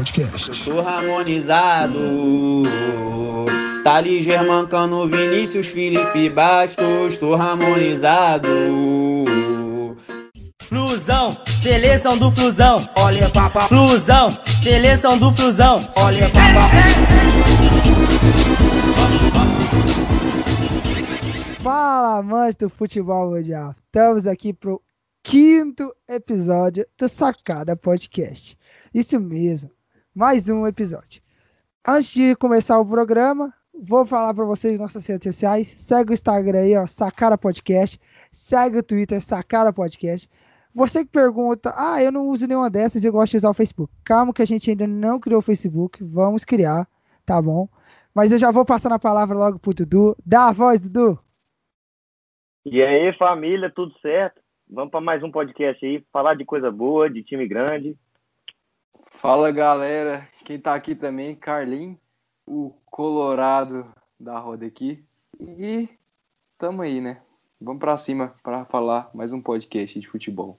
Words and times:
Podcast. 0.00 0.66
Eu 0.66 0.76
tô 0.76 0.80
harmonizado. 0.80 1.98
Tali 3.84 4.22
Germancano, 4.22 5.06
Vinícius, 5.06 5.66
Felipe 5.66 6.30
Bastos, 6.30 7.18
tô 7.18 7.34
harmonizado. 7.34 8.48
Flusão, 10.62 11.36
seleção 11.62 12.16
do 12.16 12.30
Flusão. 12.30 12.88
Olha 12.96 13.28
papá, 13.28 13.68
Flusão, 13.68 14.38
seleção 14.62 15.18
do 15.18 15.30
Flusão. 15.34 15.86
olha 15.96 16.30
papá. 16.30 16.70
Fala, 21.62 22.18
amantes 22.20 22.56
do 22.56 22.70
futebol 22.70 23.32
mundial. 23.32 23.74
Estamos 23.84 24.26
aqui 24.26 24.54
pro 24.54 24.80
quinto 25.22 25.94
episódio 26.08 26.86
do 26.96 27.06
Sacada 27.06 27.76
Podcast. 27.76 28.56
Isso 28.94 29.20
mesmo, 29.20 29.70
mais 30.14 30.48
um 30.48 30.66
episódio. 30.66 31.22
Antes 31.86 32.10
de 32.12 32.34
começar 32.36 32.78
o 32.78 32.86
programa, 32.86 33.54
vou 33.72 34.04
falar 34.04 34.34
para 34.34 34.44
vocês 34.44 34.78
nossas 34.78 35.06
redes 35.06 35.32
sociais. 35.32 35.68
Segue 35.78 36.10
o 36.10 36.14
Instagram 36.14 36.58
aí, 36.58 36.76
ó, 36.76 36.86
Sacada 36.86 37.38
Podcast. 37.38 37.98
Segue 38.30 38.78
o 38.78 38.82
Twitter, 38.82 39.20
Sacada 39.20 39.72
Podcast. 39.72 40.28
Você 40.74 41.04
que 41.04 41.10
pergunta, 41.10 41.72
ah, 41.76 42.02
eu 42.02 42.12
não 42.12 42.28
uso 42.28 42.46
nenhuma 42.46 42.70
dessas, 42.70 43.04
eu 43.04 43.12
gosto 43.12 43.32
de 43.32 43.38
usar 43.38 43.50
o 43.50 43.54
Facebook. 43.54 43.92
Calma 44.04 44.32
que 44.32 44.42
a 44.42 44.46
gente 44.46 44.70
ainda 44.70 44.86
não 44.86 45.18
criou 45.18 45.38
o 45.38 45.42
Facebook, 45.42 46.02
vamos 46.04 46.44
criar, 46.44 46.86
tá 47.26 47.40
bom? 47.40 47.68
Mas 48.14 48.30
eu 48.30 48.38
já 48.38 48.50
vou 48.50 48.64
passando 48.64 48.92
a 48.92 48.98
palavra 48.98 49.36
logo 49.36 49.58
pro 49.58 49.74
Dudu. 49.74 50.16
Dá 50.24 50.48
a 50.48 50.52
voz, 50.52 50.80
Dudu. 50.80 51.18
E 52.64 52.82
aí, 52.82 53.12
família, 53.16 53.70
tudo 53.70 53.96
certo? 54.00 54.40
Vamos 54.68 54.90
para 54.90 55.00
mais 55.00 55.22
um 55.22 55.30
podcast 55.30 55.84
aí, 55.84 56.04
falar 56.12 56.34
de 56.34 56.44
coisa 56.44 56.70
boa, 56.70 57.08
de 57.10 57.22
time 57.22 57.48
grande. 57.48 57.96
Fala 59.20 59.50
galera, 59.50 60.26
quem 60.46 60.58
tá 60.58 60.72
aqui 60.72 60.94
também, 60.94 61.36
Carlinhos, 61.36 61.98
o 62.46 62.72
Colorado 62.86 63.86
da 64.18 64.38
roda 64.38 64.64
aqui. 64.64 65.04
E 65.38 65.90
tamo 66.56 66.80
aí, 66.80 67.02
né? 67.02 67.20
Vamos 67.60 67.80
pra 67.80 67.98
cima 67.98 68.34
para 68.42 68.64
falar 68.64 69.10
mais 69.12 69.30
um 69.30 69.38
podcast 69.42 70.00
de 70.00 70.08
futebol. 70.08 70.58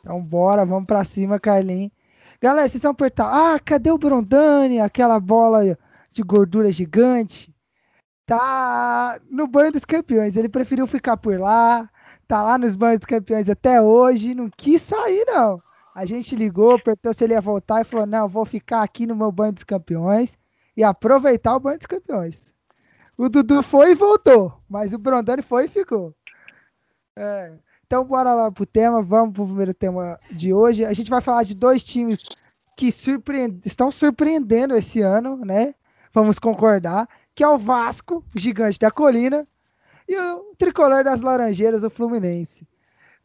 Então 0.00 0.22
bora, 0.22 0.66
vamos 0.66 0.84
pra 0.84 1.04
cima, 1.04 1.40
Carlinhos. 1.40 1.90
Galera, 2.38 2.68
vocês 2.68 2.82
vão 2.82 2.92
apertar. 2.92 3.30
Ah, 3.32 3.58
cadê 3.58 3.90
o 3.90 3.96
Brondani? 3.96 4.78
Aquela 4.78 5.18
bola 5.18 5.78
de 6.10 6.22
gordura 6.22 6.70
gigante. 6.70 7.50
Tá 8.26 9.18
no 9.30 9.46
banho 9.46 9.72
dos 9.72 9.86
campeões. 9.86 10.36
Ele 10.36 10.50
preferiu 10.50 10.86
ficar 10.86 11.16
por 11.16 11.40
lá. 11.40 11.88
Tá 12.28 12.42
lá 12.42 12.58
nos 12.58 12.76
banhos 12.76 12.98
dos 12.98 13.06
campeões 13.06 13.48
até 13.48 13.80
hoje. 13.80 14.34
Não 14.34 14.50
quis 14.54 14.82
sair, 14.82 15.24
não. 15.26 15.62
A 15.96 16.04
gente 16.04 16.36
ligou, 16.36 16.74
apertou 16.74 17.14
se 17.14 17.24
ele 17.24 17.32
ia 17.32 17.40
voltar 17.40 17.80
e 17.80 17.84
falou: 17.84 18.04
não, 18.04 18.28
vou 18.28 18.44
ficar 18.44 18.82
aqui 18.82 19.06
no 19.06 19.16
meu 19.16 19.32
banho 19.32 19.54
dos 19.54 19.64
campeões 19.64 20.36
e 20.76 20.84
aproveitar 20.84 21.56
o 21.56 21.60
banho 21.60 21.78
dos 21.78 21.86
campeões. 21.86 22.52
O 23.16 23.30
Dudu 23.30 23.62
foi 23.62 23.92
e 23.92 23.94
voltou, 23.94 24.60
mas 24.68 24.92
o 24.92 24.98
Brondani 24.98 25.40
foi 25.40 25.64
e 25.64 25.68
ficou. 25.68 26.14
É, 27.16 27.50
então, 27.86 28.04
bora 28.04 28.34
lá 28.34 28.52
pro 28.52 28.66
tema. 28.66 29.00
Vamos 29.00 29.32
pro 29.32 29.46
primeiro 29.46 29.72
tema 29.72 30.20
de 30.30 30.52
hoje. 30.52 30.84
A 30.84 30.92
gente 30.92 31.08
vai 31.08 31.22
falar 31.22 31.44
de 31.44 31.54
dois 31.54 31.82
times 31.82 32.28
que 32.76 32.88
estão 33.64 33.90
surpreendendo 33.90 34.76
esse 34.76 35.00
ano, 35.00 35.38
né? 35.46 35.74
Vamos 36.12 36.38
concordar. 36.38 37.08
Que 37.34 37.42
é 37.42 37.48
o 37.48 37.56
Vasco, 37.56 38.22
gigante 38.34 38.78
da 38.78 38.90
colina, 38.90 39.48
e 40.06 40.14
o 40.14 40.54
tricolor 40.58 41.02
das 41.02 41.22
Laranjeiras, 41.22 41.82
o 41.82 41.88
Fluminense. 41.88 42.68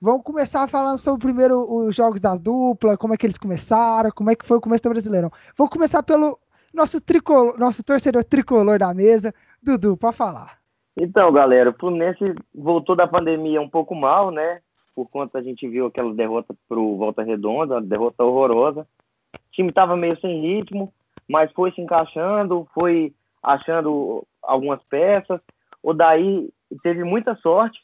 Vamos 0.04 0.24
começar 0.24 0.68
falando 0.68 0.98
sobre 0.98 1.28
primeiro 1.28 1.62
os 1.72 1.96
jogos 1.96 2.20
das 2.20 2.40
duplas, 2.40 2.98
como 2.98 3.14
é 3.14 3.18
que 3.18 3.24
eles 3.24 3.38
começaram, 3.38 4.10
como 4.10 4.32
é 4.32 4.36
que 4.36 4.44
foi 4.44 4.58
o 4.58 4.62
começo 4.62 4.82
do 4.82 4.90
Brasileirão. 4.90 5.30
Vou 5.56 5.70
começar 5.70 6.02
pelo 6.02 6.40
nosso 6.74 7.00
tricolor, 7.00 7.56
nosso 7.60 7.84
torcedor 7.84 8.24
tricolor 8.24 8.80
da 8.80 8.92
mesa, 8.96 9.32
Dudu, 9.62 9.96
para 9.96 10.12
falar. 10.12 10.58
Então, 10.98 11.32
galera, 11.32 11.70
o 11.70 11.74
Fluminense 11.74 12.34
voltou 12.52 12.96
da 12.96 13.06
pandemia 13.06 13.62
um 13.62 13.70
pouco 13.70 13.94
mal, 13.94 14.32
né? 14.32 14.62
Por 14.96 15.08
conta 15.08 15.38
a 15.38 15.44
gente 15.44 15.68
viu 15.68 15.86
aquela 15.86 16.12
derrota 16.16 16.56
pro 16.68 16.98
Volta 16.98 17.22
Redonda, 17.22 17.76
uma 17.76 17.82
derrota 17.82 18.24
horrorosa. 18.24 18.88
O 19.36 19.52
time 19.52 19.70
estava 19.70 19.96
meio 19.96 20.20
sem 20.20 20.42
ritmo, 20.42 20.92
mas 21.30 21.52
foi 21.52 21.72
se 21.74 21.80
encaixando, 21.80 22.68
foi 22.74 23.14
achando 23.44 24.26
algumas 24.42 24.82
peças. 24.90 25.40
O 25.84 25.94
Daí 25.94 26.50
teve 26.82 27.04
muita 27.04 27.36
sorte, 27.36 27.80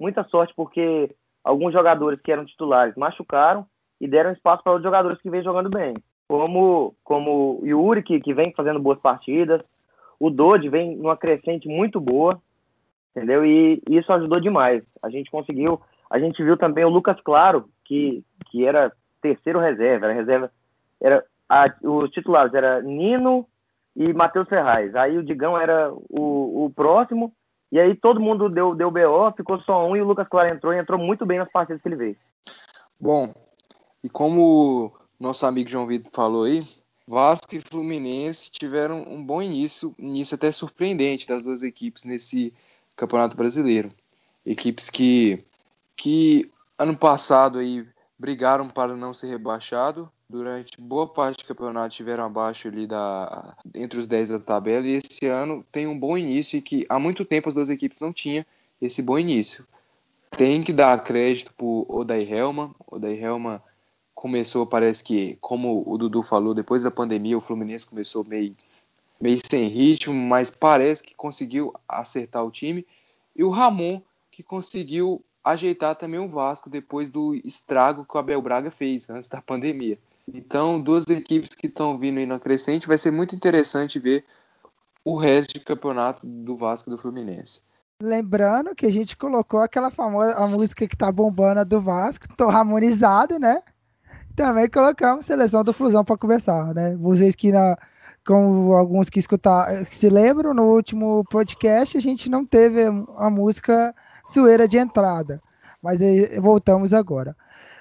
muita 0.00 0.24
sorte 0.24 0.54
porque 0.56 1.14
alguns 1.48 1.72
jogadores 1.72 2.20
que 2.20 2.30
eram 2.30 2.44
titulares 2.44 2.94
machucaram 2.94 3.64
e 3.98 4.06
deram 4.06 4.32
espaço 4.32 4.62
para 4.62 4.72
outros 4.72 4.86
jogadores 4.86 5.18
que 5.22 5.30
vêm 5.30 5.42
jogando 5.42 5.70
bem. 5.70 5.94
Como, 6.28 6.94
como 7.02 7.58
o 7.62 7.66
Yuri, 7.66 8.02
que, 8.02 8.20
que 8.20 8.34
vem 8.34 8.52
fazendo 8.54 8.78
boas 8.78 8.98
partidas, 8.98 9.62
o 10.20 10.28
Dodi 10.28 10.68
vem 10.68 10.94
numa 10.94 11.16
crescente 11.16 11.66
muito 11.66 11.98
boa, 11.98 12.38
entendeu? 13.16 13.46
E 13.46 13.80
isso 13.88 14.12
ajudou 14.12 14.38
demais. 14.38 14.82
A 15.02 15.08
gente 15.08 15.30
conseguiu, 15.30 15.80
a 16.10 16.18
gente 16.18 16.42
viu 16.44 16.54
também 16.58 16.84
o 16.84 16.90
Lucas 16.90 17.18
Claro, 17.22 17.70
que, 17.82 18.22
que 18.50 18.66
era 18.66 18.92
terceiro 19.22 19.58
reserva, 19.58 20.04
era 20.04 20.14
reserva, 20.14 20.52
era 21.00 21.24
a, 21.48 21.64
os 21.82 22.10
titulares 22.10 22.52
era 22.52 22.82
Nino 22.82 23.46
e 23.96 24.12
Matheus 24.12 24.50
Ferraz. 24.50 24.94
Aí 24.94 25.16
o 25.16 25.24
Digão 25.24 25.56
era 25.58 25.90
o, 26.10 26.66
o 26.66 26.72
próximo, 26.76 27.32
e 27.70 27.78
aí 27.78 27.94
todo 27.94 28.20
mundo 28.20 28.48
deu, 28.48 28.74
deu 28.74 28.90
BO, 28.90 29.32
ficou 29.36 29.60
só 29.60 29.86
um, 29.86 29.96
e 29.96 30.00
o 30.00 30.06
Lucas 30.06 30.28
Claro 30.28 30.54
entrou 30.54 30.72
e 30.72 30.78
entrou 30.78 30.98
muito 30.98 31.26
bem 31.26 31.38
nas 31.38 31.50
partidas 31.50 31.82
que 31.82 31.88
ele 31.88 31.96
veio. 31.96 32.16
Bom, 32.98 33.32
e 34.02 34.08
como 34.08 34.92
nosso 35.20 35.44
amigo 35.44 35.68
João 35.68 35.86
Vitor 35.86 36.10
falou 36.12 36.44
aí, 36.44 36.66
Vasco 37.06 37.54
e 37.54 37.60
Fluminense 37.60 38.50
tiveram 38.50 39.02
um 39.02 39.24
bom 39.24 39.40
início, 39.40 39.94
início 39.98 40.34
até 40.34 40.50
surpreendente 40.52 41.26
das 41.26 41.42
duas 41.42 41.62
equipes 41.62 42.04
nesse 42.04 42.52
Campeonato 42.96 43.36
Brasileiro. 43.36 43.90
Equipes 44.44 44.90
que, 44.90 45.44
que 45.96 46.50
ano 46.78 46.96
passado 46.96 47.58
aí 47.58 47.86
brigaram 48.18 48.68
para 48.68 48.96
não 48.96 49.14
ser 49.14 49.28
rebaixado, 49.28 50.10
durante 50.28 50.78
boa 50.78 51.06
parte 51.06 51.38
do 51.38 51.46
campeonato 51.46 51.94
tiveram 51.94 52.24
abaixo 52.24 52.68
ali 52.68 52.86
da 52.86 53.56
entre 53.74 53.98
os 53.98 54.06
10 54.06 54.28
da 54.30 54.38
tabela 54.38 54.86
e 54.86 54.92
esse 54.92 55.26
ano 55.26 55.64
tem 55.72 55.86
um 55.86 55.98
bom 55.98 56.18
início 56.18 56.58
e 56.58 56.62
que 56.62 56.84
há 56.88 56.98
muito 56.98 57.24
tempo 57.24 57.48
as 57.48 57.54
duas 57.54 57.70
equipes 57.70 58.00
não 58.00 58.12
tinham 58.12 58.44
esse 58.80 59.00
bom 59.00 59.18
início. 59.18 59.66
Tem 60.30 60.62
que 60.62 60.72
dar 60.72 61.02
crédito 61.02 61.52
pro 61.54 61.86
Odair 61.88 62.30
Helma. 62.30 62.74
Odair 62.86 63.22
Helma 63.22 63.62
começou, 64.14 64.66
parece 64.66 65.02
que, 65.02 65.38
como 65.40 65.82
o 65.86 65.96
Dudu 65.96 66.22
falou, 66.22 66.54
depois 66.54 66.82
da 66.82 66.90
pandemia 66.90 67.38
o 67.38 67.40
Fluminense 67.40 67.86
começou 67.86 68.24
meio, 68.24 68.54
meio 69.20 69.38
sem 69.48 69.68
ritmo, 69.68 70.12
mas 70.12 70.50
parece 70.50 71.02
que 71.02 71.14
conseguiu 71.14 71.72
acertar 71.88 72.44
o 72.44 72.50
time. 72.50 72.86
E 73.34 73.42
o 73.42 73.50
Ramon, 73.50 74.02
que 74.30 74.42
conseguiu 74.42 75.24
ajeitar 75.44 75.96
também 75.96 76.20
o 76.20 76.28
Vasco 76.28 76.68
depois 76.68 77.08
do 77.08 77.34
estrago 77.44 78.04
que 78.04 78.16
o 78.16 78.18
Abel 78.18 78.42
Braga 78.42 78.70
fez 78.70 79.08
antes 79.08 79.28
da 79.28 79.40
pandemia. 79.40 79.98
Então, 80.32 80.80
duas 80.80 81.06
equipes 81.08 81.54
que 81.54 81.66
estão 81.66 81.98
vindo 81.98 82.18
aí 82.18 82.26
na 82.26 82.38
crescente, 82.38 82.86
vai 82.86 82.98
ser 82.98 83.10
muito 83.10 83.34
interessante 83.34 83.98
ver 83.98 84.24
o 85.04 85.16
resto 85.16 85.54
de 85.54 85.60
campeonato 85.60 86.20
do 86.22 86.54
Vasco 86.54 86.90
do 86.90 86.98
Fluminense. 86.98 87.62
Lembrando 88.00 88.74
que 88.74 88.86
a 88.86 88.92
gente 88.92 89.16
colocou 89.16 89.60
aquela 89.60 89.90
famosa 89.90 90.34
a 90.34 90.46
música 90.46 90.86
que 90.86 90.96
tá 90.96 91.10
bombando 91.10 91.64
do 91.64 91.80
Vasco, 91.80 92.28
tô 92.36 92.48
harmonizado, 92.48 93.38
né? 93.38 93.62
Também 94.36 94.68
colocamos 94.68 95.26
seleção 95.26 95.64
do 95.64 95.72
Flusão 95.72 96.04
para 96.04 96.16
começar, 96.16 96.72
né? 96.74 96.94
Vocês 96.96 97.34
que 97.34 97.50
na 97.50 97.76
como 98.24 98.74
alguns 98.74 99.08
que 99.08 99.18
escutar, 99.18 99.86
se 99.86 100.10
lembram, 100.10 100.52
no 100.52 100.64
último 100.64 101.24
podcast 101.30 101.96
a 101.96 102.00
gente 102.00 102.28
não 102.28 102.44
teve 102.44 102.82
a 103.16 103.30
música 103.30 103.94
zoeira 104.32 104.68
de 104.68 104.78
entrada. 104.78 105.40
Mas 105.82 106.02
aí, 106.02 106.38
voltamos 106.40 106.92
agora. 106.92 107.36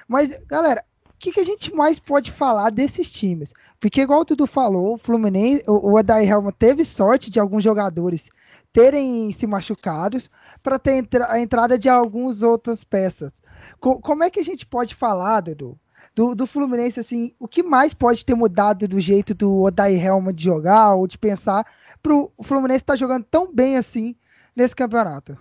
Mas, 0.07 0.29
galera, 0.47 0.83
o 1.07 1.13
que, 1.19 1.31
que, 1.31 1.39
a 1.39 1.45
gente 1.45 1.73
mais 1.73 1.99
pode 1.99 2.31
falar 2.31 2.69
desses 2.69 3.11
times? 3.11 3.53
Porque, 3.79 4.01
igual 4.01 4.21
o 4.21 4.25
Dudu 4.25 4.47
falou, 4.47 4.93
o 4.93 4.97
Fluminense, 4.97 5.63
o, 5.67 5.91
o 5.91 5.97
Adair 5.97 6.29
Helma 6.29 6.51
teve 6.51 6.85
sorte 6.85 7.29
de 7.29 7.39
alguns 7.39 7.63
jogadores 7.63 8.29
terem 8.71 9.31
se 9.31 9.47
machucados 9.47 10.29
para 10.61 10.77
ter 10.77 10.93
entra 10.93 11.31
a 11.31 11.39
entrada 11.39 11.77
de 11.77 11.89
algumas 11.89 12.43
outras 12.43 12.83
peças. 12.83 13.33
Co 13.79 13.99
como 13.99 14.23
é 14.23 14.29
que 14.29 14.39
a 14.39 14.43
gente 14.43 14.65
pode 14.65 14.93
falar, 14.93 15.41
Dudu, 15.41 15.77
do, 16.15 16.33
do 16.33 16.47
Fluminense, 16.47 16.99
assim, 16.99 17.33
o 17.39 17.47
que 17.47 17.61
mais 17.61 17.93
pode 17.93 18.25
ter 18.25 18.35
mudado 18.35 18.87
do 18.87 18.99
jeito 18.99 19.33
do 19.33 19.63
Odair 19.63 20.03
Helma 20.03 20.33
de 20.33 20.43
jogar 20.43 20.95
ou 20.95 21.07
de 21.07 21.17
pensar 21.17 21.65
para 22.01 22.13
o 22.13 22.31
Fluminense 22.41 22.83
estar 22.83 22.93
tá 22.93 22.97
jogando 22.97 23.23
tão 23.25 23.53
bem 23.53 23.77
assim 23.77 24.15
nesse 24.55 24.75
campeonato? 24.75 25.37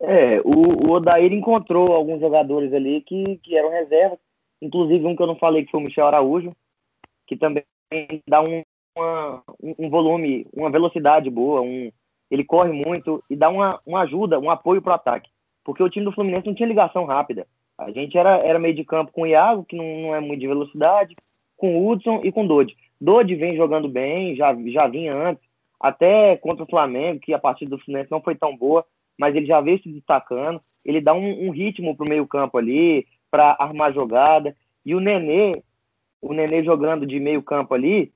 É, 0.00 0.40
o, 0.40 0.88
o 0.88 0.90
Odair 0.92 1.32
encontrou 1.32 1.92
alguns 1.92 2.20
jogadores 2.20 2.72
ali 2.72 3.00
que, 3.00 3.38
que 3.42 3.56
eram 3.56 3.70
reservas, 3.70 4.18
inclusive 4.62 5.04
um 5.04 5.16
que 5.16 5.22
eu 5.22 5.26
não 5.26 5.36
falei 5.36 5.64
que 5.64 5.70
foi 5.70 5.80
o 5.80 5.82
Michel 5.82 6.06
Araújo, 6.06 6.54
que 7.26 7.36
também 7.36 7.64
dá 8.26 8.40
um, 8.40 8.62
uma, 8.96 9.42
um 9.78 9.90
volume, 9.90 10.46
uma 10.52 10.70
velocidade 10.70 11.28
boa, 11.30 11.60
um, 11.60 11.90
ele 12.30 12.44
corre 12.44 12.72
muito 12.72 13.22
e 13.28 13.36
dá 13.36 13.48
uma, 13.48 13.80
uma 13.84 14.02
ajuda, 14.02 14.38
um 14.38 14.50
apoio 14.50 14.80
para 14.80 14.92
o 14.92 14.94
ataque. 14.94 15.30
Porque 15.64 15.82
o 15.82 15.90
time 15.90 16.04
do 16.04 16.12
Fluminense 16.12 16.46
não 16.46 16.54
tinha 16.54 16.68
ligação 16.68 17.04
rápida. 17.04 17.46
A 17.76 17.90
gente 17.90 18.16
era, 18.16 18.38
era 18.38 18.58
meio 18.58 18.74
de 18.74 18.84
campo 18.84 19.12
com 19.12 19.22
o 19.22 19.26
Iago, 19.26 19.64
que 19.64 19.76
não, 19.76 19.84
não 20.02 20.14
é 20.14 20.20
muito 20.20 20.40
de 20.40 20.48
velocidade, 20.48 21.14
com 21.56 21.76
o 21.76 21.88
Hudson 21.88 22.20
e 22.24 22.32
com 22.32 22.44
o 22.44 22.48
Dodge. 22.48 22.76
Dodge 23.00 23.34
vem 23.34 23.56
jogando 23.56 23.88
bem, 23.88 24.34
já, 24.34 24.56
já 24.66 24.86
vinha 24.88 25.14
antes, 25.14 25.44
até 25.80 26.36
contra 26.36 26.64
o 26.64 26.68
Flamengo, 26.68 27.20
que 27.20 27.32
a 27.32 27.38
partida 27.38 27.70
do 27.70 27.82
Fluminense 27.82 28.10
não 28.10 28.20
foi 28.20 28.34
tão 28.34 28.56
boa, 28.56 28.84
mas 29.18 29.34
ele 29.34 29.46
já 29.46 29.60
veio 29.60 29.82
se 29.82 29.88
destacando. 29.88 30.60
Ele 30.84 31.00
dá 31.00 31.12
um, 31.12 31.48
um 31.48 31.50
ritmo 31.50 31.96
para 31.96 32.06
o 32.06 32.08
meio-campo 32.08 32.56
ali, 32.56 33.06
para 33.30 33.56
armar 33.58 33.92
jogada. 33.92 34.54
E 34.86 34.94
o 34.94 35.00
Nenê, 35.00 35.60
o 36.22 36.32
Nenê 36.32 36.62
jogando 36.62 37.04
de 37.04 37.18
meio-campo 37.18 37.74
ali, 37.74 38.12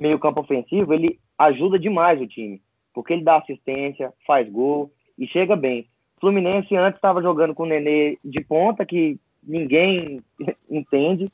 meio-campo 0.00 0.40
ofensivo, 0.40 0.92
ele 0.92 1.18
ajuda 1.36 1.78
demais 1.78 2.20
o 2.20 2.26
time, 2.26 2.60
porque 2.92 3.12
ele 3.12 3.22
dá 3.22 3.36
assistência, 3.36 4.12
faz 4.26 4.50
gol 4.50 4.90
e 5.16 5.26
chega 5.26 5.54
bem. 5.54 5.86
Fluminense 6.20 6.74
antes 6.74 6.96
estava 6.98 7.22
jogando 7.22 7.54
com 7.54 7.62
o 7.62 7.66
Nenê 7.66 8.18
de 8.24 8.42
ponta, 8.42 8.84
que 8.84 9.18
ninguém 9.42 10.20
entende. 10.68 11.30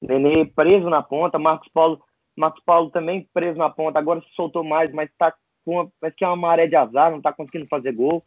Nenê 0.00 0.44
preso 0.44 0.88
na 0.88 1.02
ponta, 1.02 1.38
Marcos 1.38 1.68
Paulo, 1.72 2.00
Marcos 2.36 2.62
Paulo 2.64 2.90
também 2.90 3.28
preso 3.32 3.58
na 3.58 3.70
ponta, 3.70 3.98
agora 3.98 4.20
se 4.20 4.34
soltou 4.34 4.64
mais, 4.64 4.92
mas 4.92 5.10
tá 5.18 5.34
com 5.64 5.90
parece 6.00 6.16
que 6.16 6.24
é 6.24 6.28
uma 6.28 6.36
maré 6.36 6.66
de 6.66 6.76
azar, 6.76 7.10
não 7.10 7.18
está 7.18 7.32
conseguindo 7.32 7.66
fazer 7.68 7.92
gol. 7.92 8.22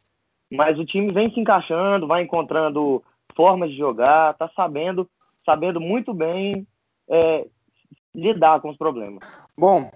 Mas 0.51 0.79
o 0.79 0.85
time 0.85 1.11
vem 1.11 1.31
se 1.33 1.39
encaixando, 1.39 2.07
vai 2.07 2.23
encontrando 2.23 3.03
formas 3.35 3.69
de 3.69 3.77
jogar, 3.77 4.33
tá 4.35 4.49
sabendo, 4.55 5.09
sabendo 5.45 5.79
muito 5.79 6.13
bem 6.13 6.65
é, 7.09 7.45
lidar 8.15 8.61
com 8.61 8.69
os 8.69 8.77
problemas. 8.77 9.19
Bom, 9.57 9.91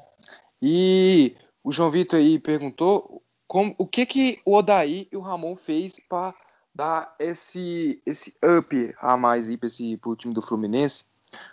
e 0.61 1.35
o 1.63 1.71
João 1.71 1.89
Vitor 1.89 2.19
aí 2.19 2.37
perguntou 2.37 3.21
como, 3.47 3.75
o 3.77 3.87
que 3.87 4.05
que 4.05 4.39
o 4.45 4.55
Odaí 4.55 5.07
e 5.11 5.17
o 5.17 5.21
Ramon 5.21 5.55
fez 5.55 5.99
para 6.07 6.33
dar 6.73 7.15
esse 7.19 8.01
esse 8.05 8.33
up 8.43 8.95
a 9.01 9.17
mais 9.17 9.49
aí 9.49 9.57
para 9.57 9.67
esse 9.67 9.97
pro 9.97 10.15
time 10.15 10.33
do 10.33 10.41
Fluminense. 10.41 11.03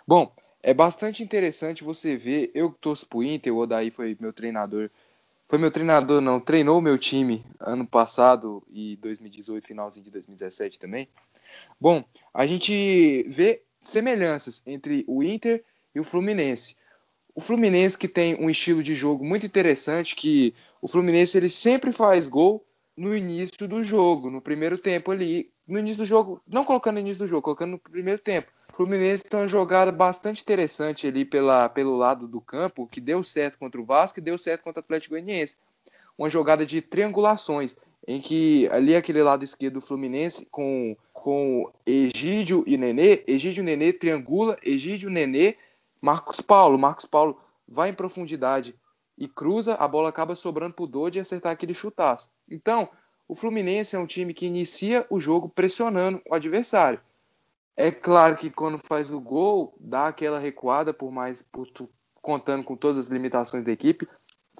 Bom, 0.07 0.31
é 0.61 0.73
bastante 0.73 1.23
interessante 1.23 1.83
você 1.83 2.15
ver, 2.15 2.51
eu 2.53 2.73
torço 2.79 3.07
pro 3.07 3.23
Inter, 3.23 3.53
o 3.53 3.57
Odaí 3.57 3.91
foi 3.91 4.15
meu 4.19 4.31
treinador. 4.31 4.89
Foi 5.49 5.57
meu 5.57 5.71
treinador, 5.71 6.21
não, 6.21 6.39
treinou 6.39 6.79
meu 6.79 6.95
time 6.95 7.43
ano 7.59 7.83
passado 7.83 8.61
e 8.69 8.95
2018, 8.97 9.65
finalzinho 9.65 10.05
de 10.05 10.11
2017 10.11 10.77
também. 10.77 11.09
Bom, 11.81 12.05
a 12.31 12.45
gente 12.45 13.23
vê 13.27 13.63
semelhanças 13.81 14.61
entre 14.63 15.03
o 15.07 15.23
Inter 15.23 15.63
e 15.95 15.99
o 15.99 16.03
Fluminense. 16.03 16.77
O 17.33 17.41
Fluminense 17.41 17.97
que 17.97 18.07
tem 18.07 18.35
um 18.35 18.47
estilo 18.47 18.83
de 18.83 18.93
jogo 18.93 19.25
muito 19.25 19.43
interessante, 19.43 20.15
que 20.15 20.53
o 20.79 20.87
Fluminense 20.87 21.35
ele 21.35 21.49
sempre 21.49 21.91
faz 21.91 22.29
gol 22.29 22.63
no 22.95 23.17
início 23.17 23.67
do 23.67 23.81
jogo, 23.81 24.29
no 24.29 24.41
primeiro 24.41 24.77
tempo 24.77 25.09
ali, 25.09 25.51
no 25.67 25.79
início 25.79 26.03
do 26.03 26.05
jogo, 26.05 26.39
não 26.47 26.63
colocando 26.63 26.95
no 26.95 27.01
início 27.01 27.23
do 27.23 27.27
jogo, 27.27 27.41
colocando 27.41 27.71
no 27.71 27.79
primeiro 27.79 28.21
tempo. 28.21 28.51
Fluminense 28.79 29.25
tem 29.25 29.37
uma 29.37 29.45
jogada 29.45 29.91
bastante 29.91 30.41
interessante 30.41 31.05
ali 31.05 31.25
pela, 31.25 31.67
pelo 31.67 31.97
lado 31.97 32.25
do 32.29 32.39
campo, 32.39 32.87
que 32.87 33.01
deu 33.01 33.21
certo 33.25 33.59
contra 33.59 33.81
o 33.81 33.83
Vasco 33.83 34.19
e 34.19 34.21
deu 34.21 34.37
certo 34.37 34.63
contra 34.63 34.79
o 34.79 34.83
Atlético 34.85 35.15
Goianiense. 35.15 35.57
Uma 36.17 36.29
jogada 36.29 36.65
de 36.65 36.81
triangulações, 36.81 37.75
em 38.07 38.21
que 38.21 38.69
ali 38.69 38.95
aquele 38.95 39.21
lado 39.21 39.43
esquerdo 39.43 39.73
do 39.73 39.81
Fluminense 39.81 40.47
com 40.49 40.95
com 41.11 41.69
Egídio 41.85 42.63
e 42.65 42.77
Nenê, 42.77 43.21
Egídio 43.27 43.65
Nenê 43.65 43.91
triangula, 43.91 44.57
Egídio, 44.63 45.09
Nenê, 45.09 45.57
Marcos 45.99 46.39
Paulo, 46.39 46.79
Marcos 46.79 47.03
Paulo 47.03 47.37
vai 47.67 47.89
em 47.89 47.93
profundidade 47.93 48.73
e 49.17 49.27
cruza, 49.27 49.75
a 49.75 49.89
bola 49.89 50.07
acaba 50.07 50.35
sobrando 50.35 50.73
para 50.73 51.01
o 51.01 51.09
e 51.09 51.19
acertar 51.19 51.51
aquele 51.51 51.73
chutaço. 51.73 52.29
Então, 52.49 52.87
o 53.27 53.35
Fluminense 53.35 53.97
é 53.97 53.99
um 53.99 54.07
time 54.07 54.33
que 54.33 54.45
inicia 54.45 55.05
o 55.09 55.19
jogo 55.19 55.49
pressionando 55.49 56.21
o 56.29 56.33
adversário. 56.33 57.01
É 57.79 57.91
claro 57.91 58.35
que 58.35 58.49
quando 58.49 58.77
faz 58.77 59.09
o 59.09 59.21
gol, 59.21 59.73
dá 59.79 60.09
aquela 60.09 60.37
recuada, 60.37 60.93
por 60.93 61.13
mais 61.13 61.41
por, 61.41 61.65
contando 62.21 62.61
com 62.61 62.75
todas 62.75 63.05
as 63.05 63.09
limitações 63.09 63.63
da 63.63 63.71
equipe, 63.71 64.05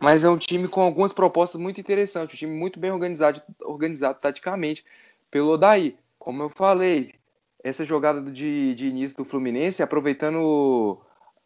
mas 0.01 0.23
é 0.23 0.29
um 0.29 0.37
time 0.37 0.69
com 0.69 0.79
algumas 0.79 1.11
propostas 1.11 1.59
muito 1.59 1.81
interessantes, 1.81 2.35
um 2.35 2.37
time 2.37 2.57
muito 2.57 2.79
bem 2.79 2.91
organizado, 2.91 3.41
organizado 3.59 4.17
taticamente 4.21 4.85
pelo 5.29 5.49
Odaí. 5.49 5.97
Como 6.17 6.43
eu 6.43 6.49
falei, 6.49 7.13
essa 7.61 7.83
jogada 7.83 8.21
de, 8.21 8.73
de 8.73 8.87
início 8.87 9.17
do 9.17 9.25
Fluminense, 9.25 9.83
aproveitando 9.83 10.97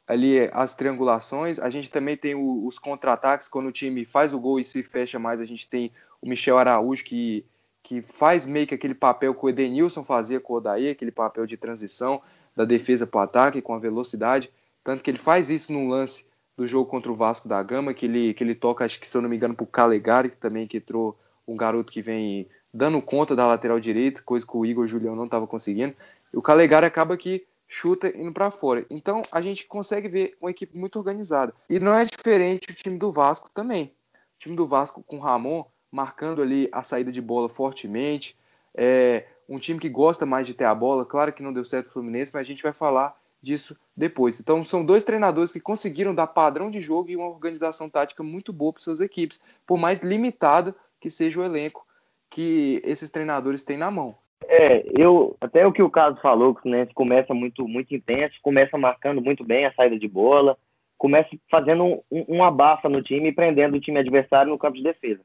ali 0.06 0.48
as 0.54 0.76
triangulações, 0.76 1.58
a 1.58 1.72
gente 1.72 1.90
também 1.90 2.16
tem 2.16 2.36
o, 2.36 2.68
os 2.68 2.78
contra-ataques, 2.78 3.48
quando 3.48 3.70
o 3.70 3.72
time 3.72 4.06
faz 4.06 4.32
o 4.32 4.40
gol 4.40 4.60
e 4.60 4.64
se 4.64 4.84
fecha 4.84 5.18
mais, 5.18 5.42
a 5.42 5.46
gente 5.46 5.68
tem 5.68 5.92
o 6.22 6.30
Michel 6.30 6.60
Araújo 6.60 7.04
que, 7.04 7.44
que 7.84 8.02
faz 8.02 8.46
meio 8.46 8.66
que 8.66 8.74
aquele 8.74 8.96
papel 8.96 9.36
que 9.36 9.46
o 9.46 9.50
Edenilson 9.50 10.04
fazia 10.04 10.40
com 10.40 10.54
o 10.54 10.56
Odaí, 10.56 10.90
aquele 10.90 11.12
papel 11.12 11.46
de 11.46 11.58
transição 11.58 12.22
da 12.56 12.64
defesa 12.64 13.06
para 13.06 13.20
o 13.20 13.24
ataque 13.24 13.62
com 13.62 13.74
a 13.74 13.80
velocidade, 13.80 14.50
tanto 14.84 15.04
que 15.04 15.12
ele 15.12 15.18
faz 15.18 15.50
isso 15.50 15.74
num 15.74 15.90
lance 15.90 16.26
do 16.56 16.66
jogo 16.66 16.90
contra 16.90 17.12
o 17.12 17.16
Vasco 17.16 17.48
da 17.48 17.62
Gama, 17.62 17.94
que 17.94 18.06
ele, 18.06 18.34
que 18.34 18.44
ele 18.44 18.56
toca, 18.56 18.86
acho 18.86 19.00
que 19.00 19.08
se 19.08 19.18
eu 19.18 19.22
não 19.22 19.30
me 19.30 19.36
engano, 19.36 19.56
para 19.56 19.64
o 19.64 19.68
Calegari, 19.68 20.30
que 20.30 20.38
também 20.38 20.66
que 20.66 20.78
entrou 20.78 21.18
um 21.48 21.58
garoto 21.58 21.92
que 21.92 22.02
vem 22.02 22.48
dando 22.74 23.02
conta 23.02 23.36
da 23.36 23.46
lateral 23.46 23.80
direita, 23.80 24.22
coisa 24.22 24.46
que 24.46 24.56
o 24.56 24.66
Igor 24.66 24.88
Julião 24.88 25.16
não 25.16 25.26
estava 25.26 25.46
conseguindo. 25.46 25.96
E 26.32 26.38
o 26.38 26.42
Calegari 26.42 26.86
acaba 26.86 27.18
que 27.18 27.46
chuta 27.68 28.08
indo 28.16 28.32
para 28.32 28.52
fora. 28.52 28.86
Então 28.90 29.24
a 29.32 29.42
gente 29.42 29.66
consegue 29.66 30.08
ver 30.08 30.38
uma 30.40 30.52
equipe 30.52 30.78
muito 30.78 30.98
organizada. 30.98 31.54
E 31.70 31.80
não 31.80 31.94
é 31.94 32.06
diferente 32.06 32.72
o 32.72 32.74
time 32.74 32.98
do 32.98 33.12
Vasco 33.12 33.50
também. 33.54 33.94
O 34.14 34.40
time 34.40 34.56
do 34.56 34.66
Vasco 34.66 35.04
com 35.04 35.18
o 35.18 35.20
Ramon 35.20 35.66
marcando 35.94 36.42
ali 36.42 36.68
a 36.72 36.82
saída 36.82 37.12
de 37.12 37.22
bola 37.22 37.48
fortemente. 37.48 38.36
É 38.74 39.28
um 39.48 39.60
time 39.60 39.80
que 39.80 39.88
gosta 39.88 40.26
mais 40.26 40.48
de 40.48 40.56
ter 40.56 40.66
a 40.66 40.74
bola. 40.74 41.06
Claro 41.06 41.32
que 41.32 41.44
não 41.44 41.54
deu 41.54 41.64
certo 41.64 41.88
o 41.88 41.92
Fluminense, 41.92 42.32
mas 42.34 42.42
a 42.42 42.44
gente 42.44 42.64
vai 42.64 42.74
falar 42.74 43.16
disso 43.40 43.78
depois. 43.96 44.40
Então 44.40 44.66
são 44.66 44.84
dois 44.84 45.04
treinadores 45.04 45.52
que 45.52 45.60
conseguiram 45.60 46.16
dar 46.16 46.26
padrão 46.26 46.72
de 46.72 46.80
jogo 46.80 47.12
e 47.12 47.16
uma 47.16 47.28
organização 47.28 47.88
tática 47.88 48.24
muito 48.24 48.52
boa 48.52 48.74
para 48.74 48.82
suas 48.82 49.00
equipes, 49.00 49.40
por 49.68 49.78
mais 49.78 50.02
limitado 50.02 50.74
que 51.00 51.12
seja 51.12 51.40
o 51.40 51.44
elenco 51.44 51.86
que 52.28 52.82
esses 52.84 53.12
treinadores 53.12 53.64
têm 53.64 53.78
na 53.78 53.92
mão. 53.92 54.16
É, 54.46 54.84
eu 54.98 55.38
até 55.40 55.68
o 55.68 55.72
que 55.72 55.84
o 55.84 55.92
Caso 55.92 56.20
falou, 56.22 56.54
que 56.54 56.62
o 56.62 56.64
Fluminense 56.64 56.94
começa 56.94 57.34
muito 57.34 57.68
muito 57.68 57.94
intenso, 57.94 58.36
começa 58.42 58.78
marcando 58.78 59.22
muito 59.22 59.44
bem 59.44 59.66
a 59.66 59.74
saída 59.74 60.00
de 60.00 60.08
bola, 60.08 60.58
começa 60.98 61.30
fazendo 61.52 61.84
um, 62.10 62.26
um 62.28 62.44
abafa 62.44 62.90
no 62.90 63.04
time 63.04 63.30
e 63.30 63.34
prendendo 63.34 63.78
o 63.78 63.80
time 63.80 64.00
adversário 64.00 64.52
no 64.52 64.58
campo 64.58 64.78
de 64.78 64.84
defesa. 64.84 65.22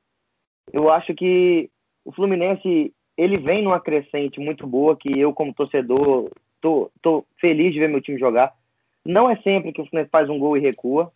Eu 0.73 0.91
acho 0.91 1.15
que 1.15 1.71
o 2.05 2.13
Fluminense 2.13 2.93
ele 3.17 3.37
vem 3.37 3.63
numa 3.63 3.81
crescente 3.81 4.39
muito 4.39 4.67
boa 4.67 4.97
que 4.97 5.19
eu 5.19 5.33
como 5.33 5.53
torcedor 5.53 6.31
tô, 6.61 6.91
tô 7.03 7.25
feliz 7.41 7.73
de 7.73 7.81
ver 7.81 7.89
meu 7.89 8.01
time 8.01 8.19
jogar. 8.19 8.53
Não 9.05 9.29
é 9.29 9.37
sempre 9.37 9.73
que 9.73 9.81
o 9.81 9.87
Fluminense 9.87 10.11
faz 10.11 10.29
um 10.29 10.39
gol 10.39 10.57
e 10.57 10.61
recua, 10.61 11.11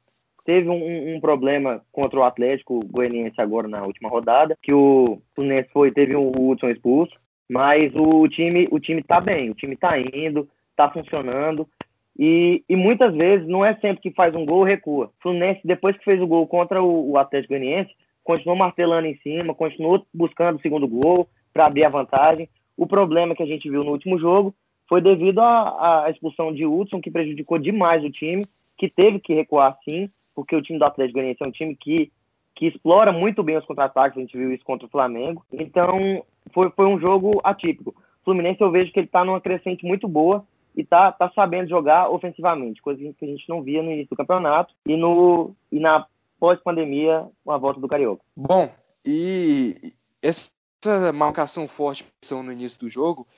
teve 0.45 0.69
um, 0.69 1.15
um, 1.15 1.21
problema 1.21 1.83
contra 1.93 2.19
o 2.19 2.25
Atlético 2.25 2.81
Goianiense 2.87 3.41
agora 3.41 3.69
na 3.69 3.85
última 3.85 4.09
rodada, 4.09 4.57
que 4.63 4.73
o 4.73 5.21
Fluminense 5.35 5.69
foi 5.73 5.93
teve 5.93 6.17
um 6.17 6.33
Hudson 6.37 6.69
expulso, 6.71 7.15
mas 7.49 7.95
o 7.95 8.27
time 8.29 8.67
o 8.71 8.81
time 8.81 9.03
tá 9.03 9.21
bem, 9.21 9.51
o 9.51 9.55
time 9.55 9.77
tá 9.77 9.99
indo, 9.99 10.49
tá 10.75 10.91
funcionando 10.91 11.69
e, 12.19 12.65
e 12.69 12.77
muitas 12.77 13.15
vezes 13.15 13.47
não 13.47 13.65
é 13.65 13.75
sempre 13.77 14.03
que 14.03 14.11
faz 14.11 14.35
um 14.35 14.45
gol 14.45 14.65
recua. 14.65 15.07
O 15.07 15.23
Fluminense 15.23 15.61
depois 15.65 15.97
que 15.97 16.05
fez 16.05 16.21
o 16.21 16.27
gol 16.27 16.47
contra 16.47 16.83
o, 16.83 17.13
o 17.13 17.19
Atlético 17.19 17.55
Goianiense 17.55 17.93
continuou 18.23 18.57
martelando 18.57 19.07
em 19.07 19.17
cima, 19.19 19.55
continuou 19.55 20.07
buscando 20.13 20.57
o 20.59 20.63
segundo 20.63 20.87
gol 20.87 21.29
para 21.53 21.67
abrir 21.67 21.85
a 21.85 21.91
vantagem. 21.91 22.49
O 22.77 22.87
problema 22.87 23.35
que 23.35 23.43
a 23.43 23.47
gente 23.47 23.69
viu 23.69 23.85
no 23.85 23.93
último 23.93 24.19
jogo 24.19 24.55
foi 24.89 25.01
devido 25.01 25.41
à, 25.41 26.07
expulsão 26.11 26.53
de 26.53 26.67
Hudson, 26.67 27.01
que 27.01 27.11
prejudicou 27.11 27.59
demais 27.59 28.05
o 28.05 28.11
time, 28.11 28.45
que 28.77 28.89
teve 28.89 29.21
que 29.21 29.35
recuar 29.35 29.79
sim, 29.89 30.11
porque 30.35 30.57
o 30.57 30.63
time 30.63 30.79
do 30.79 30.85
Atlético 30.85 31.15
Goianiense 31.15 31.43
é 31.43 31.47
um 31.47 31.53
time 31.53 31.77
que, 31.77 32.11
que 32.55 32.67
explora 32.67 33.13
muito 33.13 33.43
bem 33.43 33.57
os 33.57 33.65
contra-ataques, 33.65 34.19
a 34.19 34.21
gente 34.21 34.37
viu 34.37 34.53
isso 34.53 34.65
contra 34.65 34.87
o 34.87 34.91
Flamengo. 34.91 35.45
Então, 35.53 36.23
foi, 36.53 36.71
foi 36.71 36.87
um 36.87 36.99
jogo 36.99 37.41
atípico. 37.45 37.91
O 37.91 38.25
Fluminense 38.25 38.61
eu 38.61 38.71
vejo 38.71 38.93
que 38.93 39.01
ele 39.01 39.07
está 39.07 39.25
numa 39.25 39.41
crescente 39.41 39.85
muito 39.85 40.07
boa 40.07 40.45
e 40.77 40.85
tá, 40.85 41.13
tá 41.13 41.31
sabendo 41.35 41.69
jogar 41.69 42.09
ofensivamente, 42.09 42.81
coisa 42.81 43.01
que 43.19 43.25
a 43.25 43.29
gente 43.29 43.49
não 43.49 43.63
via 43.63 43.83
no 43.83 43.91
início 43.91 44.11
do 44.11 44.17
campeonato 44.17 44.75
e, 44.87 44.97
no, 44.97 45.55
e 45.71 45.79
na 45.79 46.07
pós-pandemia 46.43 47.29
com 47.45 47.53
a 47.53 47.57
volta 47.57 47.79
do 47.79 47.87
Carioca. 47.87 48.21
Bom, 48.37 48.69
e 49.07 49.95
essa 50.21 50.51
marcação 51.15 51.69
forte 51.69 52.05
no 52.33 52.51
início 52.51 52.81
do 52.81 52.89
jogo 52.89 53.29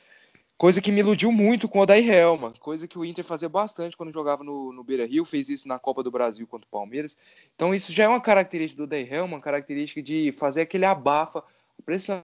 Coisa 0.56 0.80
que 0.80 0.92
me 0.92 1.00
iludiu 1.00 1.32
muito 1.32 1.68
com 1.68 1.80
o 1.80 1.82
Odair 1.82 2.08
Helma, 2.08 2.54
coisa 2.60 2.86
que 2.86 2.96
o 2.96 3.04
Inter 3.04 3.24
fazia 3.24 3.48
bastante 3.48 3.96
quando 3.96 4.12
jogava 4.12 4.44
no, 4.44 4.72
no 4.72 4.84
Beira 4.84 5.04
Rio, 5.04 5.24
fez 5.24 5.48
isso 5.48 5.66
na 5.66 5.80
Copa 5.80 6.00
do 6.00 6.12
Brasil 6.12 6.46
contra 6.46 6.64
o 6.64 6.70
Palmeiras. 6.70 7.18
Então 7.56 7.74
isso 7.74 7.92
já 7.92 8.04
é 8.04 8.08
uma 8.08 8.20
característica 8.20 8.80
do 8.80 8.84
Odair 8.84 9.12
Helma, 9.12 9.34
uma 9.34 9.42
característica 9.42 10.00
de 10.00 10.30
fazer 10.30 10.60
aquele 10.60 10.84
abafa, 10.84 11.42
pressão. 11.84 12.22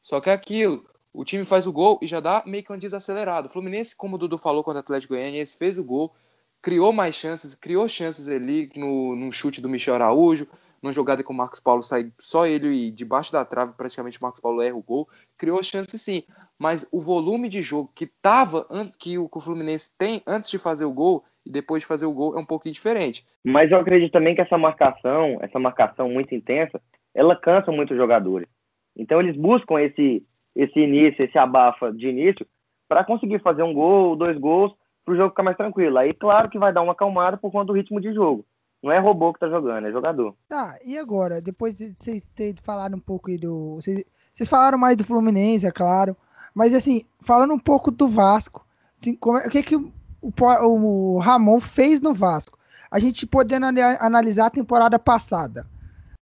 Só 0.00 0.20
que 0.20 0.30
é 0.30 0.32
aquilo, 0.32 0.86
o 1.12 1.24
time 1.24 1.44
faz 1.44 1.66
o 1.66 1.72
gol 1.72 1.98
e 2.00 2.06
já 2.06 2.20
dá 2.20 2.44
meio 2.46 2.62
que 2.62 2.72
um 2.72 2.78
desacelerado. 2.78 3.48
O 3.48 3.50
Fluminense, 3.50 3.96
como 3.96 4.14
o 4.14 4.18
Dudu 4.18 4.38
falou 4.38 4.62
quando 4.62 4.76
o 4.76 4.80
Atlético 4.80 5.14
Goianiense 5.14 5.56
fez 5.56 5.76
o 5.78 5.84
gol, 5.84 6.14
criou 6.62 6.92
mais 6.92 7.16
chances, 7.16 7.54
criou 7.56 7.88
chances 7.88 8.28
ali 8.28 8.70
no, 8.76 9.16
no 9.16 9.32
chute 9.32 9.60
do 9.60 9.68
Michel 9.68 9.96
Araújo, 9.96 10.46
numa 10.80 10.92
jogada 10.92 11.22
que 11.22 11.30
o 11.30 11.34
Marcos 11.34 11.60
Paulo 11.60 11.82
sai 11.82 12.12
só 12.18 12.46
ele 12.46 12.68
e 12.68 12.90
debaixo 12.90 13.32
da 13.32 13.44
trave, 13.44 13.72
praticamente 13.76 14.18
o 14.18 14.22
Marcos 14.22 14.40
Paulo 14.40 14.62
erra 14.62 14.76
o 14.76 14.82
gol, 14.82 15.08
criou 15.36 15.62
chance 15.62 15.98
sim, 15.98 16.22
mas 16.58 16.88
o 16.92 17.00
volume 17.00 17.48
de 17.48 17.62
jogo 17.62 17.90
que 17.94 18.06
tava 18.06 18.66
que 18.98 19.18
o 19.18 19.28
Fluminense 19.40 19.90
tem 19.98 20.22
antes 20.26 20.48
de 20.48 20.58
fazer 20.58 20.84
o 20.84 20.92
gol 20.92 21.24
e 21.44 21.50
depois 21.50 21.82
de 21.82 21.86
fazer 21.86 22.06
o 22.06 22.12
gol 22.12 22.36
é 22.36 22.38
um 22.38 22.46
pouquinho 22.46 22.72
diferente. 22.72 23.26
Mas 23.44 23.70
eu 23.70 23.78
acredito 23.78 24.12
também 24.12 24.34
que 24.34 24.40
essa 24.40 24.56
marcação, 24.56 25.38
essa 25.40 25.58
marcação 25.58 26.08
muito 26.08 26.34
intensa, 26.34 26.80
ela 27.14 27.36
cansa 27.36 27.72
muito 27.72 27.92
os 27.92 27.96
jogadores. 27.96 28.48
Então 28.96 29.20
eles 29.20 29.36
buscam 29.36 29.80
esse 29.80 30.24
esse 30.54 30.78
início, 30.78 31.24
esse 31.24 31.38
abafa 31.38 31.90
de 31.90 32.06
início 32.06 32.46
para 32.86 33.04
conseguir 33.04 33.40
fazer 33.40 33.62
um 33.62 33.72
gol, 33.72 34.14
dois 34.14 34.36
gols, 34.36 34.70
para 35.04 35.14
o 35.14 35.16
jogo 35.16 35.30
ficar 35.30 35.42
mais 35.42 35.56
tranquilo. 35.56 35.98
Aí 35.98 36.14
claro 36.14 36.48
que 36.48 36.58
vai 36.58 36.72
dar 36.72 36.82
uma 36.82 36.92
acalmada 36.92 37.36
por 37.36 37.50
conta 37.50 37.66
do 37.66 37.72
ritmo 37.72 38.00
de 38.00 38.12
jogo. 38.12 38.44
Não 38.82 38.90
é 38.90 38.98
robô 38.98 39.32
que 39.32 39.38
tá 39.38 39.48
jogando, 39.48 39.86
é 39.86 39.92
jogador. 39.92 40.34
Tá, 40.48 40.76
e 40.84 40.98
agora? 40.98 41.40
Depois 41.40 41.76
de 41.76 41.94
vocês 41.98 42.26
terem 42.34 42.56
falado 42.62 42.96
um 42.96 43.00
pouco 43.00 43.30
aí 43.30 43.38
do. 43.38 43.76
Vocês, 43.76 44.04
vocês 44.34 44.48
falaram 44.48 44.76
mais 44.76 44.96
do 44.96 45.04
Fluminense, 45.04 45.66
é 45.66 45.70
claro. 45.70 46.16
Mas 46.52 46.74
assim, 46.74 47.04
falando 47.20 47.54
um 47.54 47.58
pouco 47.58 47.90
do 47.90 48.08
Vasco. 48.08 48.66
Assim, 49.00 49.14
como, 49.14 49.38
é, 49.38 49.46
o 49.46 49.50
que, 49.50 49.62
que 49.62 49.76
o, 49.76 49.92
o, 50.20 51.18
Ramon 51.18 51.60
fez 51.60 52.00
no 52.00 52.12
Vasco? 52.12 52.58
A 52.90 52.98
gente 52.98 53.26
podendo 53.26 53.66
analisar 53.66 54.46
a 54.46 54.50
temporada 54.50 54.98
passada 54.98 55.64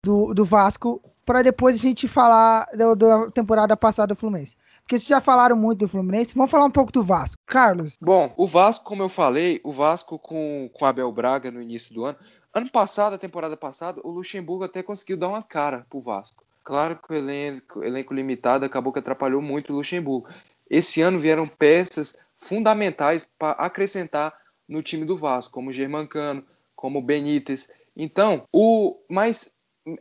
do, 0.05 0.33
do 0.35 0.45
Vasco 0.45 1.03
para 1.25 1.43
depois 1.43 1.77
a 1.77 1.79
gente 1.79 2.07
falar 2.07 2.67
da 2.75 3.31
temporada 3.31 3.77
passada 3.77 4.15
do 4.15 4.19
Fluminense. 4.19 4.57
Porque 4.83 4.99
vocês 4.99 5.09
já 5.09 5.21
falaram 5.21 5.57
muito 5.57 5.81
do 5.81 5.89
Fluminense, 5.89 6.35
vamos 6.35 6.51
falar 6.51 6.67
um 6.67 6.71
pouco 6.71 6.93
do 6.93 7.03
Vasco. 7.03 7.37
Carlos. 7.47 7.97
Bom, 8.01 8.33
o 8.37 8.47
Vasco, 8.47 8.85
como 8.85 9.03
eu 9.03 9.09
falei, 9.09 9.61
o 9.65 9.73
Vasco 9.73 10.19
com, 10.19 10.69
com 10.73 10.85
Abel 10.85 11.11
Braga 11.13 11.51
no 11.51 11.63
início 11.63 11.95
do 11.95 12.05
ano. 12.05 12.19
Ano 12.53 12.71
passado, 12.71 13.15
a 13.15 13.19
temporada 13.19 13.57
passada, 13.57 14.01
o 14.05 14.11
Luxemburgo 14.11 14.65
até 14.65 14.83
conseguiu 14.83 15.17
dar 15.17 15.29
uma 15.29 15.43
cara 15.43 15.87
pro 15.89 16.01
Vasco. 16.01 16.45
Claro 16.63 16.97
que 16.97 17.13
o 17.13 17.17
elenco, 17.17 17.83
elenco 17.83 18.13
limitado 18.13 18.65
acabou 18.65 18.93
que 18.93 18.99
atrapalhou 18.99 19.41
muito 19.41 19.73
o 19.73 19.77
Luxemburgo. 19.77 20.29
Esse 20.69 21.01
ano 21.01 21.19
vieram 21.19 21.49
peças 21.49 22.17
fundamentais 22.37 23.27
para 23.39 23.53
acrescentar 23.53 24.35
no 24.69 24.83
time 24.83 25.05
do 25.05 25.17
Vasco, 25.17 25.53
como 25.53 25.71
o 25.71 25.73
Germancano, 25.73 26.45
como 26.77 26.99
o 26.99 27.03
Benítez. 27.03 27.71
Então, 27.97 28.47
o 28.53 28.97
mas 29.09 29.53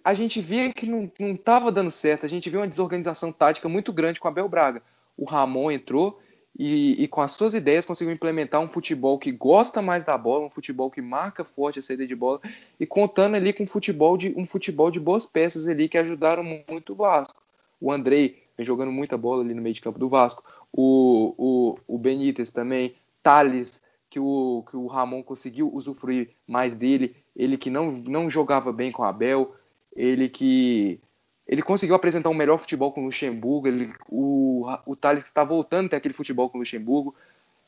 a 0.04 0.14
gente 0.14 0.40
via 0.40 0.72
que 0.74 0.86
não 0.86 1.12
estava 1.20 1.72
dando 1.72 1.92
certo, 1.92 2.26
a 2.26 2.30
gente 2.30 2.50
viu 2.50 2.60
uma 2.60 2.68
desorganização 2.68 3.32
tática 3.32 3.68
muito 3.68 3.92
grande 3.92 4.20
com 4.20 4.28
a 4.28 4.32
Abel 4.32 4.48
Braga. 4.48 4.82
O 5.18 5.26
Ramon 5.26 5.72
entrou 5.72 6.20
e, 6.58 7.02
e, 7.02 7.08
com 7.08 7.22
as 7.22 7.32
suas 7.32 7.54
ideias 7.54 7.86
conseguiu 7.86 8.14
implementar 8.14 8.62
um 8.62 8.68
futebol 8.68 9.18
que 9.18 9.32
gosta 9.32 9.82
mais 9.82 10.04
da 10.04 10.18
bola, 10.18 10.46
um 10.46 10.50
futebol 10.50 10.92
que 10.92 11.02
marca 11.02 11.44
forte 11.44 11.80
a 11.80 11.82
saída 11.82 12.06
de 12.06 12.16
bola 12.16 12.42
e 12.80 12.86
contando 12.86 13.36
ali 13.36 13.54
com 13.54 13.64
um 13.64 13.68
futebol 13.68 14.18
de, 14.18 14.34
um 14.36 14.46
futebol 14.46 14.92
de 14.92 15.00
boas 15.00 15.26
peças 15.26 15.68
ali 15.68 15.88
que 15.88 15.98
ajudaram 15.98 16.44
muito 16.44 16.94
o 16.94 16.96
Vasco. 16.96 17.42
O 17.80 17.92
Andrei 17.92 18.44
vem 18.58 18.66
jogando 18.66 18.92
muita 18.92 19.18
bola 19.18 19.44
ali 19.44 19.54
no 19.54 19.62
meio 19.62 19.74
de 19.74 19.82
campo 19.82 19.98
do 19.98 20.10
Vasco, 20.10 20.44
o, 20.72 21.34
o, 21.38 21.96
o 21.96 21.98
Benítez 21.98 22.52
também, 22.52 22.96
Thales, 23.24 23.82
que 24.10 24.20
o, 24.20 24.64
que 24.70 24.76
o 24.76 24.88
Ramon 24.88 25.24
conseguiu 25.24 25.74
usufruir 25.74 26.32
mais 26.46 26.74
dele, 26.76 27.16
ele 27.36 27.58
que 27.58 27.70
não, 27.70 27.92
não 27.92 28.30
jogava 28.30 28.72
bem 28.74 28.92
com 28.92 29.04
a 29.04 29.10
Abel, 29.10 29.56
ele 29.96 30.30
que 30.30 31.00
ele 31.48 31.62
conseguiu 31.62 31.96
apresentar 31.96 32.30
um 32.30 32.34
melhor 32.34 32.58
futebol 32.58 32.92
com 32.92 33.02
o 33.02 33.06
Luxemburgo, 33.06 33.68
ele, 33.68 33.94
o, 34.08 34.66
o 34.86 34.96
Thales 34.96 35.24
está 35.24 35.44
voltando 35.44 35.88
a 35.88 35.90
ter 35.90 35.96
aquele 35.98 36.14
futebol 36.14 36.50
com 36.50 36.58
o 36.58 36.62
Luxemburgo, 36.62 37.14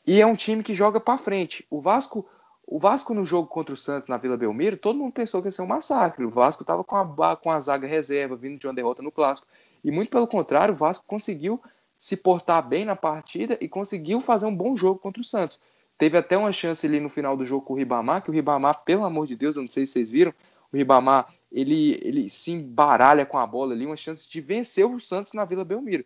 e 0.06 0.20
é 0.20 0.26
um 0.26 0.34
time 0.34 0.62
que 0.62 0.72
joga 0.72 1.00
para 1.00 1.18
frente. 1.18 1.66
O 1.70 1.80
Vasco, 1.80 2.26
o 2.66 2.78
Vasco 2.78 3.12
no 3.12 3.24
jogo 3.24 3.48
contra 3.48 3.74
o 3.74 3.76
Santos 3.76 4.08
na 4.08 4.16
Vila 4.16 4.36
Belmiro, 4.36 4.76
todo 4.76 4.98
mundo 4.98 5.12
pensou 5.12 5.42
que 5.42 5.48
ia 5.48 5.52
ser 5.52 5.62
um 5.62 5.66
massacre. 5.66 6.24
O 6.24 6.30
Vasco 6.30 6.62
estava 6.62 6.82
com 6.82 6.96
a, 6.96 7.36
com 7.36 7.50
a 7.50 7.60
zaga 7.60 7.86
reserva, 7.86 8.36
vindo 8.36 8.58
de 8.58 8.66
uma 8.66 8.74
derrota 8.74 9.02
no 9.02 9.12
clássico. 9.12 9.48
E 9.82 9.90
muito 9.90 10.10
pelo 10.10 10.26
contrário, 10.26 10.72
o 10.72 10.76
Vasco 10.76 11.04
conseguiu 11.06 11.60
se 11.98 12.16
portar 12.16 12.66
bem 12.66 12.84
na 12.84 12.96
partida 12.96 13.56
e 13.60 13.68
conseguiu 13.68 14.20
fazer 14.20 14.46
um 14.46 14.54
bom 14.54 14.76
jogo 14.76 14.98
contra 14.98 15.20
o 15.20 15.24
Santos. 15.24 15.58
Teve 15.96 16.18
até 16.18 16.36
uma 16.36 16.52
chance 16.52 16.86
ali 16.86 17.00
no 17.00 17.08
final 17.08 17.36
do 17.36 17.46
jogo 17.46 17.64
com 17.64 17.74
o 17.74 17.76
Ribamar, 17.76 18.22
que 18.22 18.30
o 18.30 18.32
Ribamar, 18.32 18.82
pelo 18.84 19.04
amor 19.04 19.26
de 19.26 19.36
Deus, 19.36 19.56
eu 19.56 19.62
não 19.62 19.68
sei 19.68 19.86
se 19.86 19.92
vocês 19.92 20.10
viram, 20.10 20.34
o 20.72 20.76
Ribamar 20.76 21.32
ele, 21.50 22.00
ele 22.02 22.30
se 22.30 22.50
embaralha 22.50 23.24
com 23.24 23.38
a 23.38 23.46
bola 23.46 23.74
ali, 23.74 23.86
uma 23.86 23.96
chance 23.96 24.28
de 24.28 24.40
vencer 24.40 24.86
o 24.86 24.98
Santos 24.98 25.32
na 25.32 25.44
Vila 25.44 25.64
Belmiro. 25.64 26.04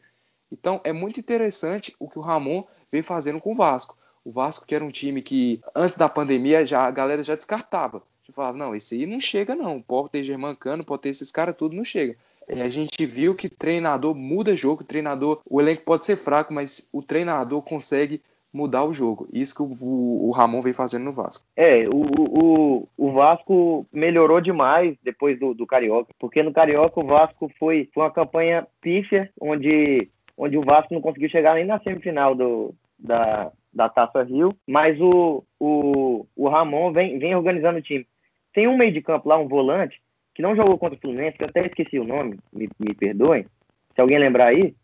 Então 0.51 0.81
é 0.85 0.93
muito 0.93 1.21
interessante 1.21 1.95
o 1.99 2.09
que 2.09 2.19
o 2.19 2.23
Ramon 2.23 2.65
vem 2.91 3.03
fazendo 3.03 3.41
com 3.41 3.53
o 3.53 3.57
Vasco. 3.57 3.97
O 4.25 4.31
Vasco, 4.31 4.67
que 4.67 4.75
era 4.75 4.85
um 4.85 4.91
time 4.91 5.23
que 5.23 5.61
antes 5.75 5.97
da 5.97 6.09
pandemia 6.09 6.67
já, 6.67 6.87
a 6.87 6.91
galera 6.91 7.23
já 7.23 7.35
descartava. 7.35 8.03
Já 8.25 8.33
falava, 8.33 8.59
não, 8.59 8.75
esse 8.75 8.95
aí 8.95 9.07
não 9.07 9.21
chega, 9.21 9.55
não. 9.55 9.81
Pode 9.81 10.11
ter 10.11 10.25
Germancano, 10.25 10.85
pode 10.85 11.03
ter 11.03 11.09
esses 11.11 11.31
caras, 11.31 11.57
tudo 11.57 11.75
não 11.75 11.85
chega. 11.85 12.17
E 12.49 12.61
a 12.63 12.69
gente 12.69 13.05
viu 13.05 13.35
que 13.35 13.49
treinador 13.49 14.15
muda 14.15 14.57
jogo, 14.57 14.83
treinador, 14.83 15.41
o 15.45 15.61
elenco 15.61 15.83
pode 15.83 16.07
ser 16.07 16.17
fraco, 16.17 16.53
mas 16.53 16.89
o 16.93 17.03
treinador 17.03 17.61
consegue 17.63 18.23
mudar 18.59 18.85
o 18.85 18.93
jogo. 18.93 19.29
Isso 19.33 19.55
que 19.55 19.63
o, 19.63 20.29
o 20.29 20.31
Ramon 20.33 20.61
vem 20.61 20.73
fazendo 20.73 21.05
no 21.05 21.13
Vasco. 21.13 21.47
É, 21.57 21.89
o, 21.89 22.03
o, 22.19 22.89
o 22.97 23.13
Vasco 23.13 23.87
melhorou 23.93 24.41
demais 24.41 24.97
depois 25.03 25.39
do, 25.39 25.55
do 25.55 25.67
Carioca, 25.67 26.13
porque 26.19 26.43
no 26.43 26.53
Carioca 26.53 26.99
o 26.99 27.07
Vasco 27.07 27.49
foi, 27.59 27.89
foi 27.95 28.03
uma 28.03 28.11
campanha 28.11 28.67
pífia, 28.81 29.31
onde, 29.41 30.11
onde 30.37 30.59
o 30.59 30.65
Vasco 30.65 30.93
não 30.93 31.01
conseguiu 31.01 31.31
chegar 31.31 31.55
nem 31.55 31.65
na 31.65 31.79
semifinal 31.79 32.35
do, 32.35 32.75
da, 32.99 33.53
da 33.73 33.89
Taça 33.89 34.25
Rio, 34.25 34.53
mas 34.67 35.01
o, 35.01 35.45
o, 35.61 36.27
o 36.37 36.49
Ramon 36.49 36.93
vem, 36.93 37.19
vem 37.19 37.37
organizando 37.37 37.79
o 37.79 37.83
time. 37.83 38.05
Tem 38.53 38.67
um 38.67 38.77
meio 38.77 38.93
de 38.93 39.01
campo 39.01 39.29
lá, 39.29 39.39
um 39.39 39.47
volante, 39.47 40.01
que 40.35 40.43
não 40.43 40.57
jogou 40.57 40.77
contra 40.79 40.99
o 40.99 41.01
Fluminense, 41.01 41.39
que 41.39 41.45
eu 41.45 41.49
até 41.49 41.65
esqueci 41.65 41.99
o 41.99 42.05
nome, 42.05 42.39
me, 42.53 42.69
me 42.81 42.93
perdoem, 42.93 43.47
se 43.95 44.01
alguém 44.01 44.19
lembrar 44.19 44.47
aí, 44.47 44.75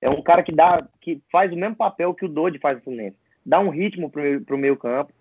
é 0.00 0.08
um 0.08 0.22
cara 0.22 0.42
que 0.42 0.52
dá, 0.52 0.86
que 1.00 1.20
faz 1.30 1.52
o 1.52 1.56
mesmo 1.56 1.76
papel 1.76 2.14
que 2.14 2.24
o 2.24 2.28
Dodi 2.28 2.58
faz 2.58 2.78
no 2.78 2.84
Fluminense. 2.84 3.16
Dá 3.44 3.60
um 3.60 3.68
ritmo 3.68 4.10
pro, 4.10 4.40
pro 4.42 4.58
meio 4.58 4.76
campo. 4.76 5.12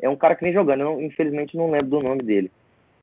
É 0.00 0.08
um 0.08 0.16
cara 0.16 0.34
que 0.34 0.44
vem 0.44 0.52
jogando. 0.52 0.82
Eu, 0.82 1.00
infelizmente, 1.00 1.56
não 1.56 1.70
lembro 1.70 1.88
do 1.88 2.02
nome 2.02 2.22
dele. 2.22 2.50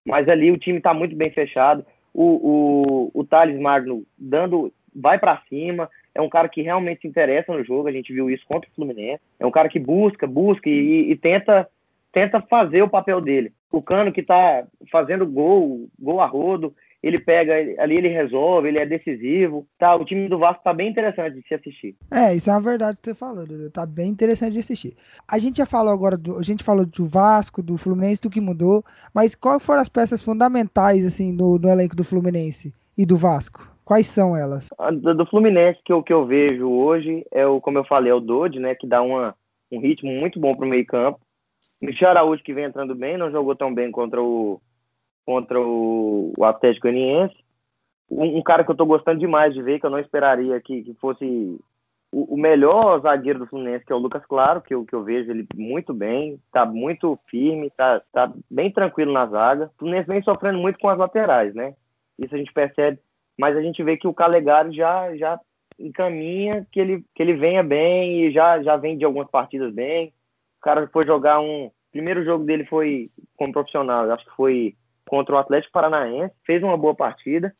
Mas 0.05 0.29
ali 0.29 0.51
o 0.51 0.57
time 0.57 0.77
está 0.77 0.93
muito 0.93 1.15
bem 1.15 1.31
fechado. 1.31 1.85
O, 2.13 3.09
o, 3.13 3.21
o 3.21 3.23
Thales 3.25 3.59
Magno 3.59 4.05
dando, 4.17 4.71
vai 4.95 5.17
para 5.17 5.41
cima. 5.49 5.89
É 6.13 6.21
um 6.21 6.29
cara 6.29 6.47
que 6.47 6.61
realmente 6.61 7.01
se 7.01 7.07
interessa 7.07 7.51
no 7.51 7.63
jogo. 7.63 7.87
A 7.87 7.91
gente 7.91 8.13
viu 8.13 8.29
isso 8.29 8.45
contra 8.47 8.69
o 8.69 8.73
Fluminense. 8.73 9.21
É 9.39 9.45
um 9.45 9.51
cara 9.51 9.67
que 9.67 9.79
busca, 9.79 10.27
busca 10.27 10.69
e, 10.69 11.11
e 11.11 11.15
tenta, 11.15 11.67
tenta 12.11 12.39
fazer 12.41 12.83
o 12.83 12.89
papel 12.89 13.19
dele. 13.19 13.51
O 13.71 13.81
Cano 13.81 14.13
que 14.13 14.21
está 14.21 14.65
fazendo 14.91 15.25
gol, 15.25 15.87
gol 15.99 16.21
a 16.21 16.25
rodo, 16.25 16.73
ele 17.07 17.19
pega, 17.19 17.53
ali 17.77 17.97
ele 17.97 18.07
resolve, 18.07 18.67
ele 18.67 18.79
é 18.79 18.85
decisivo. 18.85 19.67
Tá, 19.77 19.95
o 19.95 20.03
time 20.03 20.27
do 20.27 20.39
Vasco 20.39 20.63
tá 20.63 20.73
bem 20.73 20.89
interessante 20.89 21.35
de 21.35 21.47
se 21.47 21.53
assistir. 21.53 21.95
É, 22.11 22.33
isso 22.33 22.49
é 22.49 22.53
uma 22.53 22.61
verdade 22.61 22.97
que 22.97 23.09
você 23.09 23.13
falou, 23.13 23.45
Dudu. 23.45 23.69
Tá 23.69 23.85
bem 23.85 24.09
interessante 24.09 24.53
de 24.53 24.59
assistir. 24.59 24.97
A 25.27 25.37
gente 25.37 25.57
já 25.57 25.67
falou 25.67 25.93
agora, 25.93 26.17
do, 26.17 26.39
a 26.39 26.41
gente 26.41 26.63
falou 26.63 26.83
do 26.83 27.05
Vasco, 27.05 27.61
do 27.61 27.77
Fluminense, 27.77 28.23
do 28.23 28.29
que 28.29 28.41
mudou, 28.41 28.83
mas 29.13 29.35
quais 29.35 29.63
foram 29.63 29.81
as 29.81 29.89
peças 29.89 30.23
fundamentais, 30.23 31.05
assim, 31.05 31.35
do, 31.35 31.59
do 31.59 31.69
elenco 31.69 31.95
do 31.95 32.03
Fluminense 32.03 32.73
e 32.97 33.05
do 33.05 33.15
Vasco? 33.15 33.71
Quais 33.85 34.07
são 34.07 34.35
elas? 34.35 34.69
Do, 34.99 35.13
do 35.13 35.27
Fluminense, 35.27 35.79
que 35.85 35.93
eu, 35.93 36.01
que 36.01 36.11
eu 36.11 36.25
vejo 36.25 36.67
hoje, 36.67 37.23
é 37.31 37.45
o, 37.45 37.61
como 37.61 37.77
eu 37.77 37.85
falei, 37.85 38.11
é 38.11 38.15
o 38.15 38.19
Dodge, 38.19 38.57
né, 38.57 38.73
que 38.73 38.87
dá 38.87 39.03
uma, 39.03 39.35
um 39.71 39.79
ritmo 39.79 40.11
muito 40.11 40.39
bom 40.39 40.55
pro 40.55 40.67
meio 40.67 40.87
campo. 40.87 41.19
Michel 41.79 42.09
Araújo, 42.09 42.41
que 42.41 42.53
vem 42.53 42.65
entrando 42.65 42.95
bem, 42.95 43.15
não 43.15 43.29
jogou 43.29 43.55
tão 43.55 43.71
bem 43.71 43.91
contra 43.91 44.19
o, 44.19 44.59
contra 45.25 45.59
o, 45.59 46.33
o 46.37 46.45
Atlético 46.45 46.87
Goianiense. 46.87 47.35
Um, 48.09 48.37
um, 48.37 48.43
cara 48.43 48.63
que 48.63 48.69
eu 48.69 48.73
estou 48.73 48.85
gostando 48.85 49.19
demais 49.19 49.53
de 49.53 49.61
ver, 49.61 49.79
que 49.79 49.85
eu 49.85 49.89
não 49.89 49.99
esperaria 49.99 50.61
que, 50.61 50.83
que 50.83 50.93
fosse 50.95 51.59
o, 52.11 52.35
o, 52.35 52.37
melhor 52.37 53.01
zagueiro 53.01 53.39
do 53.39 53.47
Fluminense, 53.47 53.83
que 53.83 53.91
é 53.91 53.95
o 53.95 53.99
Lucas 53.99 54.23
Claro, 54.25 54.61
que 54.61 54.73
eu, 54.73 54.85
que 54.85 54.93
eu 54.93 55.03
vejo 55.03 55.31
ele 55.31 55.47
muito 55.55 55.93
bem, 55.93 56.39
está 56.45 56.65
muito 56.65 57.19
firme, 57.27 57.67
está 57.67 58.01
tá 58.13 58.31
bem 58.49 58.71
tranquilo 58.71 59.11
na 59.11 59.25
zaga. 59.25 59.65
O 59.65 59.79
Fluminense 59.79 60.07
vem 60.07 60.21
sofrendo 60.21 60.59
muito 60.59 60.77
com 60.79 60.87
as 60.87 60.97
laterais, 60.97 61.53
né? 61.55 61.73
Isso 62.19 62.33
a 62.33 62.37
gente 62.37 62.53
percebe, 62.53 62.99
mas 63.37 63.57
a 63.57 63.61
gente 63.61 63.83
vê 63.83 63.97
que 63.97 64.07
o 64.07 64.13
Calegari 64.13 64.73
já, 64.73 65.15
já 65.17 65.39
encaminha 65.79 66.65
que 66.71 66.79
ele, 66.79 67.03
que 67.13 67.21
ele 67.21 67.33
venha 67.33 67.63
bem 67.63 68.21
e 68.23 68.31
já, 68.31 68.61
já 68.61 68.77
vem 68.77 68.97
de 68.97 69.03
algumas 69.03 69.29
partidas 69.29 69.73
bem. 69.73 70.13
O 70.59 70.61
cara 70.61 70.87
foi 70.93 71.05
jogar 71.05 71.39
um. 71.39 71.65
O 71.65 71.71
primeiro 71.91 72.23
jogo 72.23 72.43
dele 72.43 72.65
foi 72.65 73.09
como 73.37 73.53
profissional, 73.53 74.09
acho 74.11 74.25
que 74.25 74.35
foi 74.35 74.75
contra 75.07 75.35
o 75.35 75.37
Atlético 75.37 75.73
Paranaense, 75.73 76.33
fez 76.45 76.63
uma 76.63 76.77
boa 76.77 76.95
partida, 76.95 77.53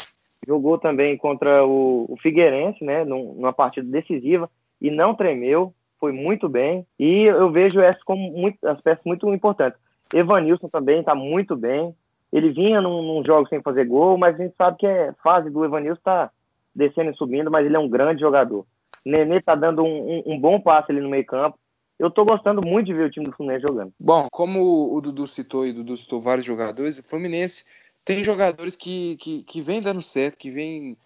jogou 0.47 0.77
também 0.77 1.17
contra 1.17 1.65
o, 1.65 2.05
o 2.09 2.17
Figueirense, 2.17 2.83
né, 2.83 3.03
numa 3.03 3.53
partida 3.53 3.89
decisiva 3.89 4.49
e 4.81 4.91
não 4.91 5.15
tremeu, 5.15 5.73
foi 5.99 6.11
muito 6.11 6.47
bem. 6.47 6.85
E 6.99 7.23
eu 7.23 7.51
vejo 7.51 7.79
essas 7.79 8.03
como 8.03 8.31
muito, 8.31 8.57
as 8.67 8.79
peças 8.81 9.03
muito 9.05 9.31
importantes. 9.33 9.79
Evanilson 10.13 10.67
também 10.69 10.99
está 10.99 11.15
muito 11.15 11.55
bem. 11.55 11.95
Ele 12.31 12.51
vinha 12.51 12.81
num, 12.81 13.01
num, 13.01 13.25
jogo 13.25 13.47
sem 13.47 13.61
fazer 13.61 13.85
gol, 13.85 14.17
mas 14.17 14.35
a 14.35 14.43
gente 14.43 14.55
sabe 14.55 14.77
que 14.77 14.85
é 14.85 15.13
fase 15.23 15.49
do 15.49 15.63
Evanilson 15.63 15.97
está 15.97 16.31
descendo 16.75 17.11
e 17.11 17.15
subindo, 17.15 17.49
mas 17.49 17.65
ele 17.65 17.75
é 17.75 17.79
um 17.79 17.89
grande 17.89 18.21
jogador. 18.21 18.65
Nenê 19.03 19.37
está 19.37 19.55
dando 19.55 19.83
um, 19.83 20.17
um, 20.17 20.33
um, 20.33 20.39
bom 20.39 20.59
passe 20.59 20.91
ali 20.91 20.99
no 20.99 21.09
meio 21.09 21.25
campo 21.25 21.57
eu 21.97 22.11
tô 22.11 22.25
gostando 22.25 22.61
muito 22.61 22.87
de 22.87 22.93
ver 22.93 23.07
o 23.07 23.11
time 23.11 23.25
do 23.25 23.31
Fluminense 23.31 23.63
jogando. 23.67 23.93
Bom, 23.99 24.27
como 24.31 24.93
o 24.93 25.01
Dudu 25.01 25.25
citou 25.25 25.65
e 25.65 25.71
o 25.71 25.75
Dudu 25.75 25.97
citou 25.97 26.19
vários 26.19 26.45
jogadores, 26.45 26.99
o 26.99 27.03
Fluminense 27.03 27.65
tem 28.03 28.23
jogadores 28.23 28.75
que, 28.75 29.17
que, 29.17 29.43
que 29.43 29.61
vem 29.61 29.81
dando 29.81 30.01
certo, 30.01 30.37
que 30.37 30.51
vem 30.51 30.97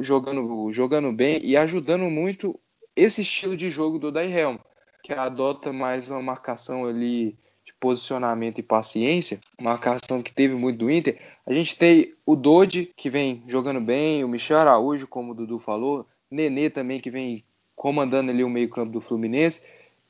jogando, 0.00 0.72
jogando 0.72 1.12
bem 1.12 1.40
e 1.42 1.56
ajudando 1.56 2.04
muito 2.04 2.58
esse 2.94 3.22
estilo 3.22 3.56
de 3.56 3.70
jogo 3.70 3.98
do 3.98 4.10
Day 4.10 4.32
Helm, 4.32 4.56
que 5.02 5.12
adota 5.12 5.72
mais 5.72 6.08
uma 6.08 6.22
marcação 6.22 6.86
ali 6.86 7.36
de 7.64 7.72
posicionamento 7.78 8.58
e 8.58 8.62
paciência, 8.62 9.40
marcação 9.60 10.22
que 10.22 10.32
teve 10.32 10.54
muito 10.54 10.78
do 10.78 10.90
Inter, 10.90 11.20
a 11.46 11.52
gente 11.52 11.76
tem 11.76 12.14
o 12.26 12.34
Dodi, 12.34 12.92
que 12.96 13.08
vem 13.08 13.42
jogando 13.46 13.80
bem, 13.80 14.24
o 14.24 14.28
Michel 14.28 14.58
Araújo, 14.58 15.06
como 15.06 15.32
o 15.32 15.34
Dudu 15.34 15.58
falou, 15.58 16.06
Nenê 16.30 16.68
também, 16.68 17.00
que 17.00 17.10
vem 17.10 17.44
comandando 17.74 18.30
ali 18.30 18.42
o 18.42 18.50
meio-campo 18.50 18.92
do 18.92 19.00
Fluminense, 19.00 19.62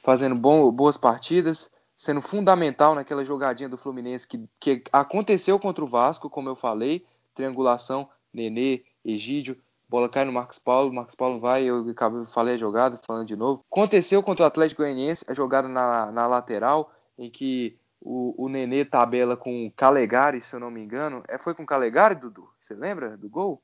fazendo 0.09 0.35
bom, 0.35 0.73
boas 0.73 0.97
partidas, 0.97 1.71
sendo 1.95 2.23
fundamental 2.23 2.95
naquela 2.95 3.27
jogadinha 3.27 3.69
do 3.69 3.77
Fluminense 3.77 4.27
que, 4.27 4.49
que 4.59 4.83
aconteceu 4.91 5.59
contra 5.59 5.85
o 5.85 5.87
Vasco, 5.87 6.31
como 6.31 6.49
eu 6.49 6.57
falei, 6.57 7.05
triangulação, 7.35 8.09
Nenê, 8.33 8.85
Egídio, 9.05 9.59
bola 9.87 10.09
cai 10.09 10.25
no 10.25 10.33
Marcos 10.33 10.59
Paulo, 10.59 10.91
Marcos 10.95 11.15
Paulo 11.15 11.39
vai, 11.39 11.65
eu 11.65 11.87
acabei, 11.91 12.25
falei 12.25 12.55
a 12.55 12.57
jogada, 12.57 12.97
falando 13.07 13.27
de 13.27 13.37
novo. 13.37 13.63
Aconteceu 13.71 14.23
contra 14.23 14.45
o 14.45 14.47
Atlético 14.47 14.81
Goianiense, 14.81 15.27
a 15.29 15.35
jogada 15.35 15.69
na, 15.69 16.11
na 16.11 16.27
lateral, 16.27 16.91
em 17.19 17.29
que 17.29 17.77
o, 18.01 18.47
o 18.47 18.49
Nenê 18.49 18.87
tabela 18.87 19.37
com 19.37 19.67
o 19.67 19.71
Calegari, 19.73 20.41
se 20.41 20.57
eu 20.57 20.61
não 20.61 20.71
me 20.71 20.81
engano. 20.81 21.23
É, 21.29 21.37
foi 21.37 21.55
com 21.55 21.65
o 21.65 21.67
Calegari, 21.67 22.15
Dudu? 22.15 22.49
Você 22.59 22.75
lembra 22.75 23.15
do 23.15 23.29
gol? 23.29 23.63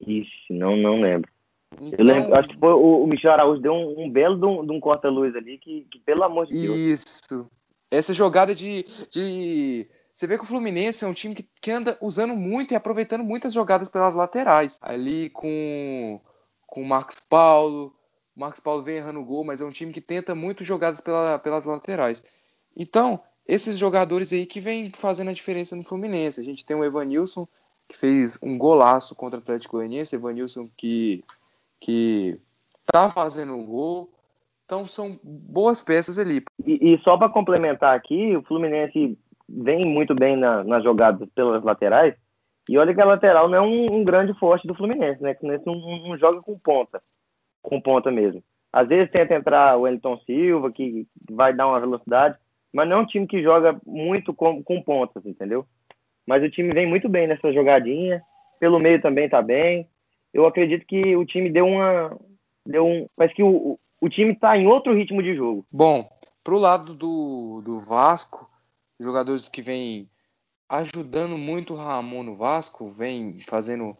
Ixi, 0.00 0.54
não, 0.54 0.78
não 0.78 0.98
lembro. 0.98 1.30
Então... 1.80 1.98
Eu 1.98 2.04
lembro, 2.04 2.34
acho 2.34 2.48
que 2.48 2.58
foi 2.58 2.72
o, 2.72 3.06
Michel 3.06 3.32
Araújo 3.32 3.60
deu 3.60 3.72
um, 3.72 4.04
um 4.04 4.10
belo 4.10 4.36
de 4.36 4.44
um, 4.46 4.76
um 4.76 4.80
corta-luz 4.80 5.34
ali, 5.34 5.58
que, 5.58 5.86
que, 5.90 5.98
pelo 6.00 6.22
amor 6.24 6.46
de 6.46 6.52
Deus. 6.52 6.76
Isso. 6.76 7.50
Essa 7.90 8.12
jogada 8.12 8.54
de, 8.54 8.86
de. 9.10 9.86
Você 10.14 10.26
vê 10.26 10.36
que 10.36 10.44
o 10.44 10.46
Fluminense 10.46 11.04
é 11.04 11.08
um 11.08 11.12
time 11.12 11.34
que, 11.34 11.46
que 11.60 11.70
anda 11.70 11.96
usando 12.00 12.34
muito 12.34 12.72
e 12.72 12.76
aproveitando 12.76 13.24
muitas 13.24 13.52
jogadas 13.52 13.88
pelas 13.88 14.14
laterais. 14.14 14.78
Ali 14.82 15.30
com, 15.30 16.20
com 16.66 16.82
o 16.82 16.86
Marcos 16.86 17.20
Paulo. 17.20 17.94
O 18.36 18.40
Marcos 18.40 18.60
Paulo 18.60 18.82
vem 18.82 18.96
errando 18.96 19.20
o 19.20 19.24
gol, 19.24 19.44
mas 19.44 19.60
é 19.60 19.64
um 19.64 19.70
time 19.70 19.92
que 19.92 20.00
tenta 20.00 20.34
muito 20.34 20.64
jogadas 20.64 21.00
pela, 21.00 21.38
pelas 21.38 21.64
laterais. 21.64 22.22
Então, 22.76 23.20
esses 23.46 23.78
jogadores 23.78 24.32
aí 24.32 24.46
que 24.46 24.58
vem 24.58 24.90
fazendo 24.90 25.30
a 25.30 25.34
diferença 25.34 25.76
no 25.76 25.84
Fluminense. 25.84 26.40
A 26.40 26.44
gente 26.44 26.64
tem 26.64 26.76
o 26.76 26.84
Evanilson, 26.84 27.46
que 27.88 27.96
fez 27.96 28.38
um 28.42 28.56
golaço 28.56 29.14
contra 29.14 29.38
o 29.38 29.42
Atlético 29.42 29.76
Goianiense. 29.76 30.16
Evanilson 30.16 30.68
que, 30.76 31.22
que 31.84 32.40
tá 32.86 33.10
fazendo 33.10 33.54
um 33.54 33.66
gol. 33.66 34.10
Então, 34.64 34.86
são 34.86 35.20
boas 35.22 35.82
peças 35.82 36.18
ali. 36.18 36.42
E, 36.64 36.94
e 36.94 36.98
só 37.02 37.18
para 37.18 37.28
complementar 37.28 37.94
aqui, 37.94 38.34
o 38.34 38.42
Fluminense 38.42 39.18
vem 39.46 39.84
muito 39.84 40.14
bem 40.14 40.34
na, 40.34 40.64
nas 40.64 40.82
jogadas 40.82 41.28
pelas 41.34 41.62
laterais. 41.62 42.14
E 42.66 42.78
olha 42.78 42.94
que 42.94 43.00
a 43.02 43.04
lateral 43.04 43.50
não 43.50 43.58
é 43.58 43.60
um, 43.60 43.96
um 43.96 44.04
grande 44.04 44.32
forte 44.38 44.66
do 44.66 44.74
Fluminense, 44.74 45.22
né? 45.22 45.32
O 45.32 45.38
Fluminense 45.38 45.66
não, 45.66 46.08
não, 46.08 46.16
joga 46.16 46.40
com 46.40 46.58
ponta, 46.58 47.02
com 47.62 47.78
ponta 47.78 48.10
mesmo. 48.10 48.42
Às 48.72 48.88
vezes 48.88 49.10
tenta 49.10 49.34
entrar 49.34 49.76
o 49.76 49.82
Wellington 49.82 50.18
Silva, 50.24 50.72
que 50.72 51.06
vai 51.30 51.52
dar 51.52 51.68
uma 51.68 51.78
velocidade, 51.78 52.38
mas 52.72 52.88
não 52.88 52.96
é 52.96 53.00
um 53.00 53.06
time 53.06 53.26
que 53.26 53.42
joga 53.42 53.78
muito 53.86 54.32
com, 54.32 54.64
com 54.64 54.82
pontas, 54.82 55.26
entendeu? 55.26 55.66
Mas 56.26 56.42
o 56.42 56.48
time 56.48 56.72
vem 56.72 56.86
muito 56.86 57.10
bem 57.10 57.26
nessa 57.26 57.52
jogadinha, 57.52 58.22
pelo 58.58 58.80
meio 58.80 59.02
também 59.02 59.28
tá 59.28 59.42
bem. 59.42 59.86
Eu 60.34 60.44
acredito 60.46 60.84
que 60.84 61.16
o 61.16 61.24
time 61.24 61.48
deu 61.48 61.64
uma. 61.64 62.18
Deu 62.66 62.84
um, 62.84 63.06
parece 63.14 63.36
que 63.36 63.42
o, 63.42 63.78
o 64.00 64.08
time 64.08 64.34
tá 64.34 64.58
em 64.58 64.66
outro 64.66 64.92
ritmo 64.92 65.22
de 65.22 65.36
jogo. 65.36 65.64
Bom, 65.70 66.10
pro 66.42 66.58
lado 66.58 66.92
do, 66.92 67.62
do 67.64 67.78
Vasco, 67.78 68.50
jogadores 68.98 69.48
que 69.48 69.62
vêm 69.62 70.10
ajudando 70.68 71.38
muito 71.38 71.74
o 71.74 71.76
Ramon 71.76 72.24
no 72.24 72.34
Vasco, 72.34 72.90
vem 72.90 73.38
fazendo 73.46 73.96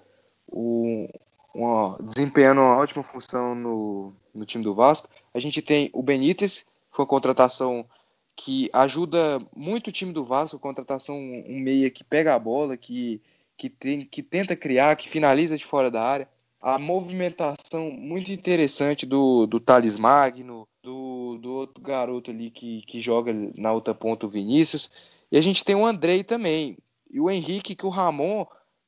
o, 0.48 1.08
uma, 1.54 1.96
desempenhando 2.00 2.60
uma 2.62 2.78
ótima 2.78 3.04
função 3.04 3.54
no, 3.54 4.12
no 4.34 4.44
time 4.44 4.64
do 4.64 4.74
Vasco. 4.74 5.08
A 5.32 5.38
gente 5.38 5.62
tem 5.62 5.88
o 5.92 6.02
Benítez, 6.02 6.66
foi 6.90 7.04
uma 7.04 7.08
contratação 7.08 7.86
que 8.34 8.68
ajuda 8.72 9.40
muito 9.54 9.88
o 9.88 9.92
time 9.92 10.12
do 10.12 10.24
Vasco, 10.24 10.58
contratação 10.58 11.16
um 11.16 11.60
meia 11.60 11.88
que 11.90 12.02
pega 12.02 12.34
a 12.34 12.38
bola, 12.38 12.76
que, 12.76 13.22
que, 13.56 13.68
tem, 13.68 14.04
que 14.04 14.22
tenta 14.22 14.56
criar, 14.56 14.96
que 14.96 15.08
finaliza 15.08 15.56
de 15.56 15.64
fora 15.64 15.90
da 15.90 16.02
área. 16.02 16.28
A 16.60 16.78
movimentação 16.78 17.90
muito 17.90 18.32
interessante 18.32 19.04
do, 19.04 19.46
do 19.46 19.60
Thales 19.60 19.98
Magno, 19.98 20.66
do, 20.82 21.38
do 21.38 21.52
outro 21.52 21.82
garoto 21.82 22.30
ali 22.30 22.50
que, 22.50 22.82
que 22.82 23.00
joga 23.00 23.32
na 23.54 23.72
outra 23.72 23.94
ponta, 23.94 24.26
o 24.26 24.28
Vinícius. 24.28 24.90
E 25.30 25.36
a 25.36 25.40
gente 25.40 25.64
tem 25.64 25.74
o 25.74 25.84
Andrei 25.84 26.24
também. 26.24 26.78
E 27.10 27.20
o 27.20 27.30
Henrique, 27.30 27.74
que 27.74 27.86
o 27.86 27.90
Ramon, 27.90 28.46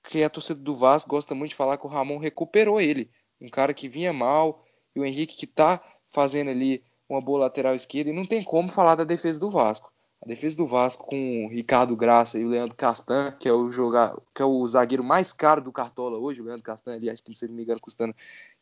que 0.09 0.21
é 0.21 0.25
a 0.25 0.31
torcida 0.31 0.59
do 0.59 0.75
Vasco 0.75 1.11
gosta 1.11 1.35
muito 1.35 1.51
de 1.51 1.57
falar 1.57 1.77
que 1.77 1.87
o 1.87 1.91
Ramon 1.91 2.19
recuperou 2.19 2.81
ele. 2.81 3.11
Um 3.41 3.49
cara 3.49 3.75
que 3.75 3.89
vinha 3.89 4.13
mal, 4.13 4.65
e 4.95 5.01
o 5.01 5.05
Henrique 5.05 5.37
que 5.37 5.47
tá 5.47 5.83
fazendo 6.11 6.51
ali 6.51 6.83
uma 7.09 7.21
boa 7.21 7.41
lateral 7.41 7.75
esquerda, 7.75 8.11
e 8.11 8.15
não 8.15 8.25
tem 8.25 8.43
como 8.43 8.71
falar 8.71 8.95
da 8.95 9.05
defesa 9.05 9.39
do 9.39 9.51
Vasco. 9.51 9.93
A 10.23 10.27
defesa 10.27 10.57
do 10.57 10.67
Vasco 10.67 11.05
com 11.05 11.47
o 11.47 11.49
Ricardo 11.49 11.95
Graça 11.95 12.39
e 12.39 12.45
o 12.45 12.49
Leandro 12.49 12.75
Castan, 12.75 13.33
que 13.39 13.49
é 13.49 13.53
o 13.53 13.71
jogar, 13.71 14.17
que 14.35 14.43
é 14.43 14.45
o 14.45 14.67
zagueiro 14.67 15.05
mais 15.05 15.33
caro 15.33 15.61
do 15.61 15.71
Cartola 15.71 16.19
hoje, 16.19 16.41
o 16.41 16.45
Leandro 16.45 16.63
Castan 16.63 16.95
ali, 16.95 17.11
acho 17.11 17.23
que 17.23 17.35
se 17.35 17.47
não 17.47 17.55
me 17.55 17.63
engano, 17.63 17.81
custando 17.81 18.15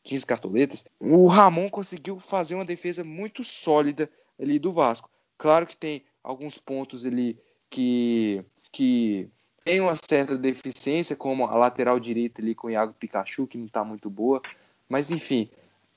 15 0.03 0.27
cartoletas. 0.27 0.85
O 1.01 1.27
Ramon 1.29 1.71
conseguiu 1.71 2.19
fazer 2.19 2.55
uma 2.55 2.65
defesa 2.65 3.03
muito 3.05 3.43
sólida 3.43 4.11
ali 4.39 4.59
do 4.59 4.73
Vasco. 4.73 5.09
Claro 5.39 5.67
que 5.67 5.77
tem 5.77 6.05
alguns 6.23 6.59
pontos 6.59 7.05
ali 7.05 7.39
que 7.71 8.45
que 8.71 9.31
tem 9.65 9.81
uma 9.81 9.95
certa 9.97 10.37
deficiência, 10.37 11.17
como 11.17 11.47
a 11.47 11.57
lateral 11.57 11.99
direita 11.99 12.43
ali 12.43 12.55
com 12.55 12.67
o 12.67 12.71
Iago 12.71 12.93
Pikachu, 12.93 13.47
que 13.47 13.57
não 13.57 13.67
está 13.67 13.83
muito 13.83 14.11
boa. 14.11 14.43
Mas 14.89 15.11
enfim, 15.11 15.49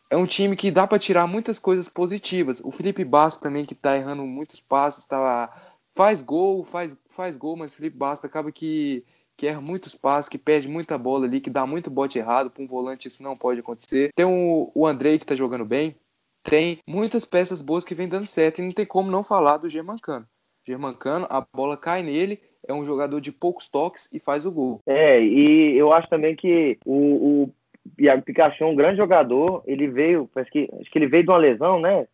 é 0.09 0.17
um 0.17 0.25
time 0.25 0.55
que 0.55 0.71
dá 0.71 0.87
para 0.87 0.99
tirar 0.99 1.27
muitas 1.27 1.59
coisas 1.59 1.89
positivas. 1.89 2.61
O 2.63 2.71
Felipe 2.71 3.03
Bastos 3.03 3.41
também, 3.41 3.65
que 3.65 3.75
tá 3.75 3.95
errando 3.95 4.23
muitos 4.23 4.59
passes, 4.59 5.05
tá, 5.05 5.51
faz 5.95 6.21
gol, 6.21 6.63
faz, 6.63 6.97
faz 7.07 7.37
gol, 7.37 7.55
mas 7.57 7.73
o 7.73 7.77
Felipe 7.77 7.97
Bastos 7.97 8.29
acaba 8.29 8.51
que, 8.51 9.03
que 9.35 9.47
erra 9.47 9.61
muitos 9.61 9.95
passes, 9.95 10.29
que 10.29 10.37
perde 10.37 10.67
muita 10.67 10.97
bola 10.97 11.25
ali, 11.25 11.41
que 11.41 11.49
dá 11.49 11.65
muito 11.65 11.89
bote 11.89 12.17
errado. 12.17 12.49
Para 12.49 12.63
um 12.63 12.67
volante 12.67 13.07
isso 13.07 13.21
não 13.21 13.37
pode 13.37 13.59
acontecer. 13.59 14.11
Tem 14.15 14.25
o, 14.25 14.71
o 14.73 14.87
Andrei 14.87 15.19
que 15.19 15.25
tá 15.25 15.35
jogando 15.35 15.65
bem. 15.65 15.95
Tem 16.43 16.79
muitas 16.87 17.25
peças 17.25 17.61
boas 17.61 17.83
que 17.83 17.93
vem 17.93 18.07
dando 18.07 18.25
certo 18.25 18.59
e 18.59 18.65
não 18.65 18.71
tem 18.71 18.85
como 18.85 19.11
não 19.11 19.23
falar 19.23 19.57
do 19.57 19.67
Germancano. 19.67 20.25
Germancano, 20.65 21.27
a 21.29 21.45
bola 21.53 21.75
cai 21.75 22.03
nele, 22.03 22.39
é 22.65 22.73
um 22.73 22.85
jogador 22.85 23.19
de 23.19 23.31
poucos 23.31 23.69
toques 23.69 24.11
e 24.13 24.19
faz 24.19 24.45
o 24.45 24.51
gol. 24.51 24.81
É, 24.85 25.21
e 25.21 25.77
eu 25.77 25.91
acho 25.93 26.09
também 26.09 26.35
que 26.35 26.77
o, 26.85 27.43
o 27.43 27.53
Iago 27.99 28.23
Pikachu 28.23 28.63
é 28.63 28.67
um 28.67 28.75
grande 28.75 28.97
jogador. 28.97 29.63
Ele 29.65 29.87
veio, 29.87 30.29
parece 30.33 30.51
que, 30.51 30.69
acho 30.79 30.91
que 30.91 30.97
ele 30.97 31.07
veio 31.07 31.23
de 31.23 31.29
uma 31.29 31.37
lesão, 31.37 31.79
né? 31.79 32.07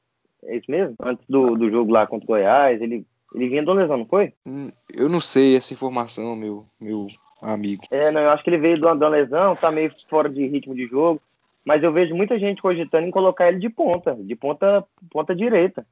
É 0.45 0.57
isso 0.57 0.69
mesmo? 0.69 0.95
Antes 1.01 1.25
do, 1.27 1.55
do 1.55 1.69
jogo 1.69 1.91
lá 1.91 2.05
contra 2.05 2.25
o 2.25 2.27
Goiás, 2.27 2.81
ele, 2.81 3.05
ele 3.33 3.49
vinha 3.49 3.63
de 3.63 3.69
uma 3.69 3.81
lesão, 3.81 3.97
não 3.97 4.05
foi? 4.05 4.33
Hum, 4.45 4.71
eu 4.93 5.07
não 5.07 5.21
sei 5.21 5.55
essa 5.55 5.73
informação, 5.73 6.35
meu, 6.35 6.65
meu 6.79 7.07
amigo. 7.41 7.83
É, 7.91 8.11
não, 8.11 8.21
eu 8.21 8.29
acho 8.29 8.43
que 8.43 8.49
ele 8.49 8.57
veio 8.57 8.75
de 8.75 8.85
uma, 8.85 8.95
de 8.95 9.03
uma 9.03 9.09
lesão, 9.09 9.55
tá 9.55 9.71
meio 9.71 9.91
fora 10.09 10.29
de 10.29 10.45
ritmo 10.47 10.75
de 10.75 10.87
jogo. 10.87 11.21
Mas 11.65 11.81
eu 11.81 11.93
vejo 11.93 12.13
muita 12.13 12.37
gente 12.37 12.61
cogitando 12.61 13.07
em 13.07 13.11
colocar 13.11 13.47
ele 13.47 13.59
de 13.59 13.69
ponta, 13.69 14.15
de 14.15 14.35
ponta, 14.35 14.85
ponta 15.09 15.33
direita. 15.33 15.85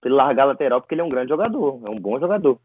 Pra 0.00 0.08
ele 0.08 0.16
largar 0.16 0.44
lateral, 0.44 0.80
porque 0.80 0.94
ele 0.94 1.02
é 1.02 1.04
um 1.04 1.10
grande 1.10 1.28
jogador, 1.28 1.80
é 1.84 1.90
um 1.90 1.98
bom 1.98 2.18
jogador. 2.18 2.58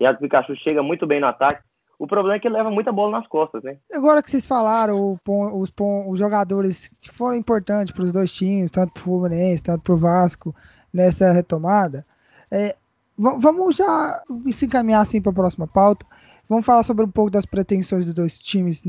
Iago 0.00 0.18
Pikachu 0.18 0.56
chega 0.56 0.82
muito 0.82 1.06
bem 1.06 1.20
no 1.20 1.26
ataque. 1.26 1.62
O 2.00 2.06
problema 2.06 2.36
é 2.36 2.40
que 2.40 2.48
ele 2.48 2.56
leva 2.56 2.70
muita 2.70 2.90
bola 2.90 3.18
nas 3.18 3.26
costas, 3.26 3.62
né? 3.62 3.76
Agora 3.92 4.22
que 4.22 4.30
vocês 4.30 4.46
falaram, 4.46 5.18
os, 5.52 5.70
os 6.08 6.18
jogadores 6.18 6.90
que 6.98 7.10
foram 7.10 7.34
importantes 7.34 7.92
para 7.92 8.04
os 8.04 8.10
dois 8.10 8.32
times, 8.32 8.70
tanto 8.70 8.94
para 8.94 9.02
o 9.02 9.04
Fluminense, 9.04 9.62
tanto 9.62 9.82
para 9.82 9.92
o 9.92 9.98
Vasco, 9.98 10.54
nessa 10.90 11.30
retomada, 11.30 12.06
é, 12.50 12.74
vamos 13.18 13.76
já 13.76 14.22
se 14.50 14.64
encaminhar 14.64 15.02
assim 15.02 15.20
para 15.20 15.30
a 15.30 15.34
próxima 15.34 15.66
pauta. 15.66 16.06
Vamos 16.48 16.64
falar 16.64 16.84
sobre 16.84 17.04
um 17.04 17.10
pouco 17.10 17.30
das 17.30 17.44
pretensões 17.44 18.06
dos 18.06 18.14
dois 18.14 18.38
times 18.38 18.82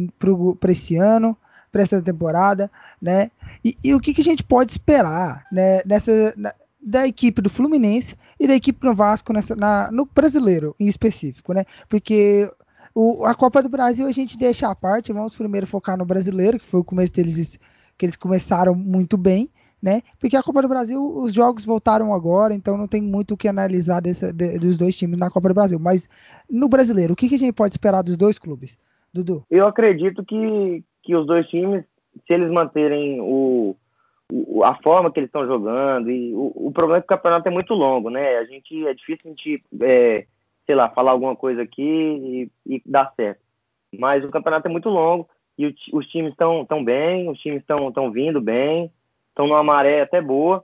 para 0.58 0.72
esse 0.72 0.96
ano, 0.96 1.36
para 1.70 1.82
essa 1.82 2.02
temporada, 2.02 2.72
né? 3.02 3.30
E, 3.64 3.78
e, 3.84 3.94
o 3.94 4.00
que, 4.00 4.14
que 4.14 4.22
a 4.22 4.24
gente 4.24 4.42
pode 4.42 4.72
esperar, 4.72 5.46
né? 5.52 5.82
Nessa, 5.86 6.34
na, 6.38 6.54
da 6.82 7.06
equipe 7.06 7.42
do 7.42 7.50
Fluminense 7.50 8.16
e 8.40 8.48
da 8.48 8.56
equipe 8.56 8.80
do 8.80 8.96
Vasco 8.96 9.34
nessa, 9.34 9.54
na, 9.54 9.92
no 9.92 10.06
brasileiro 10.06 10.74
em 10.80 10.88
específico, 10.88 11.52
né? 11.52 11.66
Porque 11.90 12.50
o, 12.94 13.26
a 13.26 13.34
Copa 13.34 13.62
do 13.62 13.70
Brasil 13.70 14.06
a 14.08 14.12
gente 14.12 14.38
deixa 14.38 14.70
à 14.70 14.76
parte, 14.76 15.14
vamos 15.14 15.36
primeiro 15.36 15.66
focar 15.66 15.98
no 15.98 16.06
brasileiro, 16.06 16.60
que 16.60 16.66
foi 16.66 16.80
o 16.80 16.84
começo 16.84 17.14
deles, 17.14 17.58
que 17.98 18.06
eles 18.06 18.16
começaram 18.16 18.76
muito 18.76 19.18
bem, 19.18 19.50
né? 19.82 20.02
Porque 20.20 20.36
a 20.36 20.44
Copa 20.44 20.62
do 20.62 20.68
Brasil, 20.68 21.02
os 21.18 21.34
jogos 21.34 21.66
voltaram 21.66 22.14
agora, 22.14 22.54
então 22.54 22.78
não 22.78 22.88
tem 22.88 23.02
muito 23.02 23.34
o 23.34 23.38
que 23.38 23.48
analisar 23.48 24.02
desse, 24.02 24.32
de, 24.32 24.60
dos 24.60 24.78
dois 24.78 24.96
times 24.98 25.18
na 25.18 25.30
Copa 25.30 25.50
do 25.50 25.56
Brasil. 25.56 25.80
Mas 25.80 26.08
no 26.50 26.68
brasileiro, 26.68 27.14
o 27.14 27.16
que, 27.16 27.30
que 27.30 27.36
a 27.36 27.40
gente 27.40 27.54
pode 27.54 27.74
esperar 27.74 28.04
dos 28.04 28.18
dois 28.18 28.38
clubes? 28.38 28.78
Dudu? 29.14 29.44
Eu 29.50 29.66
acredito 29.66 30.24
que, 30.24 30.84
que 31.04 31.16
os 31.16 31.26
dois 31.26 31.48
times, 31.48 31.84
se 32.28 32.34
eles 32.34 32.52
manterem 32.52 33.20
o, 33.22 33.76
o 34.32 34.64
a 34.64 34.76
forma 34.76 35.12
que 35.12 35.20
eles 35.20 35.30
estão 35.30 35.46
jogando, 35.48 36.12
e 36.12 36.34
o, 36.34 36.52
o 36.56 36.72
problema 36.72 36.98
é 36.98 37.02
que 37.02 37.06
o 37.06 37.18
campeonato 37.18 37.48
é 37.48 37.52
muito 37.52 37.74
longo, 37.74 38.10
né? 38.10 38.38
A 38.38 38.46
gente 38.46 38.86
é 38.86 38.94
difícil 38.94 39.22
a 39.26 39.30
gente 39.30 39.64
é, 39.82 40.26
sei 40.66 40.76
lá, 40.76 40.90
falar 40.90 41.12
alguma 41.12 41.36
coisa 41.36 41.62
aqui 41.62 41.82
e, 41.82 42.52
e 42.66 42.82
dar 42.86 43.14
certo. 43.16 43.42
Mas 43.98 44.24
o 44.24 44.30
campeonato 44.30 44.68
é 44.68 44.72
muito 44.72 44.90
longo 44.90 45.30
e 45.58 45.68
o, 45.68 45.74
os 45.94 46.08
times 46.08 46.32
estão 46.32 46.66
tão 46.66 46.84
bem, 46.84 47.30
os 47.30 47.40
times 47.40 47.62
estão 47.62 47.92
tão 47.92 48.12
vindo 48.12 48.40
bem, 48.40 48.92
estão 49.30 49.48
numa 49.48 49.64
maré 49.64 50.02
até 50.02 50.22
boa. 50.22 50.64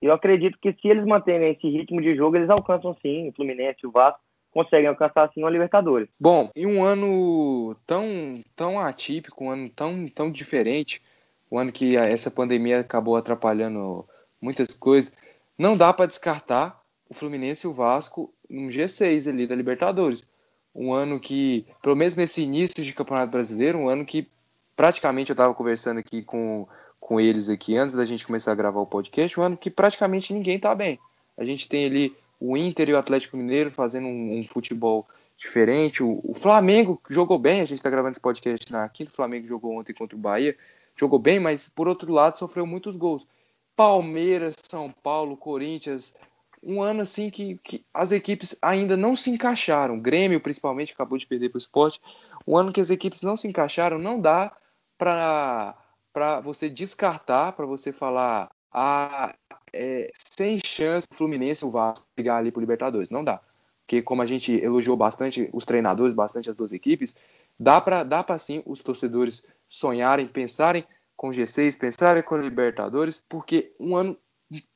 Eu 0.00 0.12
acredito 0.12 0.58
que 0.60 0.72
se 0.74 0.88
eles 0.88 1.04
manterem 1.04 1.50
esse 1.50 1.68
ritmo 1.68 2.00
de 2.00 2.14
jogo, 2.14 2.36
eles 2.36 2.50
alcançam 2.50 2.96
sim, 3.02 3.28
o 3.28 3.32
Fluminense, 3.32 3.86
o 3.86 3.90
Vasco, 3.90 4.20
conseguem 4.50 4.88
alcançar 4.88 5.30
sim 5.32 5.42
o 5.42 5.48
Libertadores. 5.48 6.08
Bom, 6.18 6.50
em 6.54 6.66
um 6.66 6.82
ano 6.82 7.76
tão, 7.86 8.42
tão 8.56 8.78
atípico, 8.78 9.44
um 9.44 9.50
ano 9.50 9.68
tão, 9.68 10.06
tão 10.08 10.30
diferente, 10.30 11.02
um 11.50 11.58
ano 11.58 11.72
que 11.72 11.96
essa 11.96 12.30
pandemia 12.30 12.80
acabou 12.80 13.16
atrapalhando 13.16 14.04
muitas 14.40 14.74
coisas, 14.74 15.12
não 15.56 15.76
dá 15.76 15.92
para 15.92 16.06
descartar 16.06 16.80
o 17.08 17.14
Fluminense 17.14 17.66
e 17.66 17.70
o 17.70 17.72
Vasco 17.72 18.32
no 18.48 18.68
G6 18.68 19.28
ali 19.28 19.46
da 19.46 19.54
Libertadores. 19.54 20.26
Um 20.74 20.92
ano 20.92 21.18
que, 21.18 21.66
pelo 21.82 21.96
menos 21.96 22.14
nesse 22.14 22.42
início 22.42 22.82
de 22.84 22.92
Campeonato 22.92 23.32
Brasileiro, 23.32 23.78
um 23.78 23.88
ano 23.88 24.04
que 24.04 24.28
praticamente 24.76 25.30
eu 25.30 25.34
estava 25.34 25.52
conversando 25.54 25.98
aqui 25.98 26.22
com, 26.22 26.66
com 27.00 27.20
eles 27.20 27.48
aqui 27.48 27.76
antes 27.76 27.96
da 27.96 28.06
gente 28.06 28.26
começar 28.26 28.52
a 28.52 28.54
gravar 28.54 28.80
o 28.80 28.86
podcast, 28.86 29.38
um 29.38 29.42
ano 29.42 29.56
que 29.56 29.70
praticamente 29.70 30.32
ninguém 30.32 30.56
está 30.56 30.74
bem. 30.74 30.98
A 31.36 31.44
gente 31.44 31.68
tem 31.68 31.86
ali 31.86 32.16
o 32.40 32.56
Inter 32.56 32.88
e 32.88 32.92
o 32.92 32.98
Atlético 32.98 33.36
Mineiro 33.36 33.70
fazendo 33.70 34.06
um, 34.06 34.38
um 34.38 34.44
futebol 34.46 35.06
diferente. 35.36 36.02
O, 36.02 36.20
o, 36.22 36.34
Flamengo 36.34 37.00
jogou 37.08 37.38
bem, 37.38 37.60
a 37.60 37.64
gente 37.64 37.78
está 37.78 37.90
gravando 37.90 38.12
esse 38.12 38.20
podcast 38.20 38.70
na 38.70 38.88
quinta, 38.88 39.10
o 39.10 39.14
Flamengo 39.14 39.46
jogou 39.46 39.78
ontem 39.78 39.92
contra 39.92 40.16
o 40.16 40.20
Bahia, 40.20 40.56
jogou 40.96 41.18
bem, 41.18 41.40
mas 41.40 41.68
por 41.68 41.88
outro 41.88 42.12
lado 42.12 42.38
sofreu 42.38 42.66
muitos 42.66 42.96
gols. 42.96 43.26
Palmeiras, 43.74 44.56
São 44.68 44.90
Paulo, 44.90 45.36
Corinthians, 45.36 46.14
um 46.62 46.82
ano 46.82 47.02
assim 47.02 47.30
que, 47.30 47.58
que 47.62 47.84
as 47.92 48.12
equipes 48.12 48.56
ainda 48.60 48.96
não 48.96 49.16
se 49.16 49.30
encaixaram. 49.30 49.98
Grêmio, 49.98 50.40
principalmente, 50.40 50.92
acabou 50.92 51.18
de 51.18 51.26
perder 51.26 51.48
para 51.48 51.56
o 51.56 51.58
esporte. 51.58 52.00
Um 52.46 52.56
ano 52.56 52.72
que 52.72 52.80
as 52.80 52.90
equipes 52.90 53.22
não 53.22 53.36
se 53.36 53.48
encaixaram, 53.48 53.98
não 53.98 54.20
dá 54.20 54.56
para 54.96 55.74
você 56.42 56.68
descartar, 56.68 57.52
para 57.52 57.66
você 57.66 57.92
falar, 57.92 58.50
ah, 58.72 59.34
é, 59.72 60.10
sem 60.14 60.60
chance 60.64 61.06
o 61.10 61.14
Fluminense 61.14 61.64
o 61.64 61.70
Vasco 61.70 62.06
pegar 62.14 62.38
ali 62.38 62.50
para 62.50 62.60
Libertadores. 62.60 63.10
Não 63.10 63.24
dá. 63.24 63.40
Porque 63.86 64.02
como 64.02 64.20
a 64.20 64.26
gente 64.26 64.52
elogiou 64.52 64.96
bastante 64.96 65.48
os 65.52 65.64
treinadores, 65.64 66.14
bastante 66.14 66.50
as 66.50 66.56
duas 66.56 66.72
equipes, 66.72 67.16
dá 67.58 67.80
para 67.80 68.04
dá 68.04 68.24
sim 68.38 68.62
os 68.66 68.82
torcedores 68.82 69.46
sonharem, 69.68 70.26
pensarem 70.26 70.84
com 71.16 71.30
G6, 71.30 71.78
pensarem 71.78 72.22
com 72.22 72.36
Libertadores, 72.36 73.24
porque 73.28 73.72
um 73.80 73.96
ano 73.96 74.16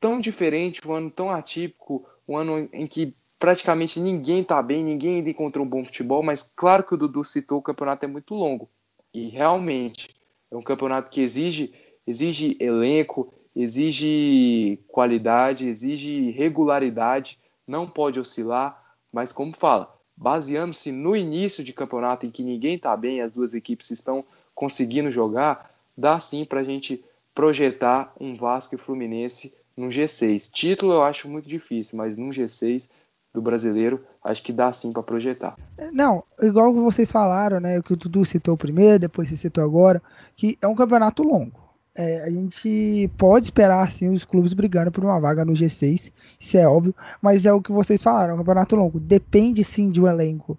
tão 0.01 0.21
diferente, 0.21 0.87
um 0.87 0.93
ano 0.93 1.11
tão 1.11 1.31
atípico, 1.31 2.07
um 2.29 2.37
ano 2.37 2.69
em 2.73 2.87
que 2.87 3.15
praticamente 3.39 3.99
ninguém 3.99 4.43
está 4.43 4.63
bem, 4.63 4.85
ninguém 4.85 5.17
ainda 5.17 5.31
encontrou 5.31 5.67
um 5.67 5.69
bom 5.69 5.85
futebol, 5.85 6.23
mas 6.23 6.43
claro 6.55 6.85
que 6.85 6.95
o 6.95 6.97
Dudu 6.97 7.25
citou, 7.25 7.59
o 7.59 7.63
campeonato 7.63 8.05
é 8.05 8.09
muito 8.09 8.35
longo. 8.35 8.69
E 9.13 9.29
realmente 9.29 10.15
é 10.51 10.57
um 10.57 10.63
campeonato 10.63 11.11
que 11.11 11.21
exige, 11.21 11.73
exige 12.07 12.57
elenco, 12.61 13.35
exige 13.55 14.79
qualidade, 14.89 15.69
exige 15.69 16.31
regularidade, 16.31 17.39
não 17.67 17.89
pode 17.89 18.21
oscilar, 18.21 18.95
mas 19.13 19.33
como 19.33 19.57
fala, 19.57 19.95
baseando-se 20.17 20.93
no 20.93 21.17
início 21.17 21.65
de 21.65 21.73
campeonato 21.73 22.25
em 22.25 22.31
que 22.31 22.43
ninguém 22.43 22.77
está 22.77 22.97
bem, 22.97 23.21
as 23.21 23.33
duas 23.33 23.55
equipes 23.55 23.91
estão 23.91 24.25
conseguindo 24.55 25.11
jogar, 25.11 25.75
dá 25.97 26.21
sim 26.21 26.45
para 26.45 26.61
a 26.61 26.65
gente 26.65 27.05
projetar 27.35 28.15
um 28.21 28.35
Vasco 28.35 28.75
e 28.75 28.79
Fluminense 28.79 29.53
no 29.77 29.89
G6. 29.89 30.51
Título 30.51 30.93
eu 30.93 31.03
acho 31.03 31.29
muito 31.29 31.49
difícil, 31.49 31.97
mas 31.97 32.17
no 32.17 32.31
G6 32.31 32.89
do 33.33 33.41
brasileiro, 33.41 34.05
acho 34.23 34.43
que 34.43 34.53
dá 34.53 34.73
sim 34.73 34.93
para 34.93 35.03
projetar. 35.03 35.57
Não, 35.93 36.23
igual 36.41 36.73
vocês 36.75 37.11
falaram, 37.11 37.61
né? 37.61 37.79
O 37.79 37.83
que 37.83 37.95
o 37.95 37.97
Dudu 37.97 38.25
citou 38.25 38.57
primeiro, 38.57 38.99
depois 38.99 39.29
você 39.29 39.37
citou 39.37 39.65
agora, 39.65 40.03
que 40.37 40.59
é 40.61 40.69
um 40.69 40.75
campeonato 40.75 41.23
longo. 41.23 41.61
É, 41.95 42.25
a 42.25 42.31
gente 42.31 43.11
pode 43.19 43.47
esperar 43.47 43.87
assim 43.87 44.11
os 44.11 44.25
clubes 44.25 44.55
brigando 44.55 44.91
por 44.91 45.05
uma 45.05 45.21
vaga 45.21 45.45
no 45.45 45.53
G6, 45.53 46.11
isso 46.41 46.57
é 46.57 46.67
óbvio, 46.67 46.95
mas 47.21 47.45
é 47.45 47.53
o 47.53 47.61
que 47.61 47.71
vocês 47.71 48.03
falaram, 48.03 48.33
é 48.33 48.35
um 48.35 48.39
campeonato 48.39 48.77
longo, 48.77 48.99
depende 48.99 49.63
sim 49.63 49.91
de 49.91 50.01
um 50.01 50.07
elenco, 50.07 50.59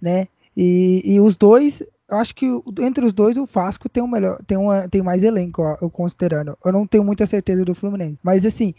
né? 0.00 0.28
E, 0.54 1.02
e 1.04 1.20
os 1.20 1.36
dois, 1.36 1.82
eu 2.10 2.18
acho 2.18 2.34
que 2.34 2.46
entre 2.80 3.04
os 3.04 3.12
dois 3.12 3.36
o 3.36 3.46
Vasco 3.46 3.88
tem 3.88 4.02
um 4.02 4.08
melhor, 4.08 4.38
tem, 4.46 4.58
uma, 4.58 4.88
tem 4.88 5.02
mais 5.02 5.24
elenco, 5.24 5.62
ó, 5.62 5.76
eu 5.80 5.90
considerando. 5.90 6.56
Eu 6.64 6.72
não 6.72 6.86
tenho 6.86 7.04
muita 7.04 7.26
certeza 7.26 7.64
do 7.64 7.74
Fluminense, 7.74 8.18
mas 8.22 8.44
assim, 8.44 8.74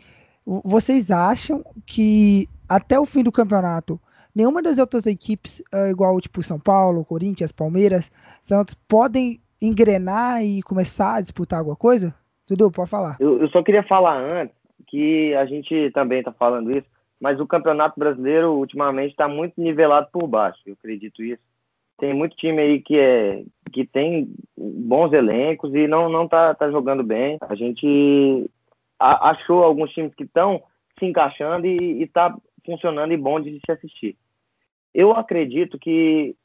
vocês 0.64 1.10
acham 1.10 1.64
que 1.86 2.48
até 2.70 3.00
o 3.00 3.06
fim 3.06 3.24
do 3.24 3.32
campeonato 3.32 4.00
nenhuma 4.36 4.62
das 4.62 4.78
outras 4.78 5.06
equipes, 5.06 5.64
é, 5.74 5.90
igual 5.90 6.20
tipo 6.20 6.44
São 6.44 6.60
Paulo, 6.60 7.06
Corinthians, 7.06 7.52
Palmeiras, 7.52 8.12
Santos, 8.42 8.76
podem 8.88 9.40
engrenar 9.62 10.44
e 10.44 10.62
começar 10.62 11.16
a 11.16 11.22
disputar 11.22 11.60
alguma 11.60 11.78
coisa? 11.78 12.14
Dudu, 12.48 12.70
pode 12.70 12.90
falar. 12.90 13.16
Eu, 13.20 13.42
eu 13.42 13.50
só 13.50 13.64
queria 13.64 13.82
falar 13.84 14.18
antes 14.20 14.56
que 14.88 15.34
a 15.34 15.46
gente 15.46 15.90
também 15.92 16.20
está 16.20 16.32
falando 16.32 16.72
isso, 16.72 16.88
mas 17.20 17.40
o 17.40 17.48
Campeonato 17.48 18.00
Brasileiro 18.00 18.54
ultimamente 18.54 19.12
está 19.12 19.28
muito 19.28 19.60
nivelado 19.60 20.10
por 20.12 20.28
baixo, 20.28 20.60
eu 20.66 20.74
acredito 20.74 21.24
isso. 21.24 21.42
Tem 21.98 22.14
muito 22.14 22.36
time 22.36 22.62
aí 22.62 22.82
que 22.82 22.98
é 23.00 23.44
que 23.72 23.86
tem 23.86 24.34
bons 24.58 25.12
elencos 25.12 25.74
e 25.74 25.88
não 25.88 26.10
não 26.10 26.28
tá, 26.28 26.54
tá 26.54 26.70
jogando 26.70 27.04
bem. 27.04 27.38
A 27.42 27.56
gente 27.56 28.50
a, 29.00 29.32
achou 29.32 29.64
alguns 29.64 29.92
times 29.92 30.14
que 30.16 30.24
estão 30.24 30.62
se 30.98 31.06
encaixando 31.06 31.68
e 31.68 32.04
está 32.04 32.36
funcionando 32.66 33.14
e 33.14 33.18
bom 33.18 33.40
de 33.40 33.60
se 33.66 33.72
assistir. 33.72 34.18
Eu 34.94 35.12
acredito 35.12 35.78
que 35.78 36.36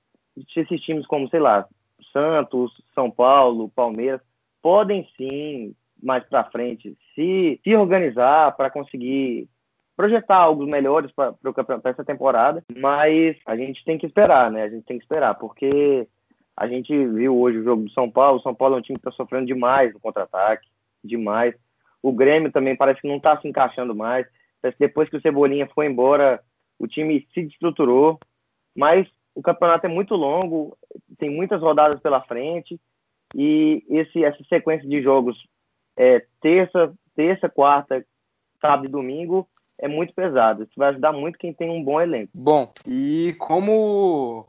esses 0.56 0.80
times 0.82 1.06
como, 1.06 1.28
sei 1.28 1.40
lá, 1.40 1.66
Santos, 2.12 2.72
São 2.94 3.10
Paulo, 3.10 3.70
Palmeiras, 3.70 4.20
podem 4.62 5.06
sim, 5.16 5.74
mais 6.02 6.24
para 6.24 6.50
frente, 6.50 6.96
se, 7.14 7.60
se 7.62 7.76
organizar 7.76 8.56
para 8.56 8.70
conseguir 8.70 9.48
projetar 10.00 10.36
algo 10.36 10.66
melhores 10.66 11.12
para 11.12 11.34
essa 11.84 12.02
temporada, 12.02 12.64
mas 12.74 13.36
a 13.44 13.54
gente 13.54 13.84
tem 13.84 13.98
que 13.98 14.06
esperar, 14.06 14.50
né? 14.50 14.62
A 14.62 14.68
gente 14.70 14.86
tem 14.86 14.96
que 14.96 15.04
esperar, 15.04 15.34
porque 15.34 16.08
a 16.56 16.66
gente 16.66 16.90
viu 17.08 17.38
hoje 17.38 17.58
o 17.58 17.64
jogo 17.64 17.82
do 17.82 17.90
São 17.90 18.10
Paulo, 18.10 18.38
o 18.38 18.42
São 18.42 18.54
Paulo 18.54 18.76
é 18.76 18.78
um 18.78 18.80
time 18.80 18.98
que 18.98 19.06
está 19.06 19.14
sofrendo 19.14 19.44
demais 19.44 19.92
no 19.92 20.00
contra-ataque, 20.00 20.66
demais. 21.04 21.54
O 22.02 22.12
Grêmio 22.12 22.50
também 22.50 22.74
parece 22.74 23.02
que 23.02 23.08
não 23.08 23.18
está 23.18 23.38
se 23.38 23.46
encaixando 23.46 23.94
mais. 23.94 24.26
Parece 24.62 24.78
que 24.78 24.86
depois 24.86 25.10
que 25.10 25.18
o 25.18 25.20
Cebolinha 25.20 25.68
foi 25.74 25.84
embora, 25.84 26.40
o 26.78 26.86
time 26.86 27.26
se 27.34 27.42
destruturou, 27.42 28.18
mas 28.74 29.06
o 29.34 29.42
campeonato 29.42 29.84
é 29.84 29.90
muito 29.90 30.14
longo, 30.14 30.78
tem 31.18 31.28
muitas 31.28 31.60
rodadas 31.60 32.00
pela 32.00 32.22
frente 32.22 32.80
e 33.34 33.84
esse 33.90 34.24
essa 34.24 34.42
sequência 34.44 34.88
de 34.88 35.02
jogos 35.02 35.36
é, 35.94 36.24
terça, 36.40 36.90
terça, 37.14 37.50
quarta, 37.50 38.02
sábado 38.62 38.86
e 38.86 38.88
domingo 38.88 39.46
é 39.80 39.88
muito 39.88 40.14
pesado. 40.14 40.62
Isso 40.62 40.72
vai 40.76 40.90
ajudar 40.90 41.12
muito 41.12 41.38
quem 41.38 41.52
tem 41.52 41.70
um 41.70 41.82
bom 41.82 42.00
elenco. 42.00 42.30
Bom, 42.34 42.72
e 42.86 43.34
como 43.38 44.46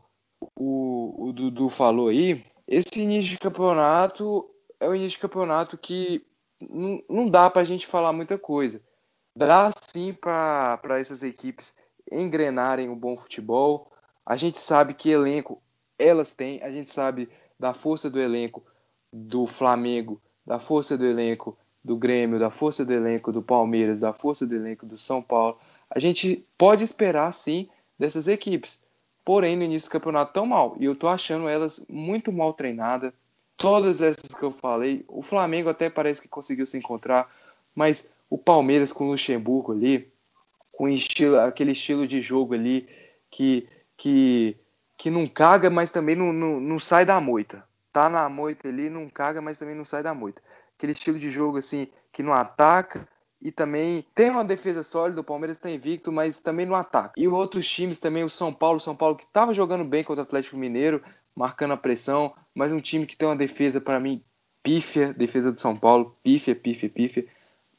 o, 0.56 1.28
o 1.30 1.34
Dudu 1.34 1.70
falou 1.70 2.10
aí, 2.10 2.44
esse 2.68 3.02
início 3.02 3.32
de 3.32 3.40
campeonato 3.40 4.46
é 4.80 4.88
o 4.88 4.96
início 4.96 5.18
de 5.18 5.22
campeonato 5.22 5.78
que 5.78 6.26
não, 7.10 7.28
dá 7.28 7.50
para 7.50 7.62
a 7.62 7.66
gente 7.66 7.88
falar 7.88 8.14
muita 8.14 8.38
coisa. 8.38 8.82
Dá 9.36 9.72
sim 9.92 10.14
para 10.14 11.00
essas 11.00 11.24
equipes 11.24 11.76
engrenarem 12.12 12.90
o 12.90 12.94
um 12.94 12.96
bom 12.96 13.16
futebol, 13.16 13.90
a 14.26 14.36
gente 14.36 14.60
sabe 14.60 14.94
que 14.94 15.10
elenco 15.10 15.62
elas 15.98 16.34
têm, 16.34 16.62
a 16.62 16.70
gente 16.70 16.90
sabe 16.90 17.30
da 17.58 17.74
força 17.74 18.10
do 18.10 18.20
elenco 18.20 18.64
do 19.14 19.48
Flamengo, 19.48 20.22
da 20.46 20.60
força 20.60 20.98
do 20.98 21.06
elenco 21.06 21.58
do 21.84 21.96
Grêmio, 21.96 22.40
da 22.40 22.50
força 22.50 22.86
do 22.86 22.94
elenco 22.94 23.32
do 23.32 23.42
Palmeiras, 23.42 24.00
da 24.00 24.14
força 24.14 24.46
do 24.46 24.56
elenco 24.56 24.86
do 24.86 24.98
São 24.98 25.22
Paulo. 25.22 25.58
A 25.90 26.00
gente 26.00 26.46
pode 26.58 26.84
esperar 26.84 27.32
sim 27.34 27.70
dessas 27.98 28.28
equipes. 28.28 28.82
Porém, 29.24 29.56
no 29.56 29.64
início 29.64 29.90
do 29.90 29.92
campeonato 29.92 30.34
tão 30.34 30.46
mal. 30.46 30.76
E 30.80 30.86
eu 30.86 30.96
tô 30.96 31.08
achando 31.08 31.48
elas 31.48 31.86
muito 31.90 32.32
mal 32.32 32.54
treinadas. 32.54 33.14
Todas 33.58 34.02
essas 34.02 34.34
que 34.34 34.44
eu 34.44 34.52
falei, 34.52 35.06
o 35.08 35.22
Flamengo 35.22 35.70
até 35.70 35.90
parece 35.90 36.22
que 36.22 36.28
conseguiu 36.28 36.66
se 36.66 36.78
encontrar, 36.78 37.32
mas 37.76 38.10
o 38.28 38.38
Palmeiras 38.38 38.92
com 38.92 39.06
o 39.06 39.12
Luxemburgo 39.12 39.72
ali, 39.72 40.12
com 40.72 40.88
estilo, 40.88 41.38
aquele 41.40 41.74
estilo 41.74 42.08
de 42.08 42.22
jogo 42.22 42.56
ali 42.56 42.88
que 43.30 43.68
que, 44.02 44.58
que 44.98 45.12
não 45.12 45.28
caga, 45.28 45.70
mas 45.70 45.92
também 45.92 46.16
não, 46.16 46.34
não, 46.34 46.60
não 46.60 46.80
sai 46.80 47.06
da 47.06 47.22
moita. 47.22 47.64
Tá 47.94 48.10
na 48.10 48.28
moita 48.28 48.68
ali, 48.68 48.90
não 48.90 49.08
caga, 49.08 49.40
mas 49.40 49.60
também 49.60 49.76
não 49.76 49.86
sai 49.86 50.02
da 50.02 50.12
moita. 50.12 50.42
Aquele 50.82 50.94
estilo 50.94 51.20
de 51.20 51.30
jogo 51.30 51.60
assim, 51.60 51.88
que 52.12 52.24
não 52.24 52.34
ataca 52.34 53.08
e 53.40 53.52
também 53.52 54.04
tem 54.16 54.32
uma 54.32 54.44
defesa 54.44 54.82
sólida, 54.82 55.22
o 55.22 55.24
Palmeiras 55.24 55.58
está 55.58 55.70
invicto, 55.70 56.12
mas 56.12 56.40
também 56.40 56.66
não 56.66 56.74
ataca. 56.74 57.14
E 57.16 57.28
outros 57.28 57.70
times 57.70 58.00
também, 58.00 58.24
o 58.24 58.30
São 58.32 58.52
Paulo, 58.52 58.80
São 58.80 58.96
Paulo 58.96 59.16
que 59.16 59.24
estava 59.24 59.54
jogando 59.54 59.84
bem 59.84 60.04
contra 60.04 60.24
o 60.24 60.26
Atlético 60.26 60.58
Mineiro, 60.58 61.04
marcando 61.36 61.76
a 61.76 61.78
pressão, 61.78 62.34
mas 62.56 62.74
um 62.74 62.80
time 62.80 63.06
que 63.06 63.16
tem 63.16 63.30
uma 63.30 63.36
defesa 63.36 63.80
para 63.80 64.00
mim 64.00 64.24
pífia, 64.64 65.14
defesa 65.14 65.52
do 65.52 65.62
São 65.62 65.78
Paulo, 65.78 66.18
pífia, 66.24 66.56
pífia, 66.56 66.90
pífia. 66.90 67.28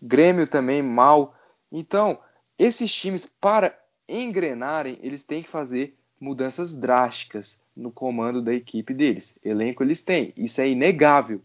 Grêmio 0.01 0.47
também 0.47 0.81
mal. 0.81 1.35
Então, 1.73 2.21
esses 2.57 2.95
times 2.95 3.29
para 3.41 3.77
engrenarem, 4.09 4.97
eles 5.03 5.25
têm 5.25 5.43
que 5.43 5.51
fazer 5.51 5.99
mudanças 6.21 6.73
drásticas 6.73 7.61
no 7.77 7.91
comando 7.91 8.41
da 8.41 8.55
equipe 8.55 8.95
deles. 8.95 9.37
Elenco 9.45 9.83
eles 9.83 10.03
têm, 10.03 10.33
isso 10.37 10.61
é 10.61 10.69
inegável. 10.69 11.41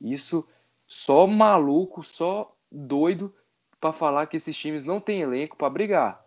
Isso 0.00 0.48
só 0.92 1.26
maluco, 1.26 2.02
só 2.02 2.54
doido 2.70 3.34
para 3.80 3.94
falar 3.94 4.26
que 4.26 4.36
esses 4.36 4.56
times 4.56 4.84
não 4.84 5.00
têm 5.00 5.22
elenco 5.22 5.56
para 5.56 5.70
brigar. 5.70 6.22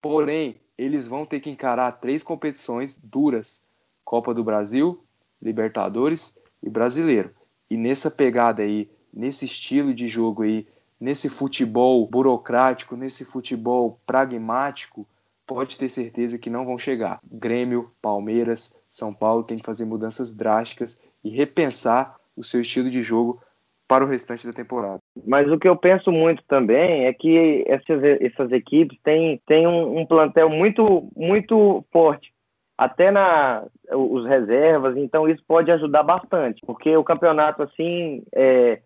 Porém, 0.00 0.58
eles 0.76 1.06
vão 1.06 1.26
ter 1.26 1.38
que 1.38 1.50
encarar 1.50 1.92
três 1.92 2.22
competições 2.22 2.96
duras: 2.96 3.62
Copa 4.04 4.32
do 4.32 4.42
Brasil, 4.42 5.04
Libertadores 5.40 6.34
e 6.62 6.70
Brasileiro. 6.70 7.30
E 7.70 7.76
nessa 7.76 8.10
pegada 8.10 8.62
aí, 8.62 8.90
nesse 9.12 9.44
estilo 9.44 9.92
de 9.92 10.08
jogo 10.08 10.44
aí, 10.44 10.66
nesse 10.98 11.28
futebol 11.28 12.06
burocrático, 12.06 12.96
nesse 12.96 13.24
futebol 13.24 14.00
pragmático, 14.06 15.06
pode 15.46 15.76
ter 15.76 15.90
certeza 15.90 16.38
que 16.38 16.48
não 16.48 16.64
vão 16.64 16.78
chegar. 16.78 17.20
Grêmio, 17.22 17.92
Palmeiras, 18.00 18.74
São 18.90 19.12
Paulo 19.12 19.44
tem 19.44 19.58
que 19.58 19.66
fazer 19.66 19.84
mudanças 19.84 20.34
drásticas 20.34 20.98
e 21.22 21.28
repensar 21.28 22.18
o 22.34 22.42
seu 22.42 22.62
estilo 22.62 22.90
de 22.90 23.02
jogo 23.02 23.40
para 23.88 24.04
o 24.04 24.08
restante 24.08 24.46
da 24.46 24.52
temporada. 24.52 24.98
Mas 25.24 25.50
o 25.50 25.58
que 25.58 25.68
eu 25.68 25.76
penso 25.76 26.10
muito 26.10 26.42
também 26.48 27.06
é 27.06 27.12
que 27.12 27.64
essas, 27.66 28.02
essas 28.20 28.52
equipes 28.52 28.98
têm, 29.02 29.40
têm 29.46 29.66
um, 29.66 30.00
um 30.00 30.06
plantel 30.06 30.48
muito, 30.48 31.08
muito 31.16 31.84
forte 31.92 32.30
até 32.78 33.10
na 33.10 33.64
os 33.90 34.26
reservas, 34.26 34.96
então 34.96 35.28
isso 35.28 35.42
pode 35.46 35.70
ajudar 35.70 36.02
bastante, 36.02 36.60
porque 36.66 36.94
o 36.96 37.04
campeonato 37.04 37.62
assim, 37.62 38.22
é, 38.34 38.80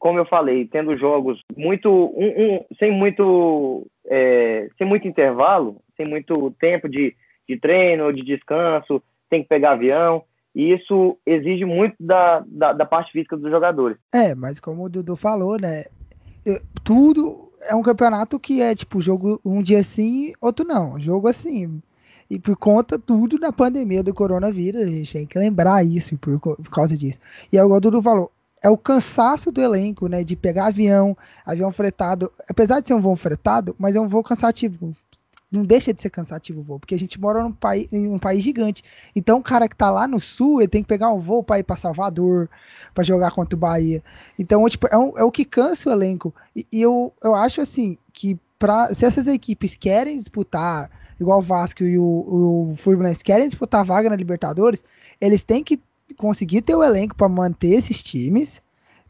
como 0.00 0.18
eu 0.18 0.24
falei, 0.24 0.66
tendo 0.66 0.96
jogos 0.96 1.40
muito 1.56 1.88
um, 1.90 2.56
um, 2.56 2.64
sem 2.78 2.90
muito 2.90 3.86
é, 4.06 4.68
sem 4.76 4.86
muito 4.86 5.06
intervalo, 5.06 5.80
sem 5.96 6.06
muito 6.06 6.50
tempo 6.58 6.88
de, 6.88 7.14
de 7.48 7.58
treino, 7.58 8.12
de 8.12 8.22
descanso, 8.24 9.02
tem 9.30 9.42
que 9.42 9.48
pegar 9.48 9.72
avião. 9.72 10.24
E 10.58 10.74
isso 10.74 11.16
exige 11.24 11.64
muito 11.64 11.94
da, 12.00 12.42
da, 12.44 12.72
da 12.72 12.84
parte 12.84 13.12
física 13.12 13.36
dos 13.36 13.48
jogadores. 13.48 13.96
É, 14.12 14.34
mas 14.34 14.58
como 14.58 14.82
o 14.82 14.88
Dudu 14.88 15.14
falou, 15.14 15.56
né? 15.56 15.84
Tudo 16.82 17.52
é 17.62 17.76
um 17.76 17.82
campeonato 17.82 18.40
que 18.40 18.60
é 18.60 18.74
tipo 18.74 19.00
jogo 19.00 19.40
um 19.44 19.62
dia 19.62 19.84
sim, 19.84 20.32
outro 20.40 20.66
não. 20.66 20.98
Jogo 20.98 21.28
assim. 21.28 21.80
E 22.28 22.40
por 22.40 22.56
conta 22.56 22.98
tudo 22.98 23.38
da 23.38 23.52
pandemia 23.52 24.02
do 24.02 24.12
coronavírus, 24.12 24.82
a 24.82 24.86
gente 24.86 25.12
tem 25.12 25.26
que 25.28 25.38
lembrar 25.38 25.86
isso 25.86 26.18
por, 26.18 26.40
por 26.40 26.70
causa 26.70 26.96
disso. 26.96 27.20
E 27.52 27.56
é 27.56 27.62
o 27.62 27.78
Dudu 27.78 28.02
falou, 28.02 28.32
é 28.60 28.68
o 28.68 28.76
cansaço 28.76 29.52
do 29.52 29.60
elenco, 29.60 30.08
né? 30.08 30.24
De 30.24 30.34
pegar 30.34 30.66
avião, 30.66 31.16
avião 31.46 31.70
fretado. 31.70 32.32
Apesar 32.50 32.80
de 32.80 32.88
ser 32.88 32.94
um 32.94 33.00
voo 33.00 33.14
fretado, 33.14 33.76
mas 33.78 33.94
é 33.94 34.00
um 34.00 34.08
voo 34.08 34.24
cansativo 34.24 34.92
não 35.50 35.62
deixa 35.62 35.94
de 35.94 36.02
ser 36.02 36.10
cansativo 36.10 36.60
o 36.60 36.62
voo, 36.62 36.78
porque 36.78 36.94
a 36.94 36.98
gente 36.98 37.18
mora 37.20 37.42
num 37.42 37.52
país, 37.52 37.90
em 37.92 38.12
um 38.12 38.18
país 38.18 38.42
gigante. 38.42 38.84
Então 39.16 39.38
o 39.38 39.42
cara 39.42 39.68
que 39.68 39.76
tá 39.76 39.90
lá 39.90 40.06
no 40.06 40.20
sul, 40.20 40.60
ele 40.60 40.68
tem 40.68 40.82
que 40.82 40.88
pegar 40.88 41.10
um 41.10 41.20
voo 41.20 41.42
para 41.42 41.58
ir 41.58 41.62
para 41.62 41.76
Salvador, 41.76 42.48
para 42.94 43.04
jogar 43.04 43.30
contra 43.30 43.56
o 43.56 43.58
Bahia. 43.58 44.02
Então, 44.38 44.68
tipo, 44.68 44.86
é, 44.88 44.96
um, 44.96 45.18
é, 45.18 45.24
o 45.24 45.32
que 45.32 45.44
cansa 45.44 45.88
o 45.88 45.92
elenco. 45.92 46.34
E, 46.54 46.66
e, 46.70 46.82
eu, 46.82 47.12
eu 47.22 47.34
acho 47.34 47.60
assim 47.60 47.96
que 48.12 48.38
pra, 48.58 48.92
se 48.94 49.06
essas 49.06 49.26
equipes 49.26 49.74
querem 49.74 50.18
disputar, 50.18 50.90
igual 51.18 51.38
o 51.38 51.42
Vasco 51.42 51.82
e 51.82 51.98
o, 51.98 52.02
o 52.70 52.74
Fluminense 52.76 53.24
querem 53.24 53.48
disputar 53.48 53.84
vaga 53.84 54.10
na 54.10 54.16
Libertadores, 54.16 54.84
eles 55.20 55.42
têm 55.42 55.64
que 55.64 55.80
conseguir 56.16 56.62
ter 56.62 56.74
o 56.74 56.82
elenco 56.82 57.14
para 57.14 57.28
manter 57.28 57.74
esses 57.74 58.02
times 58.02 58.60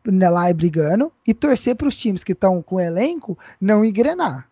né, 0.05 0.29
lá 0.31 0.53
brigando 0.53 1.13
e 1.27 1.35
torcer 1.35 1.75
para 1.75 1.89
os 1.89 1.97
times 1.97 2.25
que 2.25 2.33
estão 2.33 2.63
com 2.63 2.81
elenco 2.81 3.39
não 3.61 3.85
engrenar, 3.85 4.49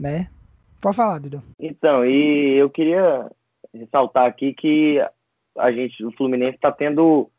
né? 0.00 0.28
Pode 0.80 0.96
falar, 0.96 1.18
Dudu. 1.18 1.42
Então, 1.58 2.04
e 2.04 2.54
eu 2.56 2.70
queria 2.70 3.30
ressaltar 3.74 4.26
aqui 4.26 4.54
que 4.54 4.98
a 5.58 5.70
gente, 5.70 6.04
o 6.04 6.12
Fluminense, 6.12 6.56
está 6.56 6.72
tendo. 6.72 7.30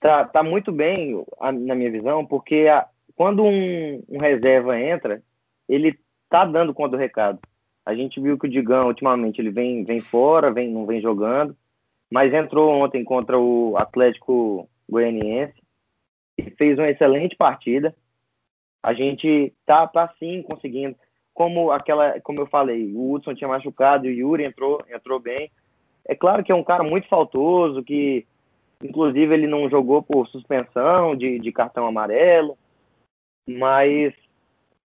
Tá, 0.00 0.24
tá 0.24 0.42
muito 0.42 0.70
bem, 0.70 1.24
na 1.40 1.74
minha 1.74 1.90
visão, 1.90 2.24
porque 2.24 2.68
a, 2.68 2.86
quando 3.16 3.42
um, 3.42 4.02
um, 4.08 4.18
reserva 4.18 4.80
entra, 4.80 5.20
ele 5.68 5.98
tá 6.30 6.44
dando 6.44 6.72
conta 6.72 6.96
do 6.96 7.00
recado. 7.00 7.40
A 7.84 7.94
gente 7.94 8.20
viu 8.20 8.38
que 8.38 8.46
o 8.46 8.50
Digão, 8.50 8.86
ultimamente, 8.86 9.40
ele 9.40 9.50
vem, 9.50 9.84
vem 9.84 10.00
fora, 10.00 10.52
vem, 10.52 10.70
não 10.70 10.86
vem 10.86 11.00
jogando, 11.00 11.56
mas 12.08 12.32
entrou 12.32 12.70
ontem 12.70 13.02
contra 13.02 13.36
o 13.36 13.76
Atlético 13.76 14.68
Goianiense 14.88 15.60
e 16.38 16.48
fez 16.50 16.78
uma 16.78 16.88
excelente 16.88 17.34
partida. 17.36 17.94
A 18.82 18.94
gente 18.94 19.52
tá, 19.66 19.86
tá 19.88 20.14
sim 20.18 20.42
conseguindo 20.42 20.94
como 21.38 21.70
aquela, 21.70 22.18
como 22.22 22.40
eu 22.40 22.48
falei, 22.48 22.92
o 22.92 23.12
Hudson 23.12 23.32
tinha 23.32 23.46
machucado 23.46 24.08
e 24.08 24.10
o 24.10 24.30
Yuri 24.30 24.42
entrou, 24.42 24.84
entrou 24.92 25.20
bem. 25.20 25.52
É 26.04 26.12
claro 26.12 26.42
que 26.42 26.50
é 26.50 26.54
um 26.54 26.64
cara 26.64 26.82
muito 26.82 27.06
faltoso, 27.06 27.80
que 27.84 28.26
inclusive 28.82 29.32
ele 29.32 29.46
não 29.46 29.70
jogou 29.70 30.02
por 30.02 30.26
suspensão 30.26 31.14
de, 31.14 31.38
de 31.38 31.52
cartão 31.52 31.86
amarelo, 31.86 32.58
mas 33.48 34.12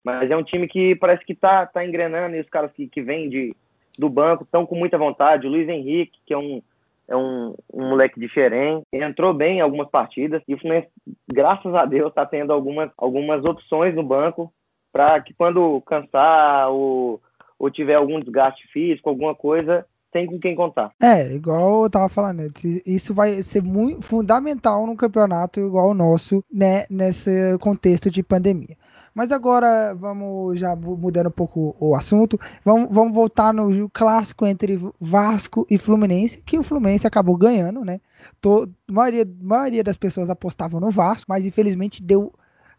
mas 0.02 0.30
é 0.30 0.36
um 0.36 0.42
time 0.42 0.66
que 0.66 0.96
parece 0.96 1.22
que 1.26 1.34
tá, 1.34 1.66
tá 1.66 1.84
engrenando 1.84 2.34
e 2.34 2.40
os 2.40 2.48
caras 2.48 2.72
que, 2.72 2.88
que 2.88 3.02
vêm 3.02 3.28
de, 3.28 3.54
do 3.98 4.08
banco 4.08 4.44
estão 4.44 4.64
com 4.64 4.74
muita 4.74 4.96
vontade. 4.96 5.46
O 5.46 5.50
Luiz 5.50 5.68
Henrique, 5.68 6.18
que 6.24 6.32
é 6.32 6.38
um, 6.38 6.62
é 7.06 7.14
um, 7.14 7.54
um 7.70 7.90
moleque 7.90 8.18
diferente, 8.18 8.86
entrou 8.90 9.34
bem 9.34 9.58
em 9.58 9.60
algumas 9.60 9.90
partidas 9.90 10.42
e 10.48 10.54
o 10.54 10.58
Fluminense, 10.58 10.88
graças 11.30 11.74
a 11.74 11.84
Deus, 11.84 12.08
está 12.08 12.24
tendo 12.24 12.50
algumas, 12.50 12.90
algumas 12.96 13.44
opções 13.44 13.94
no 13.94 14.02
banco 14.02 14.50
para 14.92 15.20
que 15.20 15.32
quando 15.34 15.80
cansar 15.82 16.70
ou, 16.70 17.20
ou 17.58 17.70
tiver 17.70 17.94
algum 17.94 18.20
desgaste 18.20 18.66
físico, 18.72 19.08
alguma 19.08 19.34
coisa, 19.34 19.86
tem 20.12 20.26
com 20.26 20.38
quem 20.38 20.54
contar. 20.54 20.90
É, 21.00 21.32
igual 21.32 21.84
eu 21.84 21.90
tava 21.90 22.08
falando, 22.08 22.42
isso 22.84 23.14
vai 23.14 23.42
ser 23.42 23.62
muito 23.62 24.02
fundamental 24.02 24.86
num 24.86 24.96
campeonato 24.96 25.60
igual 25.60 25.90
o 25.90 25.94
nosso, 25.94 26.44
né, 26.52 26.84
nesse 26.90 27.56
contexto 27.58 28.10
de 28.10 28.22
pandemia. 28.22 28.76
Mas 29.14 29.32
agora 29.32 29.92
vamos 29.94 30.58
já 30.58 30.74
mudando 30.76 31.26
um 31.26 31.32
pouco 31.32 31.76
o 31.80 31.96
assunto, 31.96 32.38
vamos, 32.64 32.88
vamos 32.90 33.12
voltar 33.12 33.52
no 33.52 33.88
clássico 33.90 34.46
entre 34.46 34.80
Vasco 35.00 35.66
e 35.68 35.76
Fluminense, 35.76 36.40
que 36.42 36.58
o 36.58 36.62
Fluminense 36.62 37.06
acabou 37.06 37.36
ganhando, 37.36 37.84
né? 37.84 38.00
A 38.44 38.92
maioria, 38.92 39.28
maioria 39.40 39.82
das 39.82 39.96
pessoas 39.96 40.30
apostavam 40.30 40.80
no 40.80 40.90
Vasco, 40.90 41.26
mas 41.28 41.44
infelizmente 41.44 42.02
deu 42.02 42.32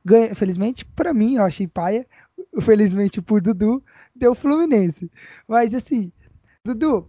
ganha, 0.04 0.34
felizmente 0.36 0.86
para 0.86 1.14
mim, 1.14 1.36
eu 1.36 1.44
achei 1.44 1.68
paia, 1.68 2.06
felizmente 2.62 3.22
por 3.22 3.42
Dudu, 3.42 3.84
deu 4.16 4.36
Fluminense. 4.36 5.12
Mas 5.48 5.74
assim, 5.74 6.12
Dudu, 6.64 7.08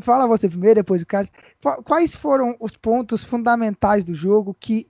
fala 0.00 0.26
você 0.26 0.48
primeiro, 0.48 0.76
depois 0.76 1.02
o 1.02 1.06
Carlos. 1.06 1.30
Quais 1.84 2.14
foram 2.14 2.56
os 2.60 2.76
pontos 2.76 3.24
fundamentais 3.24 4.04
do 4.04 4.14
jogo 4.14 4.56
que 4.58 4.86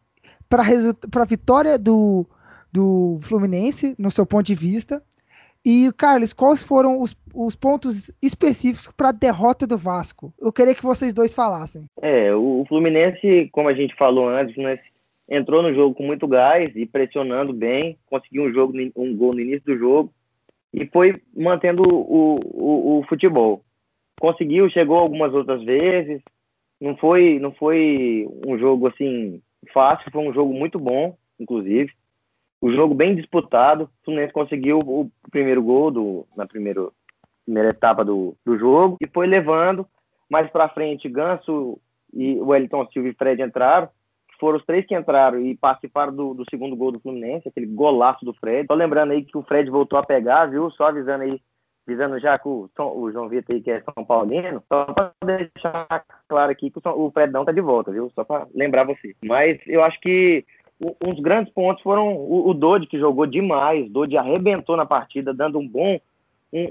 para 0.49 0.63
a 0.63 1.25
vitória 1.25 1.79
do, 1.79 2.27
do 2.73 3.19
Fluminense, 3.23 3.95
no 3.99 4.11
seu 4.11 4.27
ponto 4.27 4.47
de 4.47 4.55
vista? 4.55 5.03
E, 5.65 5.91
Carlos, 5.97 6.35
quais 6.35 6.63
foram 6.63 7.01
os, 7.01 7.17
os 7.35 7.57
pontos 7.57 8.11
específicos 8.21 8.93
para 8.95 9.09
a 9.09 9.13
derrota 9.13 9.67
do 9.67 9.79
Vasco? 9.79 10.33
Eu 10.39 10.53
queria 10.53 10.75
que 10.75 10.83
vocês 10.83 11.15
dois 11.15 11.33
falassem. 11.33 11.87
É, 12.03 12.35
o 12.35 12.67
Fluminense, 12.69 13.49
como 13.51 13.71
a 13.71 13.75
gente 13.75 13.95
falou 13.97 14.29
antes, 14.29 14.55
né, 14.59 14.79
entrou 15.29 15.63
no 15.63 15.75
jogo 15.75 15.95
com 15.95 16.03
muito 16.03 16.27
gás 16.27 16.75
e 16.75 16.87
pressionando 16.87 17.53
bem, 17.53 17.99
conseguiu 18.07 18.45
um, 18.45 18.53
jogo, 18.53 18.75
um 18.97 19.17
gol 19.17 19.35
no 19.35 19.41
início 19.41 19.65
do 19.65 19.79
jogo 19.79 20.13
e 20.73 20.87
foi 20.87 21.21
mantendo 21.35 21.83
o, 21.83 22.41
o, 22.43 22.99
o 22.99 23.05
futebol. 23.05 23.63
Conseguiu, 24.21 24.69
chegou 24.71 24.99
algumas 24.99 25.33
outras 25.33 25.63
vezes, 25.63 26.21
não 26.81 26.97
foi, 26.97 27.39
não 27.39 27.53
foi 27.53 28.29
um 28.47 28.59
jogo 28.59 28.89
assim 28.89 29.41
fácil, 29.73 30.11
foi 30.11 30.23
um 30.23 30.33
jogo 30.33 30.53
muito 30.53 30.79
bom, 30.79 31.17
inclusive. 31.39 31.91
O 32.61 32.73
jogo 32.73 32.95
bem 32.95 33.15
disputado, 33.15 33.85
o 33.85 34.05
Fluminense 34.05 34.33
conseguiu 34.33 34.79
o 34.79 35.11
primeiro 35.31 35.63
gol 35.63 35.91
do, 35.91 36.27
na 36.37 36.47
primeiro, 36.47 36.93
primeira 37.45 37.71
etapa 37.71 38.05
do, 38.05 38.37
do 38.45 38.59
jogo 38.59 38.97
e 39.01 39.07
foi 39.07 39.27
levando. 39.27 39.87
Mais 40.29 40.51
para 40.51 40.69
frente, 40.71 41.09
Ganso 41.09 41.79
e 42.13 42.35
o 42.37 42.47
Wellington 42.47 42.87
Silva 42.93 43.09
e 43.09 43.15
Fred 43.15 43.43
entraram 43.43 43.89
foram 44.39 44.59
os 44.59 44.65
três 44.65 44.87
que 44.87 44.95
entraram 44.95 45.41
e 45.41 45.57
participaram 45.57 46.15
do, 46.15 46.35
do, 46.35 46.45
segundo 46.51 46.77
gol 46.77 46.93
do 46.93 47.01
Fluminense, 47.01 47.49
aquele 47.49 47.67
golaço 47.67 48.25
do 48.25 48.35
Fred. 48.35 48.67
Só 48.67 48.75
lembrando 48.75 49.13
aí 49.13 49.25
que 49.25 49.37
o 49.37 49.43
Fred 49.43 49.71
voltou 49.71 49.99
a 49.99 50.03
pegar, 50.03 50.47
viu? 50.47 50.71
Só 50.71 50.89
avisando 50.89 51.25
aí, 51.25 51.41
avisando 51.87 52.19
já 52.19 52.39
que 52.39 52.49
o, 52.49 52.69
o 52.79 53.13
João 53.13 53.29
Vitor 53.29 53.55
aí, 53.55 53.63
que 53.63 53.71
é 53.71 53.83
São 53.83 54.05
Paulino, 54.05 54.63
só 54.69 54.85
para 54.87 55.13
deixar 55.25 56.05
claro 56.29 56.53
aqui 56.53 56.71
que 56.71 56.79
o, 56.79 57.07
o 57.07 57.11
Fred 57.11 57.33
não 57.33 57.45
tá 57.45 57.53
de 57.53 57.61
volta, 57.61 57.93
viu? 57.93 58.11
Só 58.15 58.25
para 58.25 58.47
lembrar 58.55 58.85
você. 58.85 59.15
Mas 59.25 59.59
eu 59.67 59.83
acho 59.83 60.01
que 60.01 60.45
uns 60.81 61.21
grandes 61.21 61.53
pontos 61.53 61.83
foram 61.83 62.15
o, 62.15 62.49
o 62.49 62.55
Dodi, 62.55 62.87
que 62.87 62.99
jogou 62.99 63.27
demais, 63.27 63.91
Dodi 63.91 64.17
arrebentou 64.17 64.77
na 64.77 64.87
partida, 64.87 65.33
dando 65.33 65.59
um 65.59 65.67
bom. 65.67 66.01
Um, 66.53 66.69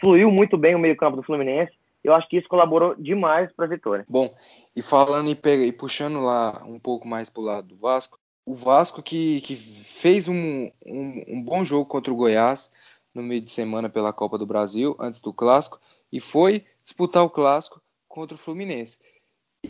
fluiu 0.00 0.30
muito 0.30 0.56
bem 0.56 0.74
o 0.74 0.78
meio-campo 0.78 1.16
do 1.16 1.22
Fluminense. 1.22 1.72
Eu 2.02 2.14
acho 2.14 2.28
que 2.28 2.36
isso 2.36 2.48
colaborou 2.48 2.94
demais 2.96 3.52
para 3.52 3.66
a 3.66 3.68
vitória. 3.68 4.04
Bom, 4.08 4.28
e 4.74 4.82
falando 4.82 5.30
e, 5.30 5.34
pega, 5.34 5.64
e 5.64 5.72
puxando 5.72 6.20
lá 6.20 6.62
um 6.64 6.78
pouco 6.78 7.06
mais 7.06 7.28
para 7.28 7.40
o 7.40 7.44
lado 7.44 7.68
do 7.68 7.76
Vasco, 7.76 8.18
o 8.44 8.54
Vasco 8.54 9.02
que, 9.02 9.40
que 9.42 9.54
fez 9.54 10.26
um, 10.28 10.70
um, 10.84 11.24
um, 11.28 11.42
bom 11.42 11.64
jogo 11.64 11.86
contra 11.86 12.12
o 12.12 12.16
Goiás 12.16 12.70
no 13.14 13.22
meio 13.22 13.40
de 13.40 13.50
semana 13.50 13.88
pela 13.88 14.12
Copa 14.12 14.38
do 14.38 14.46
Brasil, 14.46 14.96
antes 14.98 15.20
do 15.20 15.32
Clássico, 15.32 15.80
e 16.10 16.18
foi 16.18 16.64
disputar 16.82 17.22
o 17.22 17.30
Clássico 17.30 17.80
contra 18.08 18.34
o 18.34 18.38
Fluminense. 18.38 18.98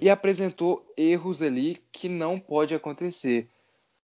E 0.00 0.08
apresentou 0.08 0.90
erros 0.96 1.42
ali 1.42 1.82
que 1.92 2.08
não 2.08 2.40
pode 2.40 2.74
acontecer. 2.74 3.48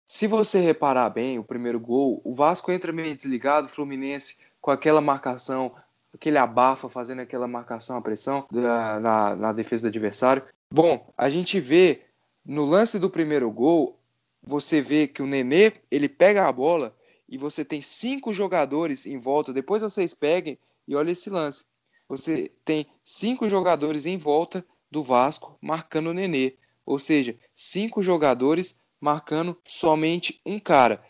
Se 0.06 0.28
você 0.28 0.60
reparar 0.60 1.10
bem, 1.10 1.40
o 1.40 1.44
primeiro 1.44 1.80
gol, 1.80 2.22
o 2.24 2.34
Vasco 2.34 2.72
entra 2.72 2.92
meio 2.92 3.16
desligado, 3.16 3.68
o 3.68 3.70
Fluminense 3.70 4.38
com 4.60 4.72
aquela 4.72 5.00
marcação, 5.00 5.74
aquele 6.14 6.38
abafa, 6.38 6.90
fazendo 6.90 7.22
aquela 7.22 7.48
marcação, 7.48 7.98
a 7.98 8.02
pressão 8.02 8.46
da, 8.52 9.00
na, 9.00 9.36
na 9.36 9.54
defesa 9.54 9.84
do 9.84 9.88
adversário. 9.88 10.44
Bom, 10.70 11.14
a 11.18 11.30
gente 11.30 11.60
vê 11.60 12.02
no 12.46 12.66
lance 12.66 13.00
do 13.00 13.10
primeiro 13.10 13.50
gol, 13.50 13.98
você 14.44 14.82
vê 14.82 15.08
que 15.08 15.22
o 15.22 15.28
Nenê, 15.28 15.74
ele 15.90 16.10
pega 16.10 16.48
a 16.48 16.52
bola 16.52 16.96
e 17.28 17.38
você 17.38 17.64
tem 17.64 17.82
cinco 17.82 18.34
jogadores 18.34 19.06
em 19.06 19.18
volta. 19.18 19.54
Depois 19.54 19.82
vocês 19.82 20.14
peguem 20.14 20.58
e 20.88 20.96
olhem 20.96 21.14
esse 21.14 21.30
lance. 21.30 21.66
Você 22.08 22.52
tem 22.64 22.86
cinco 23.04 23.50
jogadores 23.50 24.06
em 24.06 24.18
volta 24.18 24.66
do 24.90 25.02
Vasco 25.04 25.58
marcando 25.62 26.08
o 26.08 26.14
Nenê. 26.14 26.56
Ou 26.86 27.00
seja, 27.00 27.38
cinco 27.54 28.02
jogadores 28.02 28.78
marcando 29.00 29.58
somente 29.66 30.42
um 30.46 30.60
cara. 30.60 31.04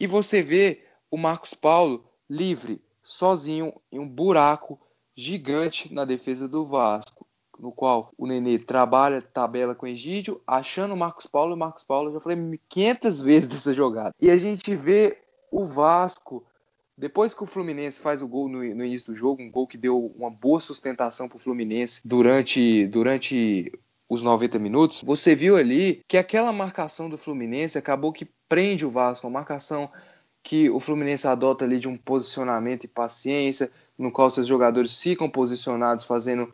E 0.00 0.06
você 0.06 0.40
vê 0.40 0.84
o 1.10 1.16
Marcos 1.16 1.54
Paulo 1.54 2.04
livre, 2.28 2.80
sozinho, 3.02 3.74
em 3.90 3.98
um 3.98 4.08
buraco 4.08 4.80
gigante 5.14 5.92
na 5.92 6.04
defesa 6.04 6.48
do 6.48 6.66
Vasco 6.66 7.27
no 7.58 7.72
qual 7.72 8.12
o 8.16 8.26
Nenê 8.26 8.58
trabalha, 8.58 9.20
tabela 9.20 9.74
com 9.74 9.86
o 9.86 9.88
Egídio, 9.88 10.40
achando 10.46 10.94
o 10.94 10.96
Marcos 10.96 11.26
Paulo, 11.26 11.52
e 11.52 11.54
o 11.54 11.58
Marcos 11.58 11.84
Paulo, 11.84 12.08
eu 12.08 12.14
já 12.14 12.20
falei 12.20 12.60
500 12.68 13.20
vezes 13.22 13.48
dessa 13.48 13.74
jogada. 13.74 14.14
E 14.20 14.30
a 14.30 14.38
gente 14.38 14.74
vê 14.74 15.18
o 15.50 15.64
Vasco, 15.64 16.44
depois 16.96 17.34
que 17.34 17.42
o 17.42 17.46
Fluminense 17.46 18.00
faz 18.00 18.22
o 18.22 18.28
gol 18.28 18.48
no, 18.48 18.58
no 18.58 18.84
início 18.84 19.12
do 19.12 19.18
jogo, 19.18 19.42
um 19.42 19.50
gol 19.50 19.66
que 19.66 19.78
deu 19.78 20.12
uma 20.16 20.30
boa 20.30 20.60
sustentação 20.60 21.28
para 21.28 21.36
o 21.36 21.40
Fluminense 21.40 22.00
durante, 22.04 22.86
durante 22.86 23.72
os 24.08 24.22
90 24.22 24.58
minutos, 24.58 25.02
você 25.02 25.34
viu 25.34 25.56
ali 25.56 26.02
que 26.08 26.16
aquela 26.16 26.52
marcação 26.52 27.10
do 27.10 27.18
Fluminense 27.18 27.76
acabou 27.76 28.12
que 28.12 28.26
prende 28.48 28.86
o 28.86 28.90
Vasco, 28.90 29.26
uma 29.26 29.38
marcação 29.40 29.90
que 30.42 30.70
o 30.70 30.80
Fluminense 30.80 31.26
adota 31.26 31.64
ali 31.64 31.78
de 31.78 31.88
um 31.88 31.96
posicionamento 31.96 32.84
e 32.84 32.88
paciência, 32.88 33.70
no 33.98 34.12
qual 34.12 34.30
seus 34.30 34.46
jogadores 34.46 35.00
ficam 35.00 35.28
posicionados, 35.28 36.04
fazendo 36.04 36.50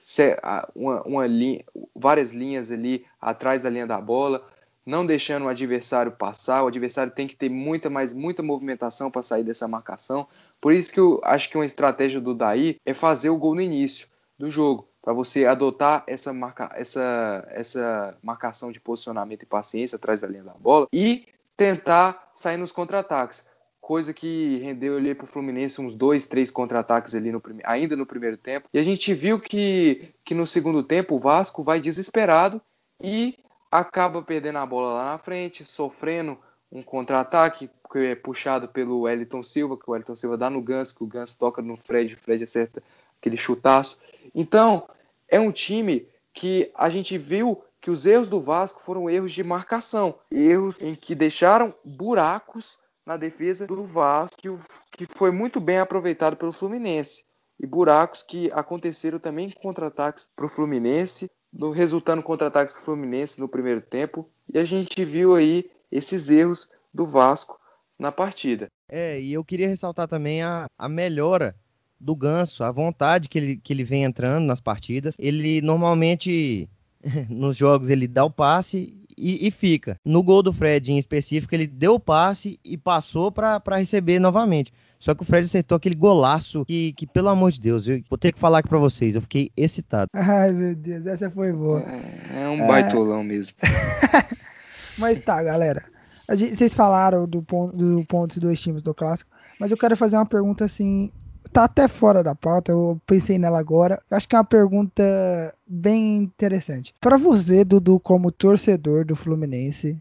uma, 0.74 1.02
uma 1.02 1.26
linha, 1.26 1.64
várias 1.94 2.32
linhas 2.32 2.70
ali 2.70 3.04
atrás 3.20 3.62
da 3.62 3.70
linha 3.70 3.86
da 3.86 4.00
bola, 4.00 4.46
não 4.84 5.04
deixando 5.04 5.44
o 5.44 5.48
adversário 5.48 6.12
passar. 6.12 6.62
O 6.62 6.66
adversário 6.66 7.12
tem 7.12 7.26
que 7.26 7.36
ter 7.36 7.48
muita, 7.48 7.88
mais 7.88 8.12
muita 8.12 8.42
movimentação 8.42 9.10
para 9.10 9.22
sair 9.22 9.44
dessa 9.44 9.68
marcação. 9.68 10.26
Por 10.60 10.72
isso 10.72 10.92
que 10.92 11.00
eu 11.00 11.20
acho 11.22 11.50
que 11.50 11.56
uma 11.56 11.66
estratégia 11.66 12.20
do 12.20 12.34
Daí 12.34 12.78
é 12.84 12.94
fazer 12.94 13.30
o 13.30 13.36
gol 13.36 13.54
no 13.54 13.60
início 13.60 14.08
do 14.38 14.50
jogo, 14.50 14.88
para 15.00 15.12
você 15.12 15.46
adotar 15.46 16.02
essa, 16.06 16.32
marca, 16.32 16.70
essa, 16.74 17.46
essa 17.50 18.16
marcação 18.22 18.72
de 18.72 18.80
posicionamento 18.80 19.42
e 19.42 19.46
paciência 19.46 19.96
atrás 19.96 20.22
da 20.22 20.26
linha 20.26 20.42
da 20.42 20.54
bola 20.54 20.88
e 20.92 21.26
tentar 21.56 22.30
sair 22.34 22.56
nos 22.56 22.72
contra-ataques 22.72 23.46
coisa 23.84 24.14
que 24.14 24.56
rendeu 24.62 24.96
ali 24.96 25.14
para 25.14 25.24
o 25.24 25.28
Fluminense 25.28 25.78
uns 25.78 25.94
dois, 25.94 26.26
três 26.26 26.50
contra-ataques 26.50 27.14
ali 27.14 27.30
no 27.30 27.42
ainda 27.64 27.94
no 27.94 28.06
primeiro 28.06 28.38
tempo. 28.38 28.66
E 28.72 28.78
a 28.78 28.82
gente 28.82 29.12
viu 29.12 29.38
que, 29.38 30.08
que 30.24 30.34
no 30.34 30.46
segundo 30.46 30.82
tempo 30.82 31.16
o 31.16 31.18
Vasco 31.18 31.62
vai 31.62 31.82
desesperado 31.82 32.62
e 32.98 33.38
acaba 33.70 34.22
perdendo 34.22 34.56
a 34.56 34.64
bola 34.64 34.94
lá 34.94 35.04
na 35.12 35.18
frente, 35.18 35.66
sofrendo 35.66 36.38
um 36.72 36.82
contra-ataque 36.82 37.68
que 37.92 37.98
é 37.98 38.14
puxado 38.14 38.68
pelo 38.68 39.02
Wellington 39.02 39.42
Silva, 39.42 39.76
que 39.76 39.84
o 39.86 39.92
Wellington 39.92 40.16
Silva 40.16 40.38
dá 40.38 40.48
no 40.48 40.62
Ganso, 40.62 40.96
que 40.96 41.04
o 41.04 41.06
Ganso 41.06 41.36
toca 41.38 41.60
no 41.60 41.76
Fred, 41.76 42.14
o 42.14 42.18
Fred 42.18 42.42
acerta 42.42 42.82
aquele 43.20 43.36
chutaço. 43.36 43.98
Então, 44.34 44.88
é 45.28 45.38
um 45.38 45.52
time 45.52 46.08
que 46.32 46.72
a 46.74 46.88
gente 46.88 47.18
viu 47.18 47.62
que 47.82 47.90
os 47.90 48.06
erros 48.06 48.28
do 48.28 48.40
Vasco 48.40 48.80
foram 48.80 49.10
erros 49.10 49.32
de 49.32 49.44
marcação, 49.44 50.14
erros 50.30 50.80
em 50.80 50.94
que 50.94 51.14
deixaram 51.14 51.74
buracos 51.84 52.82
na 53.06 53.16
defesa 53.16 53.66
do 53.66 53.84
Vasco, 53.84 54.58
que 54.90 55.06
foi 55.06 55.30
muito 55.30 55.60
bem 55.60 55.78
aproveitado 55.78 56.36
pelo 56.36 56.52
Fluminense. 56.52 57.24
E 57.60 57.66
buracos 57.66 58.22
que 58.22 58.50
aconteceram 58.52 59.18
também 59.18 59.50
com 59.50 59.60
contra-ataques 59.60 60.28
para 60.34 60.46
o 60.46 60.48
Fluminense, 60.48 61.30
resultando 61.72 62.22
contra-ataques 62.22 62.74
para 62.74 62.80
o 62.80 62.84
Fluminense 62.84 63.40
no 63.40 63.48
primeiro 63.48 63.80
tempo. 63.80 64.28
E 64.52 64.58
a 64.58 64.64
gente 64.64 65.04
viu 65.04 65.34
aí 65.34 65.70
esses 65.90 66.28
erros 66.28 66.68
do 66.92 67.06
Vasco 67.06 67.58
na 67.98 68.10
partida. 68.10 68.66
É, 68.88 69.20
e 69.20 69.32
eu 69.32 69.44
queria 69.44 69.68
ressaltar 69.68 70.08
também 70.08 70.42
a, 70.42 70.66
a 70.76 70.88
melhora 70.88 71.54
do 71.98 72.14
Ganso, 72.14 72.64
a 72.64 72.72
vontade 72.72 73.28
que 73.28 73.38
ele, 73.38 73.56
que 73.56 73.72
ele 73.72 73.84
vem 73.84 74.04
entrando 74.04 74.44
nas 74.44 74.60
partidas. 74.60 75.14
Ele 75.18 75.62
normalmente, 75.62 76.68
nos 77.30 77.56
jogos, 77.56 77.88
ele 77.88 78.08
dá 78.08 78.24
o 78.24 78.30
passe 78.30 79.03
e, 79.16 79.46
e, 79.46 79.50
fica. 79.50 79.98
No 80.04 80.22
gol 80.22 80.42
do 80.42 80.52
Fred 80.52 80.92
em 80.92 80.98
específico, 80.98 81.54
ele 81.54 81.66
deu 81.66 81.94
o 81.94 82.00
passe 82.00 82.58
e 82.64 82.76
passou 82.76 83.30
para 83.30 83.76
receber 83.76 84.18
novamente. 84.18 84.72
Só 84.98 85.14
que 85.14 85.22
o 85.22 85.24
Fred 85.24 85.44
acertou 85.44 85.76
aquele 85.76 85.94
golaço 85.94 86.64
que, 86.64 86.92
que 86.94 87.06
pelo 87.06 87.28
amor 87.28 87.52
de 87.52 87.60
Deus, 87.60 87.86
eu 87.86 88.02
vou 88.08 88.16
ter 88.16 88.32
que 88.32 88.40
falar 88.40 88.58
aqui 88.58 88.68
para 88.68 88.78
vocês, 88.78 89.14
eu 89.14 89.20
fiquei 89.20 89.50
excitado. 89.56 90.10
Ai, 90.14 90.50
meu 90.50 90.74
Deus, 90.74 91.06
essa 91.06 91.30
foi 91.30 91.52
boa. 91.52 91.80
É, 91.80 92.44
é 92.44 92.48
um 92.48 92.66
baitolão 92.66 93.20
é... 93.20 93.24
mesmo. 93.24 93.56
mas 94.96 95.18
tá, 95.18 95.42
galera. 95.42 95.84
Gente, 96.32 96.56
vocês 96.56 96.72
falaram 96.72 97.28
do 97.28 97.42
ponto, 97.42 97.76
do 97.76 98.04
ponto 98.06 98.30
dos 98.30 98.38
dois 98.38 98.60
times 98.60 98.82
do 98.82 98.94
clássico, 98.94 99.30
mas 99.60 99.70
eu 99.70 99.76
quero 99.76 99.94
fazer 99.94 100.16
uma 100.16 100.24
pergunta 100.24 100.64
assim 100.64 101.12
tá 101.54 101.64
até 101.64 101.86
fora 101.86 102.22
da 102.22 102.34
pauta, 102.34 102.72
eu 102.72 103.00
pensei 103.06 103.38
nela 103.38 103.60
agora. 103.60 104.02
Acho 104.10 104.28
que 104.28 104.34
é 104.34 104.38
uma 104.38 104.44
pergunta 104.44 105.54
bem 105.64 106.16
interessante. 106.16 106.92
Para 107.00 107.16
você, 107.16 107.64
Dudu, 107.64 108.00
como 108.00 108.32
torcedor 108.32 109.04
do 109.04 109.14
Fluminense, 109.14 109.96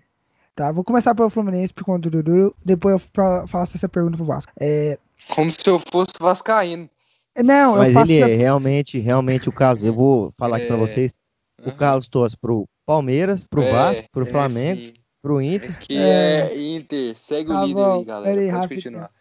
tá? 0.56 0.72
Vou 0.72 0.84
começar 0.84 1.14
pelo 1.14 1.30
Fluminense, 1.30 1.72
por 1.72 1.84
conta 1.84 2.10
do 2.10 2.24
Dudu, 2.24 2.56
depois 2.66 3.00
eu 3.00 3.48
faço 3.48 3.78
essa 3.78 3.88
pergunta 3.88 4.18
pro 4.18 4.26
Vasco. 4.26 4.52
É... 4.60 4.98
Como 5.30 5.52
se 5.52 5.70
eu 5.70 5.78
fosse 5.78 6.14
vascaíno. 6.20 6.90
Não, 7.38 7.78
Mas 7.78 7.88
eu 7.90 7.94
faço 7.94 8.12
ele 8.12 8.32
é 8.32 8.36
realmente, 8.36 9.00
realmente 9.00 9.48
o 9.48 9.52
caso. 9.52 9.86
Eu 9.86 9.94
vou 9.94 10.34
falar 10.36 10.58
aqui 10.58 10.66
para 10.66 10.76
é. 10.76 10.80
vocês. 10.80 11.14
O 11.64 11.72
Carlos 11.72 12.08
torce 12.08 12.36
pro 12.36 12.68
Palmeiras, 12.86 13.48
pro 13.48 13.62
é, 13.62 13.72
Vasco, 13.72 14.04
pro 14.12 14.24
é, 14.24 14.26
Flamengo, 14.26 14.82
sim. 14.82 14.94
pro 15.22 15.42
Inter. 15.42 15.80
Que 15.80 15.98
é, 15.98 16.76
Inter. 16.76 17.18
Segue 17.18 17.50
tá 17.50 17.62
o 17.62 17.66
líder 17.66 17.80
bom. 17.80 18.00
aí, 18.00 18.04
galera. 18.04 18.36
Pode 18.36 18.50
rápido, 18.50 18.76
continuar. 18.76 19.12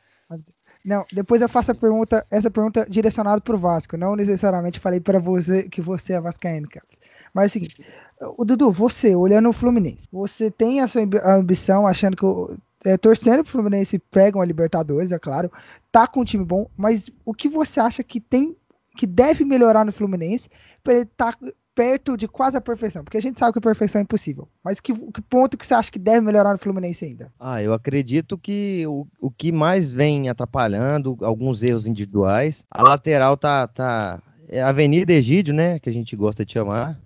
Não, 0.84 1.04
depois 1.12 1.40
eu 1.40 1.48
faço 1.48 1.70
a 1.70 1.74
pergunta, 1.74 2.26
essa 2.30 2.50
pergunta 2.50 2.86
direcionada 2.88 3.40
para 3.40 3.54
o 3.54 3.58
Vasco. 3.58 3.96
Não 3.96 4.16
necessariamente 4.16 4.80
falei 4.80 5.00
para 5.00 5.18
você 5.18 5.64
que 5.64 5.80
você 5.80 6.14
é 6.14 6.20
vascaíno, 6.20 6.68
Carlos. 6.68 7.00
Mas 7.32 7.44
é 7.44 7.46
o 7.46 7.50
seguinte, 7.50 7.84
o 8.36 8.44
Dudu, 8.44 8.70
você, 8.70 9.14
olhando 9.14 9.48
o 9.48 9.52
Fluminense, 9.52 10.08
você 10.12 10.50
tem 10.50 10.80
a 10.80 10.86
sua 10.86 11.02
ambição, 11.24 11.86
achando 11.86 12.16
que 12.16 12.24
o, 12.24 12.56
é, 12.84 12.96
torcendo 12.96 13.42
pro 13.42 13.52
Fluminense 13.52 13.98
pegam 13.98 14.40
a 14.40 14.44
Libertadores, 14.44 15.12
é 15.12 15.18
claro, 15.18 15.50
tá 15.90 16.06
com 16.06 16.20
um 16.20 16.24
time 16.24 16.44
bom, 16.44 16.68
mas 16.76 17.08
o 17.24 17.32
que 17.32 17.48
você 17.48 17.80
acha 17.80 18.02
que 18.02 18.20
tem 18.20 18.56
que 18.96 19.06
deve 19.06 19.44
melhorar 19.44 19.86
no 19.86 19.92
Fluminense 19.92 20.50
para 20.84 20.94
ele 20.94 21.02
estar 21.04 21.32
tá 21.36 21.46
perto 21.74 22.16
de 22.16 22.28
quase 22.28 22.56
a 22.56 22.60
perfeição? 22.60 23.02
Porque 23.04 23.16
a 23.16 23.22
gente 23.22 23.38
sabe 23.38 23.52
que 23.52 23.58
a 23.58 23.62
perfeição 23.62 23.98
é 24.00 24.02
impossível. 24.02 24.48
Mas 24.62 24.80
que, 24.80 24.94
que 24.94 25.22
ponto 25.22 25.56
que 25.56 25.66
você 25.66 25.74
acha 25.74 25.90
que 25.90 25.98
deve 25.98 26.20
melhorar 26.20 26.52
no 26.52 26.58
Fluminense 26.58 27.04
ainda? 27.04 27.32
Ah, 27.38 27.62
eu 27.62 27.72
acredito 27.72 28.36
que 28.38 28.86
o, 28.86 29.06
o 29.20 29.30
que 29.30 29.50
mais 29.50 29.92
vem 29.92 30.28
atrapalhando, 30.28 31.16
alguns 31.20 31.62
erros 31.62 31.86
individuais, 31.86 32.64
a 32.70 32.82
lateral 32.82 33.36
tá, 33.36 33.66
tá 33.66 34.22
é 34.48 34.62
a 34.62 34.68
Avenida 34.68 35.12
Egídio, 35.12 35.54
né, 35.54 35.78
que 35.78 35.88
a 35.88 35.92
gente 35.92 36.14
gosta 36.14 36.44
de 36.44 36.52
chamar, 36.52 37.00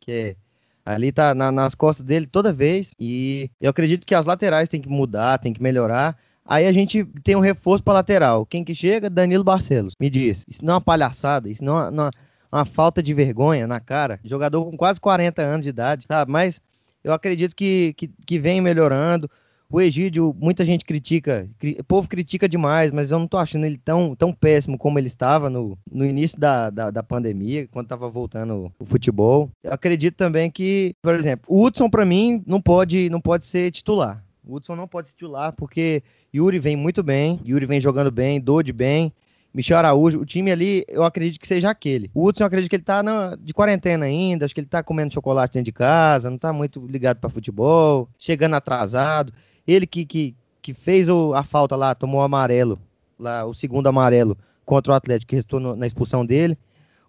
que 0.00 0.12
é 0.12 0.36
ali 0.84 1.12
tá 1.12 1.34
na, 1.34 1.52
nas 1.52 1.74
costas 1.74 2.04
dele 2.04 2.26
toda 2.26 2.52
vez, 2.52 2.90
e 2.98 3.50
eu 3.60 3.70
acredito 3.70 4.06
que 4.06 4.14
as 4.14 4.26
laterais 4.26 4.68
tem 4.68 4.80
que 4.80 4.88
mudar, 4.88 5.38
tem 5.38 5.52
que 5.52 5.62
melhorar, 5.62 6.16
Aí 6.50 6.66
a 6.66 6.72
gente 6.72 7.04
tem 7.22 7.36
um 7.36 7.40
reforço 7.40 7.84
para 7.84 7.94
lateral. 7.94 8.44
Quem 8.44 8.64
que 8.64 8.74
chega? 8.74 9.08
Danilo 9.08 9.44
Barcelos. 9.44 9.94
Me 10.00 10.10
diz, 10.10 10.44
isso 10.48 10.64
não 10.64 10.72
é 10.72 10.74
uma 10.74 10.80
palhaçada, 10.80 11.48
isso 11.48 11.62
não, 11.62 11.86
é, 11.86 11.90
não, 11.92 12.08
é 12.08 12.10
uma 12.50 12.64
falta 12.64 13.02
de 13.02 13.14
vergonha 13.14 13.66
na 13.66 13.80
cara. 13.80 14.18
Jogador 14.24 14.64
com 14.64 14.76
quase 14.76 15.00
40 15.00 15.42
anos 15.42 15.62
de 15.62 15.68
idade, 15.70 16.04
sabe? 16.06 16.30
Mas 16.30 16.60
eu 17.02 17.12
acredito 17.12 17.54
que, 17.54 17.94
que, 17.96 18.10
que 18.26 18.38
vem 18.38 18.60
melhorando. 18.60 19.30
O 19.72 19.80
Egídio, 19.80 20.34
muita 20.36 20.64
gente 20.64 20.84
critica, 20.84 21.48
o 21.78 21.84
povo 21.84 22.08
critica 22.08 22.48
demais, 22.48 22.90
mas 22.90 23.12
eu 23.12 23.20
não 23.20 23.28
tô 23.28 23.38
achando 23.38 23.64
ele 23.64 23.78
tão, 23.78 24.16
tão 24.16 24.32
péssimo 24.32 24.76
como 24.76 24.98
ele 24.98 25.06
estava 25.06 25.48
no, 25.48 25.78
no 25.88 26.04
início 26.04 26.40
da, 26.40 26.70
da, 26.70 26.90
da 26.90 27.04
pandemia, 27.04 27.68
quando 27.70 27.86
tava 27.86 28.10
voltando 28.10 28.72
o 28.80 28.84
futebol. 28.84 29.48
Eu 29.62 29.72
acredito 29.72 30.16
também 30.16 30.50
que, 30.50 30.92
por 31.00 31.14
exemplo, 31.14 31.46
o 31.48 31.64
Hudson, 31.64 31.88
para 31.88 32.04
mim, 32.04 32.42
não 32.48 32.60
pode, 32.60 33.08
não 33.10 33.20
pode 33.20 33.46
ser 33.46 33.70
titular. 33.70 34.24
O 34.44 34.56
Hudson 34.56 34.74
não 34.74 34.88
pode 34.88 35.10
ser 35.10 35.14
titular 35.14 35.52
porque 35.52 36.02
Yuri 36.34 36.58
vem 36.58 36.74
muito 36.74 37.00
bem, 37.00 37.38
Yuri 37.46 37.64
vem 37.64 37.80
jogando 37.80 38.10
bem, 38.10 38.40
Dodi 38.40 38.72
bem. 38.72 39.12
Michel 39.52 39.78
Araújo, 39.78 40.20
o 40.20 40.24
time 40.24 40.52
ali, 40.52 40.84
eu 40.86 41.02
acredito 41.02 41.40
que 41.40 41.46
seja 41.46 41.70
aquele. 41.70 42.10
O 42.14 42.24
Hudson, 42.26 42.44
eu 42.44 42.46
acredito 42.46 42.70
que 42.70 42.76
ele 42.76 42.82
tá 42.84 43.02
na, 43.02 43.36
de 43.36 43.52
quarentena 43.52 44.06
ainda, 44.06 44.44
acho 44.44 44.54
que 44.54 44.60
ele 44.60 44.68
tá 44.68 44.82
comendo 44.82 45.12
chocolate 45.12 45.54
dentro 45.54 45.64
de 45.64 45.72
casa, 45.72 46.30
não 46.30 46.38
tá 46.38 46.52
muito 46.52 46.86
ligado 46.86 47.18
para 47.18 47.28
futebol, 47.28 48.08
chegando 48.18 48.54
atrasado. 48.54 49.32
Ele 49.66 49.86
que, 49.86 50.06
que, 50.06 50.36
que 50.62 50.72
fez 50.72 51.08
o, 51.08 51.34
a 51.34 51.42
falta 51.42 51.74
lá, 51.74 51.94
tomou 51.94 52.20
o 52.20 52.24
amarelo, 52.24 52.78
lá, 53.18 53.44
o 53.44 53.52
segundo 53.52 53.88
amarelo 53.88 54.38
contra 54.64 54.92
o 54.92 54.94
Atlético, 54.94 55.30
que 55.30 55.36
restou 55.36 55.58
no, 55.58 55.74
na 55.74 55.86
expulsão 55.86 56.24
dele. 56.24 56.56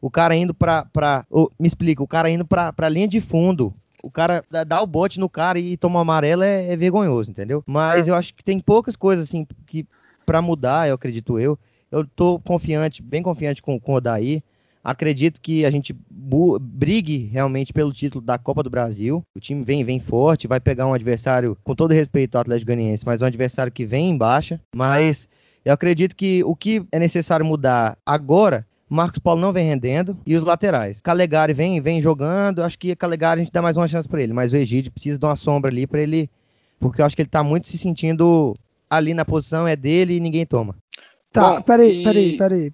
O 0.02 0.10
cara 0.10 0.36
indo 0.36 0.54
pra. 0.54 0.86
pra 0.86 1.26
oh, 1.30 1.50
me 1.60 1.68
explica, 1.68 2.02
o 2.02 2.08
cara 2.08 2.28
indo 2.28 2.44
pra, 2.44 2.74
pra 2.74 2.90
linha 2.90 3.08
de 3.08 3.22
fundo 3.22 3.74
o 4.04 4.10
cara 4.10 4.44
dá, 4.66 4.82
o 4.82 4.88
bote 4.88 5.20
no 5.20 5.30
cara 5.30 5.60
e 5.60 5.78
toma 5.78 6.02
amarelo 6.02 6.44
é, 6.44 6.72
é 6.72 6.76
vergonhoso, 6.76 7.30
entendeu? 7.30 7.64
Mas 7.66 8.08
eu 8.08 8.16
acho 8.16 8.34
que 8.34 8.44
tem 8.44 8.60
poucas 8.60 8.96
coisas 8.96 9.28
assim 9.28 9.46
que 9.68 9.86
para 10.26 10.42
mudar, 10.42 10.88
eu 10.88 10.96
acredito 10.96 11.40
eu. 11.40 11.58
Eu 11.92 12.06
tô 12.08 12.40
confiante, 12.40 13.02
bem 13.02 13.22
confiante 13.22 13.62
com, 13.62 13.80
com 13.80 13.94
o 13.94 13.96
Odaí. 13.96 14.42
Acredito 14.84 15.40
que 15.40 15.64
a 15.66 15.70
gente 15.70 15.96
brigue 16.60 17.30
realmente 17.32 17.72
pelo 17.72 17.94
título 17.94 18.24
da 18.24 18.38
Copa 18.38 18.64
do 18.64 18.70
Brasil. 18.70 19.24
O 19.36 19.40
time 19.40 19.64
vem, 19.64 19.84
vem 19.84 20.00
forte, 20.00 20.48
vai 20.48 20.60
pegar 20.60 20.88
um 20.88 20.94
adversário, 20.94 21.56
com 21.64 21.76
todo 21.76 21.94
respeito 21.94 22.36
ao 22.36 22.42
Atlético 22.42 22.68
Goianiense, 22.68 23.06
mas 23.06 23.22
um 23.22 23.26
adversário 23.26 23.72
que 23.72 23.86
vem 23.86 24.10
em 24.10 24.18
baixa. 24.18 24.60
Mas 24.76 25.28
eu 25.64 25.74
acredito 25.74 26.16
que 26.16 26.44
o 26.44 26.56
que 26.56 26.84
é 26.92 26.98
necessário 26.98 27.46
mudar 27.46 27.96
agora, 28.04 28.66
Marcos 28.90 29.20
Paulo 29.20 29.40
não 29.40 29.54
vem 29.54 29.68
rendendo 29.68 30.18
e 30.26 30.36
os 30.36 30.44
laterais. 30.44 31.00
Calegari 31.00 31.54
vem, 31.54 31.80
vem 31.80 32.02
jogando. 32.02 32.64
Acho 32.64 32.80
que 32.80 32.96
Calegari 32.96 33.42
a 33.42 33.44
gente 33.44 33.54
dá 33.54 33.62
mais 33.62 33.78
uma 33.78 33.88
chance 33.88 34.08
para 34.08 34.22
ele, 34.22 34.34
mas 34.34 34.52
o 34.52 34.58
Egídio 34.58 34.92
precisa 34.92 35.20
de 35.20 35.26
uma 35.26 35.36
sombra 35.36 35.70
ali 35.70 35.86
para 35.86 36.02
ele, 36.02 36.28
porque 36.80 37.02
eu 37.02 37.06
acho 37.06 37.16
que 37.16 37.22
ele 37.22 37.30
tá 37.30 37.44
muito 37.44 37.68
se 37.68 37.78
sentindo 37.78 38.56
ali 38.90 39.14
na 39.14 39.24
posição 39.24 39.68
é 39.68 39.76
dele 39.76 40.16
e 40.16 40.20
ninguém 40.20 40.46
toma. 40.46 40.76
Tá, 41.32 41.56
Bom, 41.56 41.62
peraí, 41.62 42.00
e- 42.02 42.04
peraí, 42.04 42.38
peraí. 42.38 42.74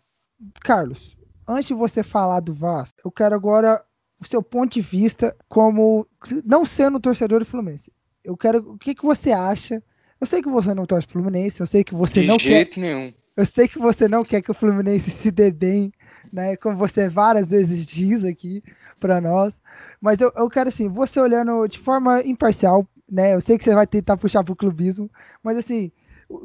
Carlos, 0.61 1.17
antes 1.47 1.67
de 1.67 1.73
você 1.73 2.03
falar 2.03 2.39
do 2.39 2.53
Vasco, 2.53 2.99
eu 3.05 3.11
quero 3.11 3.35
agora 3.35 3.83
o 4.19 4.25
seu 4.25 4.41
ponto 4.41 4.73
de 4.73 4.81
vista 4.81 5.35
como 5.47 6.07
não 6.43 6.65
sendo 6.65 6.99
torcedor 6.99 7.39
do 7.39 7.45
Fluminense. 7.45 7.91
Eu 8.23 8.35
quero 8.35 8.71
o 8.73 8.77
que, 8.77 8.95
que 8.95 9.03
você 9.05 9.31
acha. 9.31 9.81
Eu 10.19 10.25
sei 10.27 10.41
que 10.41 10.49
você 10.49 10.73
não 10.73 10.85
torce 10.85 11.07
pro 11.07 11.21
Fluminense, 11.21 11.59
eu 11.61 11.67
sei 11.67 11.83
que 11.83 11.93
você 11.93 12.21
De 12.21 12.27
não 12.27 12.37
quer, 12.37 12.49
jeito 12.49 12.79
nenhum. 12.79 13.13
eu 13.35 13.45
sei 13.45 13.67
que 13.67 13.77
você 13.77 14.07
não 14.07 14.23
quer 14.25 14.41
que 14.41 14.49
o 14.51 14.53
Fluminense 14.53 15.11
se 15.11 15.29
dê 15.29 15.51
bem, 15.51 15.91
né? 16.33 16.55
Como 16.57 16.75
você 16.75 17.07
várias 17.07 17.51
vezes 17.51 17.85
diz 17.85 18.23
aqui 18.23 18.63
pra 18.99 19.21
nós. 19.21 19.57
Mas 20.01 20.19
eu, 20.19 20.31
eu 20.35 20.49
quero 20.49 20.69
assim, 20.69 20.89
você 20.89 21.19
olhando 21.19 21.67
de 21.67 21.79
forma 21.79 22.21
imparcial, 22.23 22.87
né? 23.09 23.35
Eu 23.35 23.41
sei 23.41 23.57
que 23.57 23.63
você 23.63 23.73
vai 23.75 23.85
tentar 23.87 24.17
puxar 24.17 24.43
pro 24.43 24.55
clubismo, 24.55 25.09
mas 25.43 25.57
assim, 25.57 25.91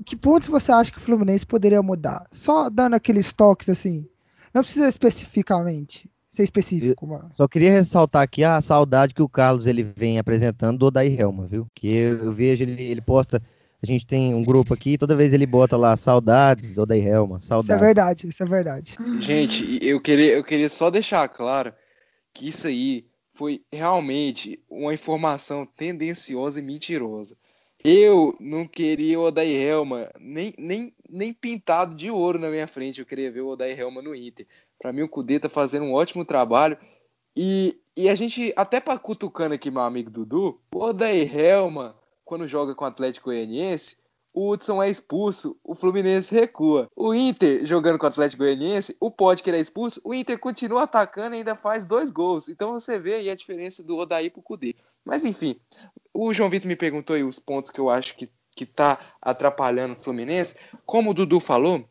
que 0.05 0.17
pontos 0.17 0.49
você 0.49 0.71
acha 0.73 0.91
que 0.93 0.99
o 0.99 1.01
Fluminense 1.01 1.45
poderia 1.47 1.83
mudar? 1.83 2.27
Só 2.31 2.69
dando 2.71 2.95
aqueles 2.95 3.33
toques 3.33 3.69
assim. 3.69 4.07
Não 4.55 4.63
precisa 4.63 4.89
especificamente 4.89 6.09
ser 6.31 6.45
específico, 6.45 7.07
mano. 7.07 7.29
Só 7.33 7.47
queria 7.47 7.71
ressaltar 7.71 8.23
aqui 8.23 8.43
a 8.45 8.61
saudade 8.61 9.13
que 9.15 9.23
o 9.23 9.29
Carlos 9.29 9.67
ele 9.67 9.83
vem 9.83 10.19
apresentando 10.19 10.79
do 10.79 10.87
Odair 10.87 11.21
Helma, 11.21 11.47
viu? 11.47 11.67
Que 11.75 11.93
eu, 11.95 12.25
eu 12.25 12.33
vejo 12.33 12.63
ele, 12.63 12.83
ele 12.83 13.01
posta, 13.03 13.43
a 13.83 13.87
gente 13.87 14.07
tem 14.07 14.35
um 14.35 14.43
grupo 14.43 14.73
aqui, 14.73 14.97
toda 14.97 15.17
vez 15.17 15.33
ele 15.35 15.47
bota 15.47 15.77
lá 15.77 15.97
saudades 15.97 16.75
do 16.75 16.83
Odair 16.83 17.07
Helma, 17.07 17.37
Isso 17.39 17.47
é 17.47 17.49
saudades. 17.49 17.81
verdade, 17.81 18.29
isso 18.29 18.43
é 18.43 18.47
verdade. 18.47 18.97
Gente, 19.19 19.79
eu 19.83 20.01
queria, 20.01 20.33
eu 20.33 20.45
queria 20.45 20.71
só 20.71 20.89
deixar 20.91 21.29
claro 21.29 21.73
que 22.33 22.49
isso 22.49 22.67
aí 22.67 23.05
foi 23.35 23.63
realmente 23.73 24.59
uma 24.71 24.95
informação 24.95 25.67
tendenciosa 25.67 26.61
e 26.61 26.63
mentirosa. 26.63 27.37
Eu 27.85 28.37
não 28.39 28.67
queria 28.67 29.19
o 29.19 29.25
Odair 29.25 29.61
Helma 29.61 30.09
nem, 30.21 30.55
nem, 30.57 30.95
nem 31.09 31.33
pintado 31.33 31.97
de 31.97 32.11
ouro 32.11 32.39
na 32.39 32.49
minha 32.49 32.69
frente. 32.69 33.01
Eu 33.01 33.07
queria 33.07 33.31
ver 33.31 33.41
o 33.41 33.49
Odair 33.49 33.79
Helma 33.79 34.01
no 34.01 34.15
Inter. 34.15 34.47
Para 34.79 34.93
mim, 34.93 35.03
o 35.03 35.09
Cudê 35.09 35.41
tá 35.41 35.49
fazendo 35.49 35.85
um 35.85 35.93
ótimo 35.93 36.25
trabalho. 36.25 36.79
E, 37.37 37.81
e 37.97 38.09
a 38.09 38.15
gente, 38.15 38.53
até 38.57 38.79
para 38.79 38.99
cutucando 38.99 39.55
aqui, 39.55 39.71
meu 39.71 39.83
amigo 39.83 40.11
Dudu, 40.11 40.61
o 40.73 40.79
Odair 40.79 41.37
Helma, 41.37 41.97
quando 42.25 42.47
joga 42.47 42.75
com 42.75 42.85
o 42.85 42.89
Atlético 42.89 43.31
Goianiense, 43.31 43.97
o 44.35 44.51
Hudson 44.51 44.83
é 44.83 44.89
expulso, 44.89 45.59
o 45.63 45.75
Fluminense 45.75 46.35
recua. 46.35 46.89
O 46.97 47.13
Inter 47.13 47.67
jogando 47.67 47.99
com 47.99 48.07
o 48.07 48.09
Atlético 48.09 48.43
Goianiense, 48.43 48.97
o 48.99 49.11
Podker 49.11 49.55
é 49.55 49.61
expulso, 49.61 50.01
o 50.05 50.15
Inter 50.15 50.39
continua 50.39 50.85
atacando 50.85 51.35
e 51.35 51.39
ainda 51.39 51.55
faz 51.55 51.85
dois 51.85 52.11
gols. 52.11 52.49
Então 52.49 52.73
você 52.73 52.99
vê 52.99 53.15
aí 53.15 53.29
a 53.29 53.35
diferença 53.35 53.83
do 53.83 53.97
Odaí 53.97 54.31
pro 54.31 54.41
Cudê. 54.41 54.75
Mas 55.05 55.25
enfim, 55.25 55.59
o 56.13 56.33
João 56.33 56.51
Vitor 56.51 56.69
me 56.69 56.77
perguntou 56.77 57.17
aí 57.17 57.25
os 57.25 57.39
pontos 57.39 57.71
que 57.71 57.81
eu 57.81 57.91
acho 57.91 58.17
que, 58.17 58.31
que 58.55 58.67
tá 58.67 58.99
atrapalhando 59.21 59.95
o 59.95 59.99
Fluminense. 59.99 60.57
Como 60.85 61.11
o 61.11 61.15
Dudu 61.15 61.41
falou, 61.41 61.89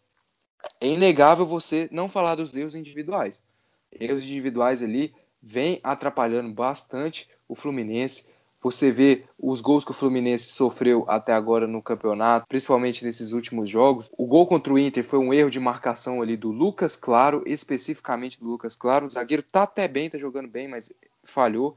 é 0.79 0.87
inegável 0.87 1.45
você 1.45 1.89
não 1.91 2.07
falar 2.07 2.35
dos 2.35 2.55
erros 2.55 2.75
individuais. 2.75 3.43
Erros 3.91 4.23
individuais 4.23 4.81
ali 4.81 5.13
vem 5.41 5.79
atrapalhando 5.83 6.53
bastante 6.53 7.29
o 7.47 7.55
Fluminense. 7.55 8.25
Você 8.61 8.91
vê 8.91 9.25
os 9.39 9.59
gols 9.59 9.83
que 9.83 9.89
o 9.89 9.93
Fluminense 9.93 10.49
sofreu 10.49 11.03
até 11.07 11.33
agora 11.33 11.65
no 11.65 11.81
campeonato, 11.81 12.45
principalmente 12.47 13.03
nesses 13.03 13.31
últimos 13.31 13.67
jogos. 13.67 14.11
O 14.15 14.27
gol 14.27 14.45
contra 14.45 14.71
o 14.71 14.77
Inter 14.77 15.03
foi 15.03 15.17
um 15.17 15.33
erro 15.33 15.49
de 15.49 15.59
marcação 15.59 16.21
ali 16.21 16.37
do 16.37 16.51
Lucas 16.51 16.95
Claro, 16.95 17.41
especificamente 17.47 18.39
do 18.39 18.45
Lucas 18.45 18.75
Claro. 18.75 19.07
O 19.07 19.09
zagueiro 19.09 19.41
tá 19.41 19.63
até 19.63 19.87
bem, 19.87 20.11
tá 20.11 20.19
jogando 20.19 20.47
bem, 20.47 20.67
mas 20.67 20.91
falhou. 21.23 21.75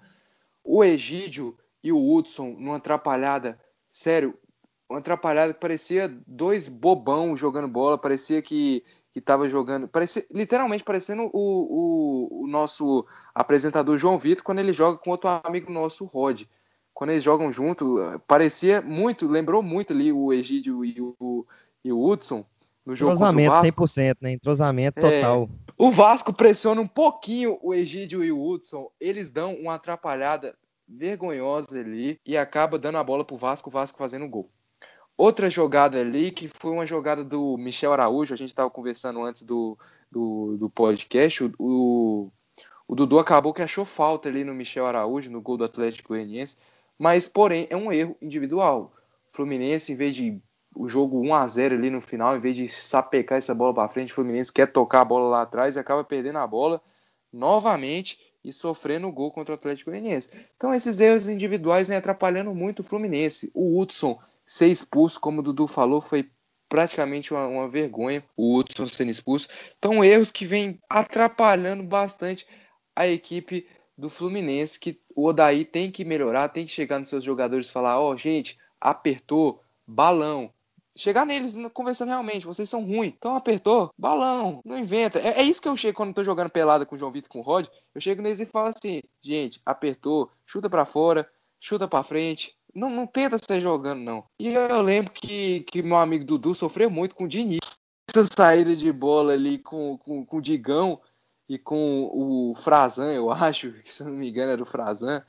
O 0.64 0.82
Egídio 0.82 1.56
e 1.82 1.92
o 1.92 2.12
Hudson 2.12 2.56
numa 2.58 2.76
atrapalhada, 2.76 3.60
sério, 3.90 4.36
uma 4.88 4.98
atrapalhada 4.98 5.52
que 5.52 5.60
parecia 5.60 6.08
dois 6.26 6.66
bobão 6.66 7.36
jogando 7.36 7.68
bola, 7.68 7.98
parecia 7.98 8.42
que 8.42 8.82
que 9.14 9.20
tava 9.20 9.48
jogando, 9.48 9.86
parecia 9.86 10.26
literalmente 10.32 10.82
parecendo 10.82 11.30
o, 11.32 11.38
o, 11.40 12.42
o 12.42 12.46
nosso 12.48 13.06
apresentador 13.32 13.96
João 13.96 14.18
Vitor 14.18 14.42
quando 14.42 14.58
ele 14.58 14.72
joga 14.72 14.98
com 14.98 15.10
outro 15.10 15.30
amigo 15.44 15.70
nosso, 15.70 16.04
Rod. 16.04 16.42
Quando 16.92 17.10
eles 17.10 17.22
jogam 17.22 17.52
junto, 17.52 17.96
parecia 18.26 18.82
muito, 18.82 19.28
lembrou 19.28 19.62
muito 19.62 19.92
ali 19.92 20.12
o 20.12 20.32
Egídio 20.32 20.84
e 20.84 21.00
o, 21.00 21.46
e 21.84 21.92
o 21.92 22.04
Hudson 22.04 22.44
no 22.84 22.94
jogo 22.94 23.12
contra 23.12 23.26
o 23.26 23.40
Entrosamento 23.40 23.76
Vasco. 23.76 23.84
100%, 23.84 24.16
né? 24.20 24.32
Entrosamento 24.32 24.98
É. 24.98 25.20
total. 25.20 25.48
O 25.76 25.90
Vasco 25.90 26.32
pressiona 26.32 26.80
um 26.80 26.86
pouquinho 26.86 27.58
o 27.62 27.74
Egídio 27.74 28.22
e 28.22 28.30
o 28.30 28.40
Hudson, 28.40 28.90
eles 29.00 29.30
dão 29.30 29.54
uma 29.54 29.74
atrapalhada 29.74 30.54
vergonhosa 30.86 31.80
ali 31.80 32.20
e 32.24 32.36
acaba 32.36 32.78
dando 32.78 32.98
a 32.98 33.04
bola 33.04 33.24
pro 33.24 33.36
Vasco, 33.36 33.68
o 33.68 33.72
Vasco 33.72 33.98
fazendo 33.98 34.26
o 34.26 34.28
gol. 34.28 34.50
Outra 35.16 35.48
jogada 35.48 36.00
ali, 36.00 36.30
que 36.30 36.48
foi 36.48 36.72
uma 36.72 36.84
jogada 36.84 37.24
do 37.24 37.56
Michel 37.56 37.92
Araújo, 37.92 38.34
a 38.34 38.36
gente 38.36 38.48
estava 38.48 38.68
conversando 38.68 39.22
antes 39.22 39.42
do, 39.42 39.78
do, 40.10 40.56
do 40.58 40.68
podcast, 40.68 41.44
o, 41.44 41.52
o, 41.58 42.32
o 42.86 42.94
Dudu 42.94 43.18
acabou 43.18 43.54
que 43.54 43.62
achou 43.62 43.84
falta 43.84 44.28
ali 44.28 44.42
no 44.44 44.52
Michel 44.52 44.86
Araújo, 44.86 45.30
no 45.30 45.40
gol 45.40 45.56
do 45.56 45.64
Atlético 45.64 46.10
Goianiense, 46.10 46.56
mas 46.98 47.26
porém 47.26 47.66
é 47.70 47.76
um 47.76 47.92
erro 47.92 48.16
individual. 48.20 48.92
O 49.32 49.36
Fluminense, 49.36 49.92
em 49.92 49.96
vez 49.96 50.16
de 50.16 50.40
o 50.74 50.88
jogo 50.88 51.20
1 51.20 51.34
a 51.34 51.46
0 51.46 51.74
ali 51.74 51.90
no 51.90 52.00
final, 52.00 52.36
em 52.36 52.40
vez 52.40 52.56
de 52.56 52.68
sapecar 52.68 53.38
essa 53.38 53.54
bola 53.54 53.72
para 53.72 53.88
frente, 53.88 54.12
o 54.12 54.14
Fluminense 54.14 54.52
quer 54.52 54.70
tocar 54.72 55.02
a 55.02 55.04
bola 55.04 55.28
lá 55.28 55.42
atrás 55.42 55.76
e 55.76 55.78
acaba 55.78 56.02
perdendo 56.04 56.38
a 56.38 56.46
bola 56.46 56.82
novamente 57.32 58.18
e 58.44 58.52
sofrendo 58.52 59.08
o 59.08 59.12
gol 59.12 59.30
contra 59.30 59.52
o 59.52 59.54
Atlético 59.56 59.90
Goianiense. 59.90 60.30
Então 60.56 60.74
esses 60.74 61.00
erros 61.00 61.28
individuais 61.28 61.88
vêm 61.88 61.96
atrapalhando 61.96 62.54
muito 62.54 62.80
o 62.80 62.84
Fluminense. 62.84 63.50
O 63.54 63.80
Hudson 63.80 64.18
ser 64.46 64.66
expulso, 64.66 65.18
como 65.18 65.40
o 65.40 65.42
Dudu 65.42 65.66
falou, 65.66 66.00
foi 66.00 66.28
praticamente 66.68 67.32
uma, 67.32 67.46
uma 67.46 67.68
vergonha 67.68 68.24
o 68.36 68.56
Hudson 68.56 68.86
sendo 68.86 69.10
expulso. 69.10 69.48
Então 69.78 70.04
erros 70.04 70.30
que 70.30 70.44
vêm 70.44 70.78
atrapalhando 70.88 71.82
bastante 71.82 72.46
a 72.94 73.06
equipe 73.06 73.66
do 73.96 74.10
Fluminense, 74.10 74.78
que 74.78 75.00
o 75.14 75.26
Odaí 75.26 75.64
tem 75.64 75.90
que 75.90 76.04
melhorar, 76.04 76.48
tem 76.48 76.66
que 76.66 76.72
chegar 76.72 76.98
nos 76.98 77.08
seus 77.08 77.24
jogadores 77.24 77.68
e 77.68 77.72
falar, 77.72 78.00
ó, 78.00 78.16
gente, 78.16 78.58
apertou, 78.80 79.62
balão. 79.86 80.52
Chegar 80.96 81.26
neles 81.26 81.54
conversando 81.72 82.10
realmente, 82.10 82.46
vocês 82.46 82.68
são 82.68 82.84
ruins. 82.84 83.12
Então 83.16 83.34
apertou, 83.34 83.90
balão, 83.98 84.60
não 84.64 84.78
inventa. 84.78 85.18
É, 85.18 85.40
é 85.40 85.42
isso 85.42 85.60
que 85.60 85.68
eu 85.68 85.76
chego 85.76 85.96
quando 85.96 86.10
eu 86.10 86.14
tô 86.14 86.24
jogando 86.24 86.50
pelada 86.50 86.86
com 86.86 86.94
o 86.94 86.98
João 86.98 87.10
Vitor 87.10 87.30
com 87.30 87.40
o 87.40 87.42
Rod. 87.42 87.66
Eu 87.94 88.00
chego 88.00 88.22
neles 88.22 88.40
e 88.40 88.46
falo 88.46 88.68
assim, 88.68 89.00
gente, 89.22 89.60
apertou, 89.66 90.30
chuta 90.46 90.70
pra 90.70 90.84
fora, 90.84 91.28
chuta 91.60 91.88
pra 91.88 92.02
frente. 92.02 92.54
Não, 92.74 92.90
não 92.90 93.06
tenta 93.06 93.38
sair 93.38 93.60
jogando, 93.60 94.00
não. 94.00 94.24
E 94.38 94.48
eu 94.48 94.82
lembro 94.82 95.12
que, 95.12 95.60
que 95.62 95.82
meu 95.82 95.96
amigo 95.96 96.24
Dudu 96.24 96.54
sofreu 96.54 96.90
muito 96.90 97.14
com 97.14 97.24
o. 97.24 97.28
Essa 98.08 98.28
saída 98.32 98.76
de 98.76 98.92
bola 98.92 99.32
ali 99.32 99.58
com, 99.58 99.98
com, 99.98 100.24
com 100.24 100.36
o 100.36 100.42
Digão 100.42 101.00
e 101.48 101.58
com 101.58 102.10
o 102.12 102.54
Frazan, 102.56 103.12
eu 103.12 103.30
acho, 103.30 103.72
que 103.82 103.92
se 103.92 104.04
não 104.04 104.12
me 104.12 104.28
engano 104.28 104.52
era 104.52 104.62
o 104.62 104.66
Frazan. 104.66 105.22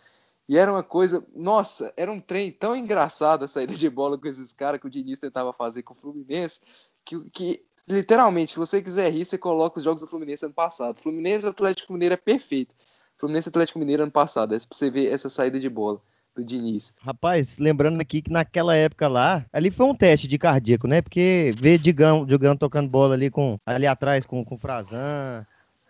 E 0.47 0.57
era 0.57 0.71
uma 0.71 0.83
coisa, 0.83 1.25
nossa, 1.35 1.91
era 1.97 2.11
um 2.11 2.19
trem 2.19 2.51
tão 2.51 2.75
engraçado 2.75 3.43
a 3.43 3.47
saída 3.47 3.73
de 3.73 3.89
bola 3.89 4.17
com 4.17 4.27
esses 4.27 4.53
caras 4.53 4.79
que 4.79 4.85
o 4.85 4.89
Diniz 4.89 5.17
tentava 5.17 5.51
fazer 5.51 5.81
com 5.81 5.93
o 5.93 5.97
Fluminense, 5.97 6.59
que, 7.03 7.29
que 7.31 7.65
literalmente, 7.87 8.53
se 8.53 8.57
você 8.57 8.81
quiser 8.81 9.11
rir, 9.11 9.25
você 9.25 9.37
coloca 9.37 9.79
os 9.79 9.83
jogos 9.83 10.01
do 10.01 10.07
Fluminense 10.07 10.45
ano 10.45 10.53
passado. 10.53 11.01
Fluminense 11.01 11.47
Atlético 11.47 11.93
Mineiro 11.93 12.13
é 12.13 12.17
perfeito. 12.17 12.75
Fluminense 13.17 13.49
Atlético 13.49 13.79
Mineiro 13.79 14.03
ano 14.03 14.11
passado, 14.11 14.53
é 14.53 14.57
pra 14.57 14.67
você 14.71 14.89
ver 14.89 15.11
essa 15.11 15.29
saída 15.29 15.59
de 15.59 15.69
bola 15.69 15.99
do 16.35 16.43
Diniz. 16.43 16.93
Rapaz, 16.99 17.57
lembrando 17.57 17.99
aqui 18.01 18.21
que 18.21 18.31
naquela 18.31 18.75
época 18.75 19.07
lá, 19.07 19.45
ali 19.53 19.71
foi 19.71 19.85
um 19.85 19.95
teste 19.95 20.27
de 20.27 20.37
cardíaco, 20.37 20.87
né? 20.87 21.01
Porque 21.01 21.53
ver 21.57 21.77
Digão, 21.79 22.25
Digão 22.25 22.57
tocando 22.57 22.89
bola 22.89 23.13
ali 23.13 23.31
com 23.31 23.57
ali 23.65 23.87
atrás 23.87 24.25
com, 24.25 24.43
com 24.43 24.57
Frazan, 24.57 25.45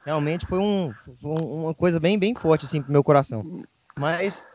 realmente 0.06 0.46
foi, 0.46 0.60
um, 0.60 0.94
uma 1.24 1.74
coisa 1.74 2.00
bem, 2.00 2.18
bem 2.18 2.36
forte 2.36 2.66
assim 2.66 2.82
pro 2.82 2.92
meu 2.92 3.04
coração. 3.04 3.64
Mas 4.00 4.46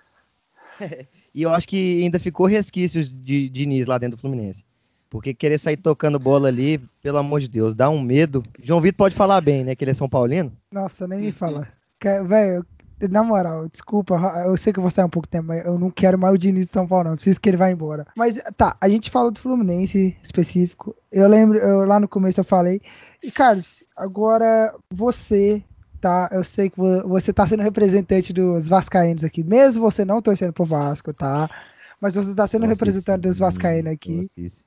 e 1.34 1.42
eu 1.42 1.50
acho 1.50 1.66
que 1.68 2.02
ainda 2.02 2.18
ficou 2.18 2.46
resquícios 2.46 3.08
de 3.08 3.48
Diniz 3.48 3.86
lá 3.86 3.98
dentro 3.98 4.16
do 4.16 4.20
Fluminense. 4.20 4.64
Porque 5.08 5.34
querer 5.34 5.58
sair 5.58 5.76
tocando 5.76 6.18
bola 6.20 6.46
ali, 6.48 6.78
pelo 7.02 7.18
amor 7.18 7.40
de 7.40 7.48
Deus, 7.48 7.74
dá 7.74 7.90
um 7.90 8.00
medo. 8.00 8.42
João 8.62 8.80
Vitor 8.80 8.96
pode 8.96 9.14
falar 9.16 9.40
bem, 9.40 9.64
né? 9.64 9.74
Que 9.74 9.82
ele 9.82 9.90
é 9.90 9.94
São 9.94 10.08
Paulino. 10.08 10.52
Nossa, 10.70 11.06
nem 11.08 11.20
me 11.20 11.32
fala. 11.32 11.66
Que- 11.98 12.22
Velho, 12.22 12.64
na 13.10 13.22
moral, 13.24 13.68
desculpa, 13.68 14.14
eu 14.46 14.56
sei 14.56 14.72
que 14.72 14.78
você 14.78 15.00
é 15.00 15.04
um 15.04 15.08
pouco 15.10 15.26
tempo, 15.26 15.48
mas 15.48 15.64
eu 15.64 15.76
não 15.78 15.90
quero 15.90 16.16
mais 16.16 16.34
o 16.34 16.38
Diniz 16.38 16.66
de 16.66 16.72
São 16.72 16.86
Paulo, 16.86 17.08
não. 17.08 17.14
Preciso 17.16 17.40
que 17.40 17.48
ele 17.48 17.56
vá 17.56 17.68
embora. 17.70 18.06
Mas 18.16 18.40
tá, 18.56 18.76
a 18.80 18.88
gente 18.88 19.10
falou 19.10 19.32
do 19.32 19.40
Fluminense 19.40 20.16
específico. 20.22 20.94
Eu 21.10 21.26
lembro, 21.28 21.58
eu, 21.58 21.84
lá 21.84 21.98
no 21.98 22.06
começo 22.06 22.38
eu 22.38 22.44
falei. 22.44 22.80
E, 23.20 23.32
Carlos, 23.32 23.82
agora 23.96 24.72
você 24.94 25.60
tá? 26.00 26.28
Eu 26.32 26.42
sei 26.42 26.70
que 26.70 26.76
você 27.04 27.32
tá 27.32 27.46
sendo 27.46 27.62
representante 27.62 28.32
dos 28.32 28.68
Vascaínos 28.68 29.22
aqui, 29.22 29.44
mesmo 29.44 29.82
você 29.82 30.04
não 30.04 30.22
torcendo 30.22 30.52
pro 30.52 30.64
Vasco, 30.64 31.12
tá? 31.12 31.48
Mas 32.00 32.14
você 32.14 32.34
tá 32.34 32.46
sendo 32.46 32.66
representante 32.66 33.22
sim, 33.22 33.28
dos 33.28 33.38
Vascaínos 33.38 33.92
aqui. 33.92 34.26
Sim. 34.30 34.62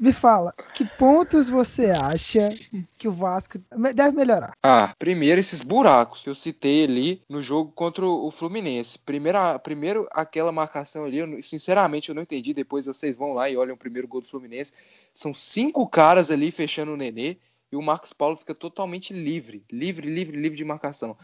Me 0.00 0.14
fala, 0.14 0.54
que 0.72 0.82
pontos 0.96 1.50
você 1.50 1.90
acha 1.90 2.48
que 2.96 3.06
o 3.06 3.12
Vasco 3.12 3.58
deve 3.94 4.16
melhorar? 4.16 4.56
Ah, 4.62 4.94
primeiro 4.98 5.38
esses 5.38 5.60
buracos 5.60 6.22
que 6.22 6.30
eu 6.30 6.34
citei 6.34 6.84
ali 6.84 7.22
no 7.28 7.42
jogo 7.42 7.70
contra 7.72 8.06
o 8.06 8.30
Fluminense. 8.30 8.98
Primeira, 8.98 9.58
primeiro 9.58 10.08
aquela 10.10 10.50
marcação 10.50 11.04
ali, 11.04 11.18
eu, 11.18 11.42
sinceramente 11.42 12.08
eu 12.08 12.14
não 12.14 12.22
entendi. 12.22 12.54
Depois 12.54 12.86
vocês 12.86 13.14
vão 13.14 13.34
lá 13.34 13.50
e 13.50 13.58
olham 13.58 13.74
o 13.74 13.78
primeiro 13.78 14.08
gol 14.08 14.22
do 14.22 14.26
Fluminense. 14.26 14.72
São 15.12 15.34
cinco 15.34 15.86
caras 15.86 16.30
ali 16.30 16.50
fechando 16.50 16.92
o 16.92 16.96
Nenê 16.96 17.36
e 17.72 17.76
o 17.76 17.82
Marcos 17.82 18.12
Paulo 18.12 18.36
fica 18.36 18.54
totalmente 18.54 19.12
livre, 19.12 19.64
livre, 19.70 20.08
livre, 20.08 20.36
livre 20.36 20.56
de 20.56 20.64
marcação. 20.64 21.16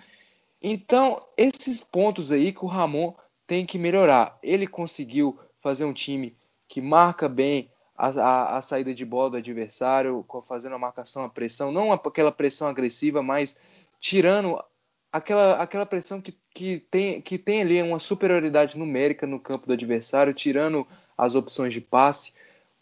Então, 0.63 1.23
esses 1.37 1.81
pontos 1.83 2.33
aí 2.33 2.53
que 2.53 2.65
o 2.65 2.69
Ramon 2.69 3.15
tem 3.47 3.65
que 3.65 3.79
melhorar. 3.79 4.39
Ele 4.43 4.67
conseguiu 4.67 5.39
fazer 5.61 5.85
um 5.85 5.93
time 5.93 6.37
que 6.69 6.81
marca 6.81 7.29
bem, 7.29 7.71
a, 7.97 8.09
a, 8.09 8.57
a, 8.59 8.63
saída 8.63 8.93
de 8.95 9.05
bola 9.05 9.31
do 9.31 9.37
adversário, 9.37 10.25
fazendo 10.45 10.75
a 10.75 10.79
marcação, 10.79 11.25
a 11.25 11.29
pressão, 11.29 11.73
não 11.73 11.93
aquela 11.93 12.33
pressão 12.33 12.69
agressiva, 12.69 13.23
mas 13.23 13.57
tirando 13.99 14.63
aquela, 15.11 15.55
aquela 15.55 15.87
pressão 15.87 16.21
que, 16.21 16.37
que, 16.55 16.79
tem, 16.91 17.21
que 17.21 17.39
tem 17.39 17.63
ali 17.63 17.83
uma 17.83 17.99
superioridade 17.99 18.79
numérica 18.79 19.27
no 19.27 19.41
campo 19.41 19.67
do 19.67 19.73
adversário, 19.73 20.35
tirando 20.35 20.87
as 21.17 21.35
opções 21.35 21.73
de 21.73 21.81
passe, 21.81 22.35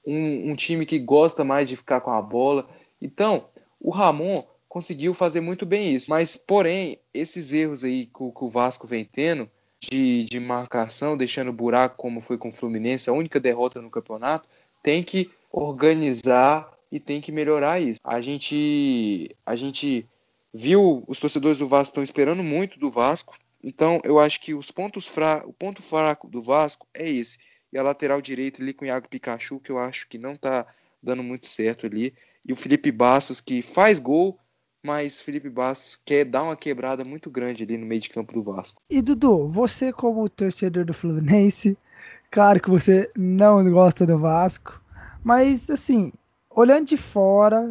um, 0.05 0.51
um 0.51 0.57
time 0.57 0.85
que 0.85 0.99
gosta 0.99 1.45
mais 1.45 1.69
de 1.69 1.77
ficar 1.77 2.01
com 2.01 2.11
a 2.11 2.21
bola. 2.21 2.69
Então, 3.01 3.47
o 3.85 3.91
Ramon 3.91 4.43
conseguiu 4.67 5.13
fazer 5.13 5.41
muito 5.41 5.67
bem 5.67 5.95
isso, 5.95 6.11
mas 6.11 6.37
porém, 6.37 6.99
esses 7.13 7.53
erros 7.53 7.85
aí 7.85 8.07
que, 8.07 8.13
que 8.13 8.45
o 8.45 8.49
Vasco 8.49 8.87
vem 8.87 9.05
tendo, 9.05 9.49
de, 9.79 10.25
de 10.25 10.41
marcação, 10.41 11.17
deixando 11.17 11.53
buraco 11.53 11.97
como 11.99 12.23
foi 12.23 12.39
com 12.39 12.49
o 12.49 12.53
Fluminense, 12.53 13.11
a 13.11 13.13
única 13.13 13.39
derrota 13.39 13.83
no 13.83 13.91
campeonato, 13.91 14.49
tem 14.83 15.03
que 15.03 15.31
organizar 15.53 16.73
e 16.91 16.99
tem 16.99 17.21
que 17.21 17.31
melhorar 17.31 17.79
isso. 17.79 18.01
A 18.03 18.21
gente, 18.23 19.37
a 19.45 19.55
gente 19.55 20.07
viu 20.53 21.05
os 21.07 21.19
torcedores 21.19 21.59
do 21.59 21.67
Vasco 21.67 21.91
estão 21.91 22.03
esperando 22.03 22.43
muito 22.43 22.79
do 22.79 22.91
Vasco, 22.91 23.37
então 23.63 24.01
eu 24.03 24.19
acho 24.19 24.41
que 24.41 24.55
os 24.55 24.71
pontos 24.71 25.07
fra... 25.07 25.43
o 25.47 25.53
ponto 25.53 25.83
fraco 25.83 26.27
do 26.27 26.43
Vasco 26.43 26.87
é 26.95 27.09
esse. 27.09 27.39
E 27.73 27.79
a 27.79 27.83
lateral 27.83 28.23
direita 28.23 28.63
ali 28.63 28.73
com 28.73 28.85
o 28.85 28.89
Iago 28.89 29.09
Pikachu, 29.09 29.61
que 29.61 29.71
eu 29.71 29.79
acho 29.79 30.09
que 30.09 30.17
não 30.17 30.37
tá 30.37 30.67
dando 31.03 31.23
muito 31.23 31.47
certo 31.47 31.87
ali. 31.87 32.15
E 32.47 32.53
o 32.53 32.57
Felipe 32.57 32.93
Bastos, 32.93 33.41
que 33.41 33.63
faz 33.63 33.99
gol, 33.99 34.39
mas 34.85 35.21
Felipe 35.21 35.49
Bastos 35.49 35.99
quer 36.05 36.25
dar 36.25 36.43
uma 36.43 36.57
quebrada 36.57 37.05
muito 37.05 37.31
grande 37.31 37.63
ali 37.63 37.77
no 37.79 37.87
meio 37.87 38.01
de 38.01 38.11
campo 38.11 38.33
do 38.33 38.43
Vasco. 38.43 38.83
E 38.91 39.01
Dudu, 39.01 39.49
você 39.49 39.93
como 39.93 40.29
torcedor 40.29 40.85
do 40.85 40.93
Fluminense, 40.93 41.77
Claro 42.35 42.61
que 42.61 42.69
você 42.69 43.09
não 43.17 43.65
gosta 43.71 44.05
do 44.05 44.19
Vasco, 44.19 44.81
mas 45.23 45.71
assim, 45.71 46.13
olhando 46.51 46.89
de 46.89 46.97
fora, 46.97 47.65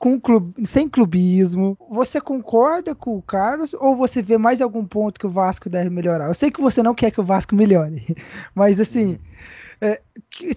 com 0.00 0.20
clube, 0.20 0.66
sem 0.66 0.88
clubismo, 0.88 1.78
você 1.88 2.20
concorda 2.20 2.96
com 2.96 3.16
o 3.16 3.22
Carlos 3.22 3.74
ou 3.74 3.94
você 3.94 4.20
vê 4.20 4.36
mais 4.36 4.60
algum 4.60 4.84
ponto 4.84 5.20
que 5.20 5.26
o 5.28 5.30
Vasco 5.30 5.70
deve 5.70 5.88
melhorar? 5.88 6.26
Eu 6.26 6.34
sei 6.34 6.50
que 6.50 6.60
você 6.60 6.82
não 6.82 6.96
quer 6.96 7.12
que 7.12 7.20
o 7.20 7.24
Vasco 7.24 7.54
melhore, 7.54 8.16
mas 8.56 8.80
assim, 8.80 9.20
é, 9.80 10.02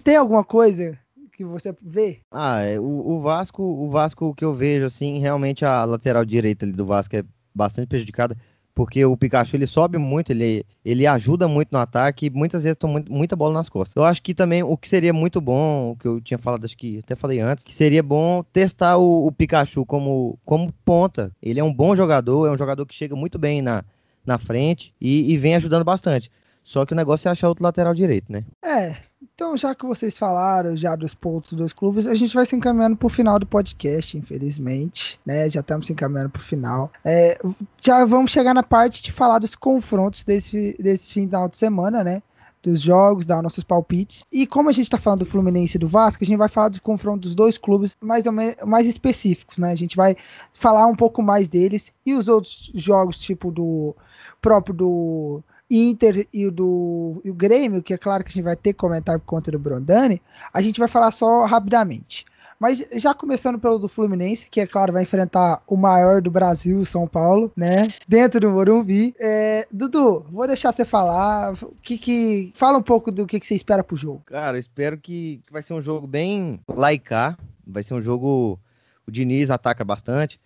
tem 0.02 0.16
alguma 0.16 0.42
coisa 0.42 0.98
que 1.40 1.44
você 1.44 1.74
vê? 1.80 2.20
Ah, 2.30 2.60
é, 2.60 2.78
o, 2.78 2.84
o 2.84 3.20
Vasco, 3.20 3.62
o 3.62 3.88
Vasco 3.88 4.34
que 4.34 4.44
eu 4.44 4.52
vejo 4.52 4.84
assim, 4.84 5.18
realmente 5.18 5.64
a 5.64 5.84
lateral 5.86 6.22
direita 6.22 6.66
do 6.66 6.84
Vasco 6.84 7.16
é 7.16 7.24
bastante 7.54 7.88
prejudicada 7.88 8.36
porque 8.74 9.04
o 9.04 9.16
Pikachu 9.16 9.56
ele 9.56 9.66
sobe 9.66 9.98
muito, 9.98 10.30
ele, 10.30 10.64
ele 10.84 11.06
ajuda 11.06 11.48
muito 11.48 11.70
no 11.72 11.78
ataque 11.78 12.26
e 12.26 12.30
muitas 12.30 12.62
vezes 12.64 12.76
toma 12.78 13.02
muita 13.10 13.36
bola 13.36 13.54
nas 13.54 13.68
costas. 13.68 13.96
Eu 13.96 14.04
acho 14.04 14.22
que 14.22 14.32
também 14.32 14.62
o 14.62 14.76
que 14.76 14.88
seria 14.88 15.12
muito 15.12 15.40
bom, 15.40 15.90
o 15.90 15.96
que 15.96 16.06
eu 16.06 16.20
tinha 16.20 16.38
falado, 16.38 16.64
acho 16.64 16.76
que 16.76 16.98
até 16.98 17.14
falei 17.14 17.40
antes, 17.40 17.64
que 17.64 17.74
seria 17.74 18.02
bom 18.02 18.42
testar 18.42 18.96
o, 18.96 19.26
o 19.26 19.32
Pikachu 19.32 19.84
como, 19.84 20.38
como 20.44 20.72
ponta. 20.84 21.32
Ele 21.42 21.60
é 21.60 21.64
um 21.64 21.74
bom 21.74 21.96
jogador, 21.96 22.46
é 22.46 22.50
um 22.50 22.56
jogador 22.56 22.86
que 22.86 22.94
chega 22.94 23.16
muito 23.16 23.38
bem 23.38 23.60
na, 23.60 23.84
na 24.24 24.38
frente 24.38 24.94
e, 25.00 25.30
e 25.32 25.36
vem 25.36 25.56
ajudando 25.56 25.84
bastante. 25.84 26.30
Só 26.62 26.86
que 26.86 26.92
o 26.92 26.96
negócio 26.96 27.28
é 27.28 27.32
achar 27.32 27.48
outro 27.48 27.64
lateral 27.64 27.92
direito, 27.92 28.30
né? 28.30 28.44
É, 28.64 28.96
então, 29.22 29.54
já 29.54 29.74
que 29.74 29.84
vocês 29.84 30.16
falaram 30.18 30.74
já 30.74 30.96
dos 30.96 31.14
pontos 31.14 31.52
dos 31.52 31.74
clubes, 31.74 32.06
a 32.06 32.14
gente 32.14 32.34
vai 32.34 32.46
se 32.46 32.56
encaminhando 32.56 32.96
para 32.96 33.06
o 33.06 33.10
final 33.10 33.38
do 33.38 33.46
podcast, 33.46 34.16
infelizmente, 34.16 35.20
né? 35.26 35.48
Já 35.50 35.60
estamos 35.60 35.86
se 35.86 35.92
encaminhando 35.92 36.30
para 36.30 36.40
o 36.40 36.44
final. 36.44 36.90
É, 37.04 37.38
já 37.82 38.02
vamos 38.06 38.30
chegar 38.30 38.54
na 38.54 38.62
parte 38.62 39.02
de 39.02 39.12
falar 39.12 39.38
dos 39.38 39.54
confrontos 39.54 40.24
desse, 40.24 40.74
desse 40.80 41.12
final 41.12 41.48
de 41.48 41.58
semana, 41.58 42.02
né? 42.02 42.22
Dos 42.62 42.80
jogos, 42.80 43.26
dar 43.26 43.42
nossos 43.42 43.64
palpites. 43.64 44.24
E 44.32 44.46
como 44.46 44.70
a 44.70 44.72
gente 44.72 44.84
está 44.84 44.98
falando 44.98 45.20
do 45.20 45.26
Fluminense 45.26 45.76
e 45.76 45.80
do 45.80 45.88
Vasco, 45.88 46.24
a 46.24 46.26
gente 46.26 46.38
vai 46.38 46.48
falar 46.48 46.68
dos 46.68 46.80
confrontos 46.80 47.28
dos 47.28 47.34
dois 47.34 47.58
clubes 47.58 47.96
mais, 48.02 48.24
mais 48.64 48.86
específicos, 48.86 49.58
né? 49.58 49.70
A 49.70 49.76
gente 49.76 49.96
vai 49.96 50.16
falar 50.54 50.86
um 50.86 50.96
pouco 50.96 51.22
mais 51.22 51.46
deles 51.46 51.92
e 52.06 52.14
os 52.14 52.26
outros 52.26 52.70
jogos, 52.74 53.18
tipo 53.18 53.50
do 53.50 53.94
próprio 54.40 54.74
do 54.74 55.42
Inter 55.70 56.26
e 56.32 56.50
do 56.50 57.22
e 57.24 57.30
o 57.30 57.34
Grêmio, 57.34 57.82
que 57.82 57.94
é 57.94 57.98
claro 57.98 58.24
que 58.24 58.30
a 58.30 58.32
gente 58.32 58.42
vai 58.42 58.56
ter 58.56 58.72
que 58.72 58.78
comentar 58.78 59.18
por 59.20 59.26
conta 59.26 59.52
do 59.52 59.58
Brondani, 59.58 60.20
a 60.52 60.60
gente 60.60 60.80
vai 60.80 60.88
falar 60.88 61.12
só 61.12 61.44
rapidamente. 61.44 62.26
Mas 62.58 62.84
já 62.96 63.14
começando 63.14 63.58
pelo 63.58 63.78
do 63.78 63.88
Fluminense, 63.88 64.46
que 64.50 64.60
é 64.60 64.66
claro, 64.66 64.92
vai 64.92 65.04
enfrentar 65.04 65.62
o 65.66 65.76
maior 65.78 66.20
do 66.20 66.30
Brasil, 66.30 66.84
São 66.84 67.08
Paulo, 67.08 67.50
né? 67.56 67.88
Dentro 68.06 68.38
do 68.38 68.50
Morumbi. 68.50 69.14
É, 69.18 69.66
Dudu, 69.72 70.26
vou 70.30 70.46
deixar 70.46 70.70
você 70.70 70.84
falar. 70.84 71.54
Que, 71.82 71.96
que, 71.96 72.52
fala 72.54 72.76
um 72.76 72.82
pouco 72.82 73.10
do 73.10 73.26
que, 73.26 73.40
que 73.40 73.46
você 73.46 73.54
espera 73.54 73.82
pro 73.82 73.96
jogo. 73.96 74.22
Cara, 74.26 74.58
eu 74.58 74.60
espero 74.60 74.98
que, 74.98 75.40
que 75.46 75.50
vai 75.50 75.62
ser 75.62 75.72
um 75.72 75.80
jogo 75.80 76.06
bem 76.06 76.60
laicar. 76.68 77.38
Vai 77.66 77.82
ser 77.82 77.94
um 77.94 78.02
jogo. 78.02 78.60
O 79.06 79.10
Diniz 79.10 79.50
ataca 79.50 79.82
bastante. 79.82 80.38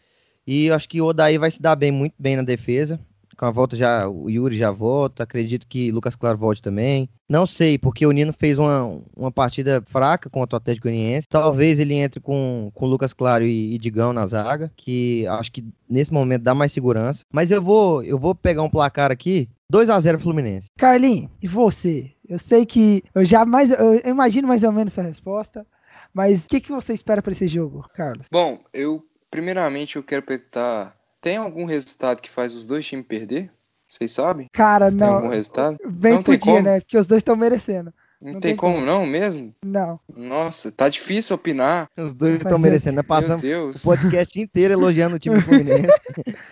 E 0.47 0.66
eu 0.66 0.75
acho 0.77 0.89
que 0.89 1.01
o 1.01 1.07
Odaí 1.07 1.37
vai 1.37 1.51
se 1.51 1.61
dar 1.61 1.75
bem, 1.75 1.91
muito 1.91 2.14
bem 2.16 2.37
na 2.37 2.43
defesa 2.43 3.01
com 3.37 3.45
a 3.45 3.51
volta 3.51 3.76
já, 3.76 4.09
o 4.09 4.28
Yuri 4.28 4.57
já 4.57 4.70
volta, 4.70 5.22
acredito 5.22 5.66
que 5.66 5.91
Lucas 5.91 6.16
Claro 6.16 6.39
volte 6.39 6.62
também. 6.62 7.09
Não 7.28 7.47
sei, 7.47 7.78
porque 7.78 8.07
o 8.07 8.12
Nino 8.12 8.32
fez 8.32 8.59
uma, 8.59 9.01
uma 9.16 9.32
partida 9.32 9.82
fraca 9.87 10.28
contra 10.28 10.57
o 10.57 10.59
Atlético 10.59 10.89
Goianiense. 10.89 11.28
Talvez 11.28 11.78
ele 11.78 11.95
entre 11.95 12.20
com, 12.20 12.70
com 12.74 12.87
Lucas 12.87 13.12
Claro 13.12 13.45
e, 13.45 13.74
e 13.74 13.78
Digão 13.78 14.12
na 14.12 14.26
zaga, 14.26 14.70
que 14.76 15.26
acho 15.26 15.51
que 15.51 15.64
nesse 15.89 16.12
momento 16.12 16.43
dá 16.43 16.55
mais 16.55 16.72
segurança. 16.72 17.24
Mas 17.32 17.51
eu 17.51 17.62
vou, 17.62 18.03
eu 18.03 18.18
vou 18.18 18.35
pegar 18.35 18.62
um 18.62 18.70
placar 18.70 19.11
aqui, 19.11 19.49
2 19.70 19.91
a 19.91 19.99
0 19.99 20.18
Fluminense. 20.18 20.68
Carlinhos, 20.76 21.30
e 21.43 21.49
você? 21.49 22.12
Eu 22.28 22.39
sei 22.39 22.64
que 22.64 23.03
eu 23.14 23.24
já 23.24 23.45
mais 23.45 23.70
eu 23.70 24.01
imagino 24.07 24.49
mais 24.49 24.62
ou 24.62 24.72
menos 24.72 24.93
essa 24.93 25.07
resposta, 25.07 25.66
mas 26.12 26.45
o 26.45 26.49
que, 26.49 26.61
que 26.61 26.70
você 26.70 26.93
espera 26.93 27.20
para 27.20 27.32
esse 27.32 27.49
jogo, 27.49 27.85
Carlos? 27.95 28.26
Bom, 28.30 28.61
eu 28.72 29.05
primeiramente 29.30 29.97
eu 29.97 30.03
quero 30.03 30.22
perguntar 30.22 30.97
tem 31.25 31.39
algum 31.39 31.64
resultado 31.64 32.20
que 32.20 32.29
faz 32.29 32.55
os 32.55 32.66
dois 32.66 32.87
times 32.87 33.07
perder? 33.07 33.51
Vocês 33.89 34.12
sabem? 34.12 34.47
Cara, 34.53 34.91
Se 34.91 34.97
não. 34.97 35.07
Tem 35.07 35.16
algum 35.16 35.29
resultado? 35.29 35.79
Bem 35.87 36.14
não 36.16 36.22
podia, 36.22 36.61
né? 36.61 36.81
Porque 36.81 36.99
os 36.99 37.07
dois 37.07 37.20
estão 37.20 37.35
merecendo. 37.35 37.95
Não, 38.20 38.35
não 38.35 38.41
tem, 38.41 38.51
tem 38.51 38.57
como, 38.57 38.75
como, 38.75 38.87
não 38.87 39.07
mesmo? 39.07 39.55
Não. 39.64 39.99
Nossa, 40.14 40.70
tá 40.70 40.87
difícil 40.87 41.35
opinar. 41.35 41.89
Os 41.97 42.12
dois 42.12 42.37
estão 42.37 42.59
merecendo. 42.59 42.97
Nós 42.97 43.07
passamos 43.07 43.43
o 43.43 43.83
podcast 43.83 44.39
inteiro 44.39 44.75
elogiando 44.75 45.16
o 45.16 45.18
time 45.18 45.37
do 45.37 45.43
Fluminense. 45.43 45.89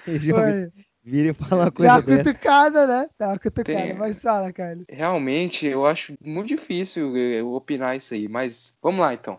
Vira 1.05 1.31
e 1.31 1.35
fala 1.35 1.65
uma 1.65 1.71
coisa 1.71 2.01
Dá 2.01 2.15
uma 2.15 2.25
cutucada, 2.25 2.87
né? 2.87 3.09
Dá 3.19 3.29
uma 3.29 3.39
cutucada, 3.39 3.79
tem... 3.79 3.95
mas 3.95 4.23
fala, 4.23 4.53
Carlos. 4.53 4.85
Realmente, 4.89 5.67
eu 5.67 5.85
acho 5.85 6.15
muito 6.25 6.49
difícil 6.49 7.15
eu 7.17 7.53
opinar 7.53 7.97
isso 7.97 8.15
aí, 8.15 8.27
mas 8.27 8.75
vamos 8.81 9.01
lá 9.01 9.13
então. 9.13 9.39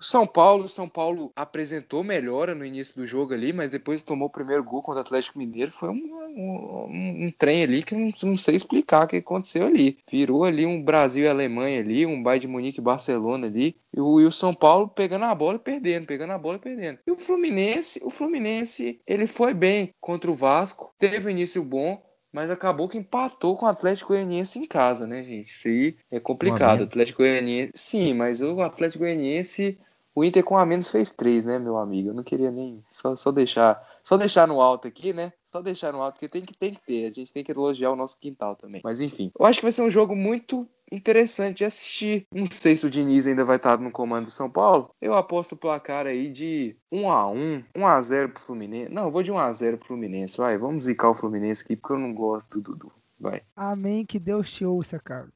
São 0.00 0.26
Paulo, 0.26 0.68
São 0.68 0.88
Paulo 0.88 1.32
apresentou 1.34 2.04
melhora 2.04 2.54
no 2.54 2.64
início 2.64 2.94
do 2.94 3.06
jogo 3.06 3.34
ali, 3.34 3.52
mas 3.52 3.70
depois 3.70 4.02
tomou 4.02 4.28
o 4.28 4.30
primeiro 4.30 4.62
gol 4.62 4.80
contra 4.80 5.00
o 5.00 5.02
Atlético 5.02 5.38
Mineiro. 5.38 5.72
Foi 5.72 5.88
um, 5.88 5.94
um, 5.94 7.26
um 7.26 7.32
trem 7.36 7.64
ali 7.64 7.82
que 7.82 7.94
não, 7.94 8.12
não, 8.22 8.36
sei 8.36 8.54
explicar 8.54 9.04
o 9.04 9.08
que 9.08 9.16
aconteceu 9.16 9.66
ali. 9.66 9.98
Virou 10.08 10.44
ali 10.44 10.64
um 10.64 10.80
Brasil 10.82 11.24
e 11.24 11.28
Alemanha 11.28 11.80
ali, 11.80 12.06
um 12.06 12.22
Bayern 12.22 12.40
de 12.42 12.48
Munique 12.48 12.78
e 12.78 12.82
Barcelona 12.82 13.48
ali. 13.48 13.76
E 13.92 14.00
o, 14.00 14.20
e 14.20 14.24
o, 14.24 14.30
São 14.30 14.54
Paulo 14.54 14.88
pegando 14.88 15.24
a 15.24 15.34
bola 15.34 15.56
e 15.56 15.60
perdendo, 15.60 16.06
pegando 16.06 16.32
a 16.32 16.38
bola 16.38 16.56
e 16.56 16.60
perdendo. 16.60 16.98
E 17.04 17.10
o 17.10 17.16
Fluminense, 17.16 18.00
o 18.04 18.10
Fluminense, 18.10 19.00
ele 19.06 19.26
foi 19.26 19.52
bem 19.52 19.92
contra 20.00 20.30
o 20.30 20.34
Vasco, 20.34 20.94
teve 20.98 21.26
um 21.26 21.30
início 21.30 21.62
bom, 21.64 22.00
mas 22.32 22.50
acabou 22.50 22.88
que 22.88 22.98
empatou 22.98 23.56
com 23.56 23.66
o 23.66 23.68
Atlético 23.68 24.12
Goianiense 24.12 24.58
em 24.58 24.66
casa, 24.66 25.06
né, 25.06 25.22
gente? 25.24 25.46
Isso 25.46 25.66
aí 25.66 25.96
é 26.10 26.20
complicado. 26.20 26.80
O 26.80 26.84
Atlético 26.84 27.22
Goianiense, 27.22 27.72
sim, 27.74 28.14
mas 28.14 28.40
o 28.40 28.60
Atlético 28.60 29.00
Goianiense 29.00 29.78
o 30.18 30.24
Inter 30.24 30.42
com 30.42 30.58
a 30.58 30.66
menos 30.66 30.90
fez 30.90 31.12
três, 31.12 31.44
né, 31.44 31.60
meu 31.60 31.78
amigo? 31.78 32.08
Eu 32.08 32.14
não 32.14 32.24
queria 32.24 32.50
nem 32.50 32.84
só, 32.90 33.14
só 33.14 33.30
deixar 33.30 33.80
só 34.02 34.16
deixar 34.16 34.48
no 34.48 34.60
alto 34.60 34.88
aqui, 34.88 35.12
né? 35.12 35.32
Só 35.44 35.62
deixar 35.62 35.92
no 35.92 36.02
alto, 36.02 36.14
porque 36.14 36.28
tem 36.28 36.42
que, 36.42 36.58
tem 36.58 36.74
que 36.74 36.80
ter. 36.84 37.06
A 37.06 37.12
gente 37.12 37.32
tem 37.32 37.44
que 37.44 37.52
elogiar 37.52 37.92
o 37.92 37.96
nosso 37.96 38.18
quintal 38.18 38.56
também. 38.56 38.80
Mas 38.82 39.00
enfim, 39.00 39.30
eu 39.38 39.46
acho 39.46 39.60
que 39.60 39.64
vai 39.64 39.70
ser 39.70 39.82
um 39.82 39.90
jogo 39.90 40.16
muito 40.16 40.68
interessante 40.90 41.58
de 41.58 41.64
assistir. 41.64 42.26
Não 42.34 42.50
sei 42.50 42.74
se 42.74 42.84
o 42.84 42.90
Diniz 42.90 43.28
ainda 43.28 43.44
vai 43.44 43.56
estar 43.56 43.78
no 43.78 43.92
comando 43.92 44.24
do 44.24 44.30
São 44.32 44.50
Paulo. 44.50 44.90
Eu 45.00 45.14
aposto 45.14 45.52
o 45.52 45.56
placar 45.56 46.04
aí 46.06 46.32
de 46.32 46.76
1 46.90 47.10
a 47.10 47.30
1 47.30 47.64
1 47.76 47.86
a 47.86 48.02
0 48.02 48.28
pro 48.30 48.42
Fluminense. 48.42 48.92
Não, 48.92 49.04
eu 49.04 49.10
vou 49.12 49.22
de 49.22 49.30
1 49.30 49.38
a 49.38 49.52
0 49.52 49.78
pro 49.78 49.86
Fluminense. 49.86 50.36
Vai, 50.36 50.58
vamos 50.58 50.84
zicar 50.84 51.10
o 51.10 51.14
Fluminense 51.14 51.62
aqui, 51.62 51.76
porque 51.76 51.94
eu 51.94 51.98
não 51.98 52.12
gosto 52.12 52.60
do 52.60 52.72
Dudu. 52.72 52.92
Vai. 53.20 53.42
Amém, 53.54 54.04
que 54.04 54.18
Deus 54.18 54.50
te 54.50 54.64
ouça, 54.64 54.98
Carlos. 54.98 55.32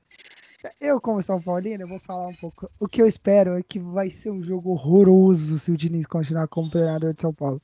Eu, 0.81 1.01
como 1.01 1.23
São 1.23 1.41
Paulino, 1.41 1.85
eu 1.85 1.89
vou 1.89 1.99
falar 1.99 2.29
um 2.29 2.35
pouco. 2.35 2.71
O 2.79 2.87
que 2.87 3.03
eu 3.03 3.07
espero 3.07 3.57
é 3.59 3.63
que 3.63 3.79
vai 3.79 4.11
ser 4.11 4.31
um 4.31 4.43
jogo 4.43 4.71
horroroso 4.71 5.59
se 5.59 5.71
o 5.73 5.77
Diniz 5.77 6.07
continuar 6.07 6.47
como 6.49 6.71
treinador 6.71 7.13
de 7.13 7.21
São 7.21 7.33
Paulo. 7.33 7.61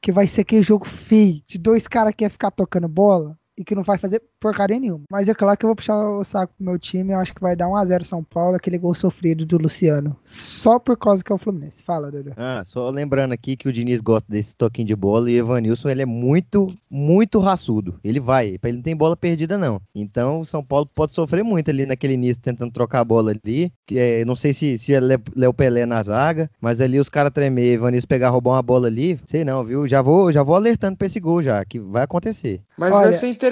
Que 0.00 0.12
vai 0.12 0.26
ser 0.26 0.42
aquele 0.42 0.62
jogo 0.62 0.84
feio, 0.84 1.42
de 1.46 1.58
dois 1.58 1.86
caras 1.86 2.12
que 2.12 2.18
quer 2.18 2.30
ficar 2.30 2.50
tocando 2.50 2.88
bola 2.88 3.38
e 3.62 3.64
que 3.64 3.74
não 3.74 3.82
vai 3.82 3.96
fazer 3.96 4.20
porcaria 4.40 4.78
nenhuma. 4.78 5.02
Mas 5.10 5.28
é 5.28 5.34
claro 5.34 5.56
que 5.56 5.64
eu 5.64 5.68
vou 5.68 5.76
puxar 5.76 5.96
o 5.96 6.22
saco 6.24 6.52
pro 6.56 6.66
meu 6.66 6.78
time. 6.78 7.12
Eu 7.12 7.18
acho 7.20 7.34
que 7.34 7.40
vai 7.40 7.56
dar 7.56 7.66
1x0 7.68 8.04
São 8.04 8.22
Paulo, 8.22 8.56
aquele 8.56 8.76
gol 8.76 8.92
sofrido 8.94 9.46
do 9.46 9.56
Luciano. 9.56 10.16
Só 10.24 10.78
por 10.78 10.96
causa 10.98 11.22
que 11.22 11.32
é 11.32 11.34
o 11.34 11.38
Fluminense. 11.38 11.82
Fala, 11.82 12.10
Dudu. 12.10 12.32
Ah, 12.36 12.62
só 12.64 12.90
lembrando 12.90 13.32
aqui 13.32 13.56
que 13.56 13.68
o 13.68 13.72
Diniz 13.72 14.00
gosta 14.00 14.26
desse 14.30 14.54
toquinho 14.56 14.88
de 14.88 14.96
bola 14.96 15.30
e 15.30 15.36
o 15.36 15.44
Evanilson, 15.44 15.88
ele 15.88 16.02
é 16.02 16.06
muito, 16.06 16.68
muito 16.90 17.38
raçudo. 17.38 17.94
Ele 18.02 18.20
vai, 18.20 18.58
ele 18.62 18.76
não 18.76 18.82
tem 18.82 18.96
bola 18.96 19.16
perdida 19.16 19.56
não. 19.56 19.80
Então 19.94 20.40
o 20.40 20.44
São 20.44 20.62
Paulo 20.64 20.88
pode 20.92 21.14
sofrer 21.14 21.44
muito 21.44 21.70
ali 21.70 21.86
naquele 21.86 22.14
início, 22.14 22.42
tentando 22.42 22.72
trocar 22.72 23.00
a 23.00 23.04
bola 23.04 23.30
ali. 23.30 23.72
Que, 23.86 23.98
é, 23.98 24.24
não 24.24 24.36
sei 24.36 24.52
se, 24.52 24.76
se 24.78 24.92
é 24.92 25.00
Léo 25.00 25.54
Pelé 25.54 25.86
na 25.86 26.02
zaga, 26.02 26.50
mas 26.60 26.80
ali 26.80 26.98
os 26.98 27.08
caras 27.08 27.32
tremer, 27.32 27.74
Evanilson 27.74 28.06
pegar, 28.06 28.30
roubar 28.30 28.52
uma 28.52 28.62
bola 28.62 28.88
ali, 28.88 29.18
sei 29.24 29.44
não, 29.44 29.64
viu? 29.64 29.86
Já 29.86 30.02
vou, 30.02 30.32
já 30.32 30.42
vou 30.42 30.54
alertando 30.56 30.96
pra 30.96 31.06
esse 31.06 31.20
gol 31.20 31.42
já, 31.42 31.64
que 31.64 31.78
vai 31.78 32.02
acontecer. 32.04 32.60
Mas 32.76 32.92
Olha- 32.92 33.04
vai 33.04 33.12
ser 33.12 33.28
interessante 33.28 33.51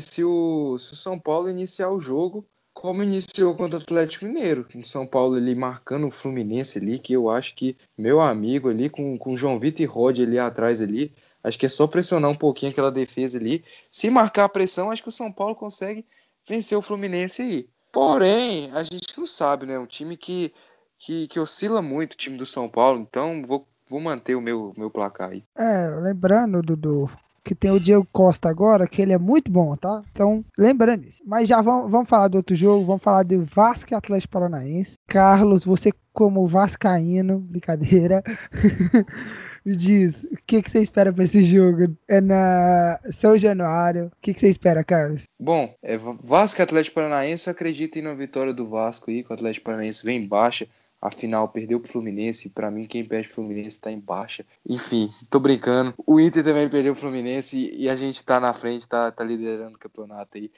se 0.00 0.24
o, 0.24 0.76
se 0.78 0.92
o 0.92 0.96
São 0.96 1.18
Paulo 1.18 1.48
iniciar 1.48 1.90
o 1.90 2.00
jogo 2.00 2.46
como 2.82 3.02
iniciou 3.02 3.54
contra 3.54 3.78
o 3.78 3.82
Atlético 3.82 4.24
Mineiro. 4.24 4.66
O 4.74 4.86
São 4.86 5.06
Paulo 5.06 5.36
ali 5.36 5.54
marcando 5.54 6.08
o 6.08 6.10
Fluminense 6.10 6.78
ali, 6.78 6.98
que 6.98 7.12
eu 7.12 7.30
acho 7.30 7.54
que 7.54 7.76
meu 7.96 8.20
amigo 8.20 8.68
ali, 8.68 8.88
com, 8.88 9.16
com 9.18 9.32
o 9.32 9.36
João 9.36 9.58
Vitor 9.58 9.82
e 9.82 9.84
Rod 9.84 10.18
ali 10.18 10.38
atrás 10.38 10.80
ali, 10.80 11.14
acho 11.44 11.58
que 11.58 11.66
é 11.66 11.68
só 11.68 11.86
pressionar 11.86 12.30
um 12.30 12.36
pouquinho 12.36 12.72
aquela 12.72 12.90
defesa 12.90 13.38
ali. 13.38 13.64
Se 13.90 14.10
marcar 14.10 14.44
a 14.44 14.48
pressão, 14.48 14.90
acho 14.90 15.02
que 15.02 15.08
o 15.08 15.12
São 15.12 15.30
Paulo 15.30 15.54
consegue 15.54 16.04
vencer 16.48 16.76
o 16.76 16.82
Fluminense 16.82 17.42
aí. 17.42 17.68
Porém, 17.92 18.70
a 18.72 18.82
gente 18.82 19.16
não 19.18 19.26
sabe, 19.26 19.66
né? 19.66 19.78
Um 19.78 19.86
time 19.86 20.16
que, 20.16 20.52
que, 20.98 21.28
que 21.28 21.38
oscila 21.38 21.82
muito, 21.82 22.14
o 22.14 22.16
time 22.16 22.38
do 22.38 22.46
São 22.46 22.68
Paulo. 22.68 23.00
Então, 23.00 23.44
vou, 23.46 23.68
vou 23.88 24.00
manter 24.00 24.34
o 24.34 24.40
meu, 24.40 24.72
meu 24.76 24.90
placar 24.90 25.30
aí. 25.30 25.44
É, 25.54 25.88
lembrando, 26.00 26.62
Dudu, 26.62 27.10
que 27.44 27.54
tem 27.54 27.70
o 27.70 27.80
Diego 27.80 28.06
Costa 28.12 28.48
agora, 28.48 28.86
que 28.86 29.02
ele 29.02 29.12
é 29.12 29.18
muito 29.18 29.50
bom, 29.50 29.74
tá? 29.76 30.02
Então, 30.12 30.44
lembrando 30.56 31.04
isso. 31.04 31.22
Mas 31.26 31.48
já 31.48 31.60
vamos, 31.60 31.90
vamos 31.90 32.08
falar 32.08 32.28
do 32.28 32.36
outro 32.36 32.54
jogo, 32.54 32.84
vamos 32.86 33.02
falar 33.02 33.24
de 33.24 33.36
Vasco 33.36 33.92
e 33.92 33.96
Atlético 33.96 34.32
Paranaense. 34.32 34.96
Carlos, 35.08 35.64
você 35.64 35.92
como 36.12 36.46
vascaíno, 36.46 37.38
brincadeira, 37.38 38.22
me 39.64 39.76
diz, 39.76 40.24
o 40.24 40.36
que, 40.46 40.62
que 40.62 40.70
você 40.70 40.80
espera 40.80 41.12
pra 41.12 41.24
esse 41.24 41.42
jogo? 41.44 41.96
É 42.08 42.20
na 42.20 42.98
São 43.10 43.36
Januário. 43.38 44.06
O 44.06 44.12
que, 44.20 44.34
que 44.34 44.40
você 44.40 44.48
espera, 44.48 44.84
Carlos? 44.84 45.24
Bom, 45.40 45.74
é 45.82 45.96
Va- 45.96 46.16
Vasco 46.22 46.60
e 46.60 46.62
Atlético 46.62 46.96
Paranaense, 46.96 47.48
acreditem 47.48 48.02
na 48.02 48.14
vitória 48.14 48.52
do 48.52 48.68
Vasco 48.68 49.10
aí, 49.10 49.22
que 49.22 49.30
o 49.30 49.34
Atlético 49.34 49.64
Paranaense 49.66 50.04
vem 50.04 50.22
em 50.22 50.28
baixa. 50.28 50.66
Afinal, 51.02 51.48
perdeu 51.48 51.80
pro 51.80 51.90
Fluminense. 51.90 52.48
Pra 52.48 52.70
mim, 52.70 52.86
quem 52.86 53.04
perde 53.04 53.26
pro 53.26 53.34
Fluminense 53.36 53.80
tá 53.80 53.90
em 53.90 53.98
baixa. 53.98 54.46
Enfim, 54.66 55.10
tô 55.28 55.40
brincando. 55.40 55.92
O 56.06 56.20
Inter 56.20 56.44
também 56.44 56.68
perdeu 56.68 56.92
pro 56.92 57.02
Fluminense 57.02 57.74
e, 57.76 57.88
a 57.88 57.96
gente 57.96 58.22
tá 58.24 58.38
na 58.38 58.52
frente, 58.52 58.86
tá, 58.88 59.10
tá 59.10 59.24
liderando 59.24 59.74
o 59.74 59.78
campeonato 59.80 60.38
aí. 60.38 60.48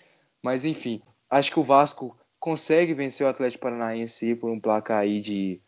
Mas 0.42 0.66
enfim, 0.66 1.00
acho 1.30 1.50
que 1.50 1.58
o 1.58 1.62
Vasco 1.62 2.14
consegue 2.38 2.92
vencer 2.92 3.26
o 3.26 3.30
Atlético 3.30 3.62
Paranaense 3.62 4.34
por 4.34 4.50
um 4.50 4.60
placar 4.60 4.98
aí 4.98 5.22
de 5.22 5.58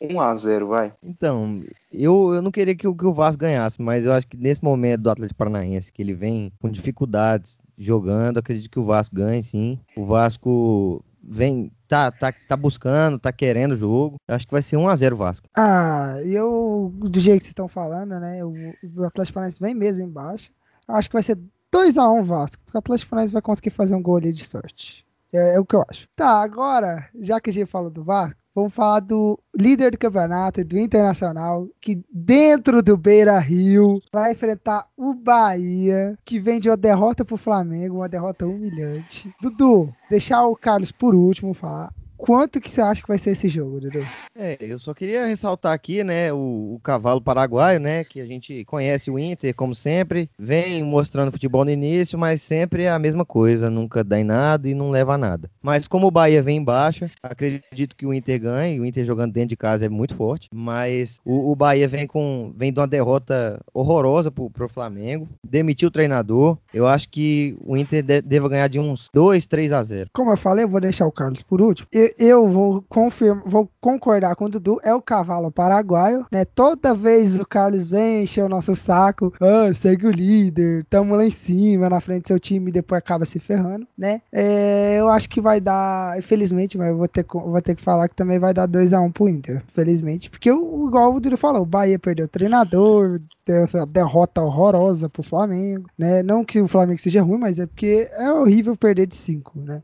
1 0.00 0.20
a 0.20 0.34
0 0.34 0.66
vai. 0.66 0.92
Então, 1.00 1.62
eu, 1.92 2.34
eu 2.34 2.42
não 2.42 2.50
queria 2.50 2.74
que, 2.74 2.88
o- 2.88 2.94
que 2.96 3.06
o 3.06 3.12
Vasco 3.12 3.40
ganhasse, 3.40 3.80
mas 3.80 4.04
eu 4.04 4.12
acho 4.12 4.26
que 4.26 4.36
nesse 4.36 4.62
momento 4.64 5.02
do 5.02 5.10
Atlético 5.10 5.38
Paranaense, 5.38 5.92
que 5.92 6.02
ele 6.02 6.12
vem 6.12 6.50
com 6.60 6.68
dificuldades 6.68 7.56
jogando, 7.78 8.38
acredito 8.38 8.68
que 8.68 8.80
o 8.80 8.84
Vasco 8.84 9.14
ganhe, 9.14 9.44
sim. 9.44 9.78
O 9.96 10.04
Vasco 10.04 11.04
vem, 11.26 11.72
tá, 11.88 12.10
tá, 12.10 12.32
tá 12.32 12.56
buscando, 12.56 13.18
tá 13.18 13.32
querendo 13.32 13.72
o 13.72 13.76
jogo. 13.76 14.16
Eu 14.26 14.34
acho 14.34 14.46
que 14.46 14.52
vai 14.52 14.62
ser 14.62 14.76
1x0 14.76 15.12
o 15.12 15.16
Vasco. 15.16 15.48
Ah, 15.56 16.16
eu, 16.24 16.92
do 16.96 17.20
jeito 17.20 17.38
que 17.38 17.44
vocês 17.44 17.50
estão 17.50 17.68
falando, 17.68 18.18
né? 18.20 18.44
O, 18.44 18.52
o 18.96 19.04
Atlético 19.04 19.34
Paranaense 19.34 19.60
vem 19.60 19.74
mesmo 19.74 20.04
embaixo. 20.04 20.50
Eu 20.86 20.94
acho 20.96 21.08
que 21.08 21.14
vai 21.14 21.22
ser 21.22 21.38
2x1 21.72 22.24
Vasco, 22.24 22.62
porque 22.64 22.76
o 22.76 22.80
Atlético 22.80 23.10
Paranaense 23.10 23.32
vai 23.32 23.42
conseguir 23.42 23.70
fazer 23.70 23.94
um 23.94 24.02
gol 24.02 24.16
ali 24.16 24.32
de 24.32 24.44
sorte. 24.44 25.04
É, 25.32 25.54
é 25.54 25.60
o 25.60 25.64
que 25.64 25.74
eu 25.74 25.84
acho. 25.88 26.08
Tá, 26.14 26.40
agora, 26.40 27.08
já 27.20 27.40
que 27.40 27.50
a 27.50 27.52
gente 27.52 27.70
falou 27.70 27.90
do 27.90 28.04
Vasco, 28.04 28.38
vamos 28.54 28.72
falar 28.72 29.00
do 29.00 29.38
líder 29.54 29.90
do 29.90 29.98
campeonato, 29.98 30.64
do 30.64 30.78
Internacional, 30.78 31.66
que 31.80 32.00
dentro 32.10 32.82
do 32.82 32.96
Beira 32.96 33.38
Rio 33.38 34.00
vai 34.12 34.32
enfrentar 34.32 34.86
o 34.96 35.12
Bahia, 35.12 36.16
que 36.24 36.38
vem 36.38 36.60
de 36.60 36.70
uma 36.70 36.76
derrota 36.76 37.24
pro 37.24 37.36
Flamengo, 37.36 37.96
uma 37.96 38.08
derrota 38.08 38.46
humilhante. 38.46 39.34
Dudu, 39.40 39.92
deixar 40.08 40.46
o 40.46 40.56
Carlos 40.56 40.92
por 40.92 41.14
último 41.14 41.52
falar. 41.52 41.92
Quanto 42.16 42.60
que 42.60 42.70
você 42.70 42.80
acha 42.80 43.02
que 43.02 43.08
vai 43.08 43.18
ser 43.18 43.30
esse 43.30 43.48
jogo, 43.48 43.80
Dudu? 43.80 44.00
É, 44.36 44.56
eu 44.60 44.78
só 44.78 44.92
queria 44.92 45.26
ressaltar 45.26 45.72
aqui, 45.72 46.02
né, 46.02 46.32
o, 46.32 46.74
o 46.74 46.80
cavalo 46.82 47.20
paraguaio, 47.20 47.78
né, 47.78 48.02
que 48.02 48.20
a 48.20 48.26
gente 48.26 48.64
conhece 48.64 49.08
o 49.10 49.18
Inter, 49.18 49.54
como 49.54 49.74
sempre, 49.74 50.28
vem 50.38 50.82
mostrando 50.82 51.30
futebol 51.30 51.64
no 51.64 51.70
início, 51.70 52.18
mas 52.18 52.42
sempre 52.42 52.82
é 52.84 52.90
a 52.90 52.98
mesma 52.98 53.24
coisa, 53.24 53.70
nunca 53.70 54.02
dá 54.02 54.18
em 54.18 54.24
nada 54.24 54.68
e 54.68 54.74
não 54.74 54.90
leva 54.90 55.14
a 55.14 55.18
nada. 55.18 55.48
Mas 55.62 55.86
como 55.86 56.08
o 56.08 56.10
Bahia 56.10 56.42
vem 56.42 56.56
em 56.58 56.64
baixa, 56.64 57.08
acredito 57.22 57.94
que 57.96 58.04
o 58.06 58.12
Inter 58.12 58.40
ganhe, 58.40 58.80
o 58.80 58.84
Inter 58.84 59.04
jogando 59.04 59.32
dentro 59.32 59.50
de 59.50 59.56
casa 59.56 59.86
é 59.86 59.88
muito 59.88 60.16
forte, 60.16 60.48
mas 60.52 61.20
o, 61.24 61.52
o 61.52 61.54
Bahia 61.54 61.86
vem 61.86 62.06
com 62.06 62.52
vem 62.56 62.72
de 62.72 62.80
uma 62.80 62.88
derrota 62.88 63.60
horrorosa 63.72 64.32
pro, 64.32 64.50
pro 64.50 64.68
Flamengo, 64.68 65.28
demitiu 65.46 65.88
o 65.88 65.92
treinador, 65.92 66.58
eu 66.72 66.86
acho 66.88 67.08
que 67.08 67.56
o 67.60 67.76
Inter 67.76 68.02
de- 68.02 68.22
deva 68.22 68.48
ganhar 68.48 68.68
de 68.68 68.80
uns 68.80 69.08
2, 69.14 69.46
3 69.46 69.72
a 69.72 69.82
0. 69.82 70.10
Como 70.12 70.32
eu 70.32 70.36
falei, 70.36 70.64
eu 70.64 70.68
vou 70.68 70.80
deixar 70.80 71.06
o 71.06 71.12
Carlos 71.12 71.42
por 71.42 71.60
último. 71.62 71.86
Eu, 71.92 72.03
eu 72.18 72.48
vou 72.48 72.84
confirmar, 72.88 73.42
vou 73.46 73.70
concordar 73.80 74.34
com 74.34 74.46
o 74.46 74.48
Dudu, 74.48 74.80
é 74.82 74.94
o 74.94 75.02
cavalo 75.02 75.50
paraguaio, 75.50 76.26
né? 76.30 76.44
Toda 76.44 76.94
vez 76.94 77.38
o 77.38 77.46
Carlos 77.46 77.90
vem 77.90 78.24
encher 78.24 78.44
o 78.44 78.48
nosso 78.48 78.74
saco, 78.74 79.32
ah, 79.40 79.72
segue 79.74 80.06
o 80.06 80.10
líder, 80.10 80.84
tamo 80.90 81.16
lá 81.16 81.24
em 81.24 81.30
cima, 81.30 81.88
na 81.88 82.00
frente 82.00 82.24
do 82.24 82.28
seu 82.28 82.40
time, 82.40 82.70
e 82.70 82.72
depois 82.72 82.98
acaba 82.98 83.24
se 83.24 83.38
ferrando, 83.38 83.86
né? 83.96 84.22
É, 84.32 84.96
eu 84.98 85.08
acho 85.08 85.28
que 85.28 85.40
vai 85.40 85.60
dar, 85.60 86.18
infelizmente, 86.18 86.76
mas 86.76 86.88
eu 86.88 86.96
vou 86.96 87.08
ter, 87.08 87.24
vou 87.24 87.62
ter 87.62 87.74
que 87.74 87.82
falar 87.82 88.08
que 88.08 88.16
também 88.16 88.38
vai 88.38 88.52
dar 88.52 88.68
2x1 88.68 89.12
pro 89.12 89.28
Inter, 89.28 89.62
felizmente. 89.68 90.30
Porque, 90.30 90.50
o, 90.50 90.88
igual 90.88 91.14
o 91.14 91.20
Dudu 91.20 91.36
falou, 91.36 91.62
o 91.62 91.66
Bahia 91.66 91.98
perdeu 91.98 92.26
o 92.26 92.28
treinador, 92.28 93.20
essa 93.46 93.84
derrota 93.84 94.40
horrorosa 94.42 95.08
pro 95.08 95.22
Flamengo, 95.22 95.88
né? 95.98 96.22
Não 96.22 96.44
que 96.44 96.60
o 96.60 96.68
Flamengo 96.68 97.00
seja 97.00 97.22
ruim, 97.22 97.38
mas 97.38 97.58
é 97.58 97.66
porque 97.66 98.08
é 98.12 98.32
horrível 98.32 98.76
perder 98.76 99.06
de 99.06 99.16
5, 99.16 99.60
né? 99.60 99.82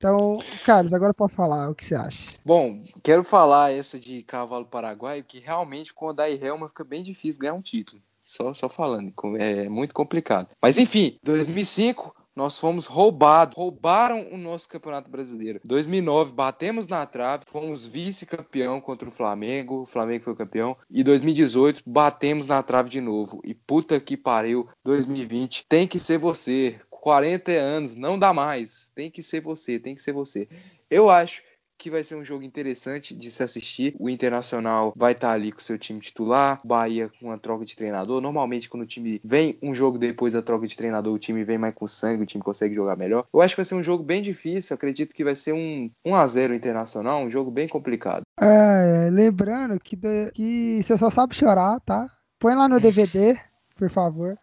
Então, 0.00 0.38
Carlos, 0.64 0.94
agora 0.94 1.12
pode 1.12 1.34
falar 1.34 1.68
o 1.68 1.74
que 1.74 1.84
você 1.84 1.94
acha. 1.94 2.30
Bom, 2.42 2.82
quero 3.02 3.22
falar 3.22 3.70
essa 3.70 4.00
de 4.00 4.22
cavalo 4.22 4.64
paraguaio, 4.64 5.22
que 5.22 5.40
realmente 5.40 5.92
com 5.92 6.06
o 6.06 6.12
Dai 6.14 6.40
Helma 6.42 6.70
fica 6.70 6.82
bem 6.82 7.02
difícil 7.02 7.38
ganhar 7.38 7.52
um 7.52 7.60
título. 7.60 8.00
Só, 8.24 8.54
só 8.54 8.66
falando, 8.66 9.12
é 9.36 9.68
muito 9.68 9.92
complicado. 9.92 10.48
Mas 10.62 10.78
enfim, 10.78 11.18
2005 11.22 12.14
nós 12.34 12.58
fomos 12.58 12.86
roubados, 12.86 13.54
roubaram 13.54 14.26
o 14.32 14.38
nosso 14.38 14.68
Campeonato 14.68 15.10
Brasileiro. 15.10 15.60
2009 15.64 16.32
batemos 16.32 16.86
na 16.86 17.04
trave, 17.04 17.44
fomos 17.46 17.84
vice-campeão 17.84 18.80
contra 18.80 19.06
o 19.06 19.12
Flamengo, 19.12 19.82
o 19.82 19.86
Flamengo 19.86 20.24
foi 20.24 20.34
campeão. 20.34 20.74
E 20.88 21.04
2018 21.04 21.82
batemos 21.84 22.46
na 22.46 22.62
trave 22.62 22.88
de 22.88 23.00
novo. 23.00 23.42
E 23.44 23.52
puta 23.52 24.00
que 24.00 24.16
pariu, 24.16 24.66
2020 24.82 25.66
tem 25.68 25.86
que 25.86 25.98
ser 25.98 26.16
você. 26.16 26.80
40 27.00 27.50
anos, 27.52 27.94
não 27.94 28.18
dá 28.18 28.32
mais. 28.32 28.90
Tem 28.94 29.10
que 29.10 29.22
ser 29.22 29.40
você, 29.40 29.78
tem 29.78 29.94
que 29.94 30.02
ser 30.02 30.12
você. 30.12 30.48
Eu 30.90 31.08
acho 31.10 31.42
que 31.78 31.90
vai 31.90 32.04
ser 32.04 32.14
um 32.14 32.22
jogo 32.22 32.42
interessante 32.44 33.16
de 33.16 33.30
se 33.30 33.42
assistir. 33.42 33.96
O 33.98 34.10
Internacional 34.10 34.92
vai 34.94 35.12
estar 35.12 35.32
ali 35.32 35.50
com 35.50 35.60
seu 35.60 35.78
time 35.78 35.98
titular, 35.98 36.60
Bahia 36.62 37.10
com 37.18 37.28
uma 37.28 37.38
troca 37.38 37.64
de 37.64 37.74
treinador. 37.74 38.20
Normalmente, 38.20 38.68
quando 38.68 38.82
o 38.82 38.86
time 38.86 39.18
vem 39.24 39.56
um 39.62 39.74
jogo 39.74 39.96
depois 39.96 40.34
da 40.34 40.42
troca 40.42 40.66
de 40.66 40.76
treinador, 40.76 41.14
o 41.14 41.18
time 41.18 41.42
vem 41.42 41.56
mais 41.56 41.74
com 41.74 41.86
sangue, 41.86 42.22
o 42.22 42.26
time 42.26 42.44
consegue 42.44 42.74
jogar 42.74 42.96
melhor. 42.96 43.24
Eu 43.32 43.40
acho 43.40 43.54
que 43.54 43.60
vai 43.60 43.64
ser 43.64 43.76
um 43.76 43.82
jogo 43.82 44.04
bem 44.04 44.20
difícil. 44.20 44.74
Acredito 44.74 45.14
que 45.14 45.24
vai 45.24 45.34
ser 45.34 45.54
um 45.54 45.90
1 46.04 46.14
a 46.14 46.26
0 46.26 46.54
Internacional, 46.54 47.22
um 47.22 47.30
jogo 47.30 47.50
bem 47.50 47.66
complicado. 47.66 48.24
É, 48.38 49.08
lembrando 49.10 49.78
que, 49.80 49.96
do- 49.96 50.30
que 50.34 50.82
você 50.82 50.98
só 50.98 51.10
sabe 51.10 51.34
chorar, 51.34 51.80
tá? 51.80 52.06
Põe 52.38 52.56
lá 52.56 52.68
no 52.68 52.78
DVD, 52.78 53.38
por 53.74 53.88
favor. 53.88 54.36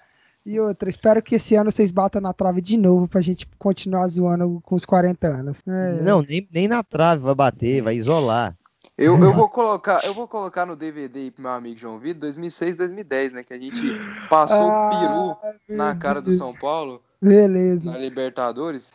E 0.47 0.61
outra, 0.61 0.89
espero 0.89 1.21
que 1.21 1.35
esse 1.35 1.55
ano 1.55 1.69
vocês 1.69 1.91
batam 1.91 2.21
na 2.21 2.31
trave 2.31 2.61
de 2.61 2.77
novo 2.77 3.05
pra 3.05 3.19
gente 3.19 3.45
continuar 3.59 4.07
zoando 4.07 4.61
com 4.63 4.75
os 4.75 4.85
40 4.85 5.27
anos. 5.27 5.61
É, 5.67 6.01
Não, 6.01 6.21
nem, 6.21 6.47
nem 6.49 6.69
na 6.69 6.81
trave 6.81 7.21
vai 7.21 7.35
bater, 7.35 7.81
vai 7.81 7.97
isolar. 7.97 8.55
Eu, 8.97 9.21
eu 9.21 9.33
vou 9.35 9.49
colocar, 9.49 10.05
eu 10.05 10.13
vou 10.13 10.25
colocar 10.25 10.65
no 10.65 10.77
DVD 10.77 11.19
aí 11.19 11.31
pro 11.31 11.43
meu 11.43 11.51
amigo 11.51 11.77
João 11.77 11.99
Vitor 11.99 12.21
2006, 12.21 12.77
2010, 12.77 13.33
né? 13.33 13.43
Que 13.43 13.53
a 13.53 13.59
gente 13.59 13.81
passou 14.29 14.69
o 14.69 14.89
peru 14.89 15.31
Ah, 15.43 15.53
na 15.67 15.91
meu 15.91 15.99
cara 15.99 16.21
do. 16.21 16.31
São 16.31 16.53
Paulo, 16.53 17.01
Beleza. 17.21 17.83
na 17.83 17.97
Libertadores. 17.97 18.93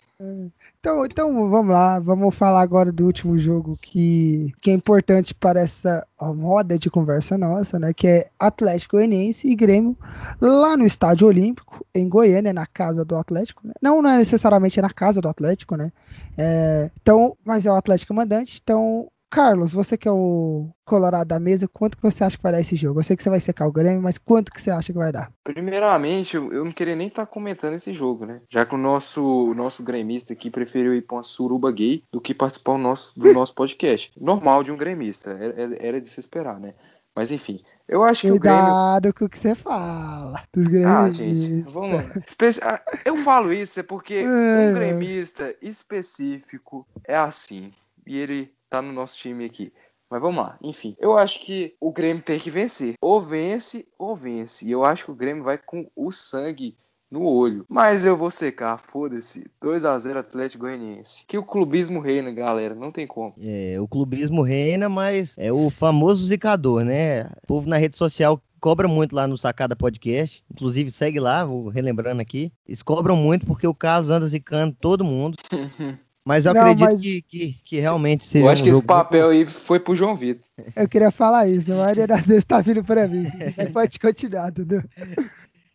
Então, 0.85 1.07
então 1.07 1.49
vamos 1.49 1.73
lá, 1.73 2.01
vamos 2.01 2.35
falar 2.35 2.61
agora 2.61 2.91
do 2.91 3.07
último 3.07 3.39
jogo 3.39 3.79
que, 3.81 4.53
que 4.61 4.69
é 4.69 4.75
importante 4.75 5.33
para 5.33 5.61
essa 5.61 6.05
roda 6.19 6.77
de 6.77 6.91
conversa 6.91 7.39
nossa, 7.39 7.79
né? 7.79 7.93
Que 7.95 8.09
é 8.09 8.31
Atlético 8.37 8.97
Goianiense 8.97 9.47
e 9.47 9.55
Grêmio 9.55 9.97
lá 10.41 10.77
no 10.77 10.85
Estádio 10.85 11.29
Olímpico, 11.29 11.87
em 11.95 12.09
Goiânia, 12.09 12.53
na 12.53 12.67
casa 12.67 13.05
do 13.05 13.15
Atlético. 13.15 13.65
Né? 13.65 13.75
Não, 13.81 14.03
não 14.03 14.11
é 14.11 14.19
necessariamente 14.19 14.83
na 14.83 14.91
casa 14.91 15.21
do 15.21 15.29
Atlético, 15.29 15.77
né? 15.77 15.93
É, 16.37 16.91
então, 17.01 17.37
mas 17.45 17.65
é 17.65 17.71
o 17.71 17.77
Atlético 17.77 18.13
mandante. 18.13 18.61
Então, 18.61 19.07
Carlos, 19.33 19.73
você 19.73 19.97
que 19.97 20.07
é 20.07 20.13
o 20.13 20.69
colorado 20.85 21.29
da 21.29 21.41
mesa, 21.41 21.67
quanto 21.67 21.97
que 21.97 22.03
você 22.03 22.23
acha 22.23 22.37
que 22.37 22.43
vai 22.43 22.53
dar 22.53 22.61
esse 22.61 22.77
jogo? 22.77 23.01
Eu 23.01 23.05
sei 23.05 23.17
que 23.17 23.23
você 23.23 23.31
vai 23.31 23.41
secar 23.41 23.67
o 23.67 23.73
Grêmio, 23.73 24.03
mas 24.03 24.19
quanto 24.19 24.53
que 24.53 24.61
você 24.61 24.71
acha 24.71 24.93
que 24.93 24.99
vai 24.99 25.11
dar? 25.11 25.33
Primeiramente, 25.43 26.37
eu 26.37 26.65
não 26.65 26.71
queria 26.73 26.95
nem 26.95 27.09
estar 27.09 27.25
comentando 27.25 27.73
esse 27.73 27.95
jogo, 27.95 28.27
né? 28.27 28.43
Já 28.51 28.67
que 28.67 28.75
o 28.75 28.79
nosso, 28.79 29.23
o 29.51 29.55
nosso 29.55 29.83
gremista 29.83 30.35
aqui 30.35 30.51
preferiu 30.51 30.95
ir 30.95 31.01
pra 31.01 31.17
uma 31.17 31.23
suruba 31.23 31.73
gay 31.73 32.05
do 32.13 32.21
que 32.21 32.35
participar 32.35 32.73
do 32.73 32.79
nosso, 32.79 33.19
do 33.19 33.33
nosso 33.33 33.55
podcast. 33.55 34.13
Normal 34.21 34.63
de 34.63 34.71
um 34.71 34.77
gremista, 34.77 35.31
era, 35.31 35.77
era 35.81 36.01
de 36.01 36.11
se 36.11 36.21
esperar, 36.21 36.61
né? 36.61 36.75
Mas 37.17 37.31
enfim, 37.31 37.59
eu 37.89 38.03
acho 38.05 38.23
que 38.23 38.33
o 38.33 38.39
Grêmio. 38.39 38.65
Cuidado 38.65 39.15
com 39.15 39.25
o 39.25 39.29
que 39.31 39.39
você 39.39 39.55
fala 39.55 40.43
dos 40.53 40.67
Ah, 40.67 41.09
gremistas. 41.09 41.17
gente, 41.17 41.63
vamos. 41.71 42.05
Espe- 42.27 42.61
ah, 42.63 42.83
Eu 43.05 43.17
falo 43.25 43.51
isso 43.53 43.81
é 43.81 43.83
porque 43.83 44.15
É. 44.29 44.69
um 44.71 44.75
gremista 44.75 45.55
específico 45.61 46.87
é 47.07 47.17
assim. 47.17 47.73
E 48.07 48.17
ele 48.19 48.51
tá 48.73 48.83
no 48.83 48.93
nosso 48.93 49.17
time 49.17 49.45
aqui. 49.45 49.73
Mas 50.11 50.21
vamos 50.21 50.43
lá, 50.43 50.59
enfim. 50.63 50.95
Eu 50.99 51.17
acho 51.17 51.41
que 51.41 51.75
o 51.81 51.91
Grêmio 51.91 52.23
tem 52.23 52.39
que 52.39 52.51
vencer. 52.51 52.95
Ou 53.01 53.21
vence, 53.21 53.87
ou 53.99 54.15
vence. 54.15 54.67
E 54.67 54.71
eu 54.71 54.85
acho 54.85 55.07
que 55.07 55.11
o 55.11 55.15
Grêmio 55.15 55.43
vai 55.43 55.57
com 55.57 55.91
o 55.97 56.11
sangue 56.11 56.77
no 57.11 57.25
olho. 57.25 57.65
Mas 57.69 58.05
eu 58.05 58.17
vou 58.17 58.31
secar, 58.31 58.79
foda-se. 58.79 59.47
2x0 59.63 60.17
Atlético 60.17 60.65
Goianiense. 60.65 61.25
Que 61.27 61.39
o 61.39 61.43
clubismo 61.43 62.01
reina, 62.01 62.31
galera. 62.31 62.75
Não 62.75 62.91
tem 62.91 63.07
como. 63.07 63.35
É, 63.39 63.81
o 63.81 63.89
clubismo 63.89 64.43
reina, 64.43 64.89
mas 64.89 65.37
é 65.39 65.53
o 65.53 65.71
famoso 65.71 66.27
zicador, 66.27 66.85
né? 66.85 67.25
O 67.43 67.47
povo 67.47 67.69
na 67.69 67.79
rede 67.79 67.97
social 67.97 68.43
cobra 68.61 68.87
muito 68.87 69.17
lá 69.17 69.27
no 69.27 69.39
Sacada 69.39 69.75
Podcast. 69.75 70.45
Inclusive, 70.51 70.91
segue 70.91 71.21
lá, 71.21 71.45
vou 71.45 71.69
relembrando 71.69 72.21
aqui. 72.21 72.53
Eles 72.67 72.83
cobram 72.83 73.17
muito 73.17 73.47
porque 73.47 73.67
o 73.67 73.75
Carlos 73.75 74.11
anda 74.11 74.27
zicando 74.27 74.77
todo 74.79 75.05
mundo. 75.05 75.37
Mas 76.25 76.47
eu 76.47 76.55
Não, 76.55 76.61
acredito 76.61 76.85
mas- 76.85 77.01
Que, 77.01 77.23
que, 77.23 77.53
que 77.65 77.81
realmente 77.81 78.25
seja 78.25 78.45
Eu 78.45 78.49
acho 78.51 78.63
um 78.63 78.65
que 78.65 78.71
esse 78.71 78.83
papel 78.85 79.31
aí 79.31 79.45
foi 79.45 79.81
pro 79.81 79.97
João 79.97 80.15
Vitor. 80.15 80.45
Eu 80.77 80.89
queria 80.89 81.11
falar 81.11 81.49
isso, 81.49 81.73
a 81.73 81.77
maioria 81.77 82.07
das 82.07 82.25
vezes 82.25 82.45
tá 82.45 82.61
vindo 82.61 82.85
pra 82.85 83.09
mim. 83.09 83.27
Pode 83.73 83.99
continuar, 83.99 84.51
entendeu? 84.51 84.83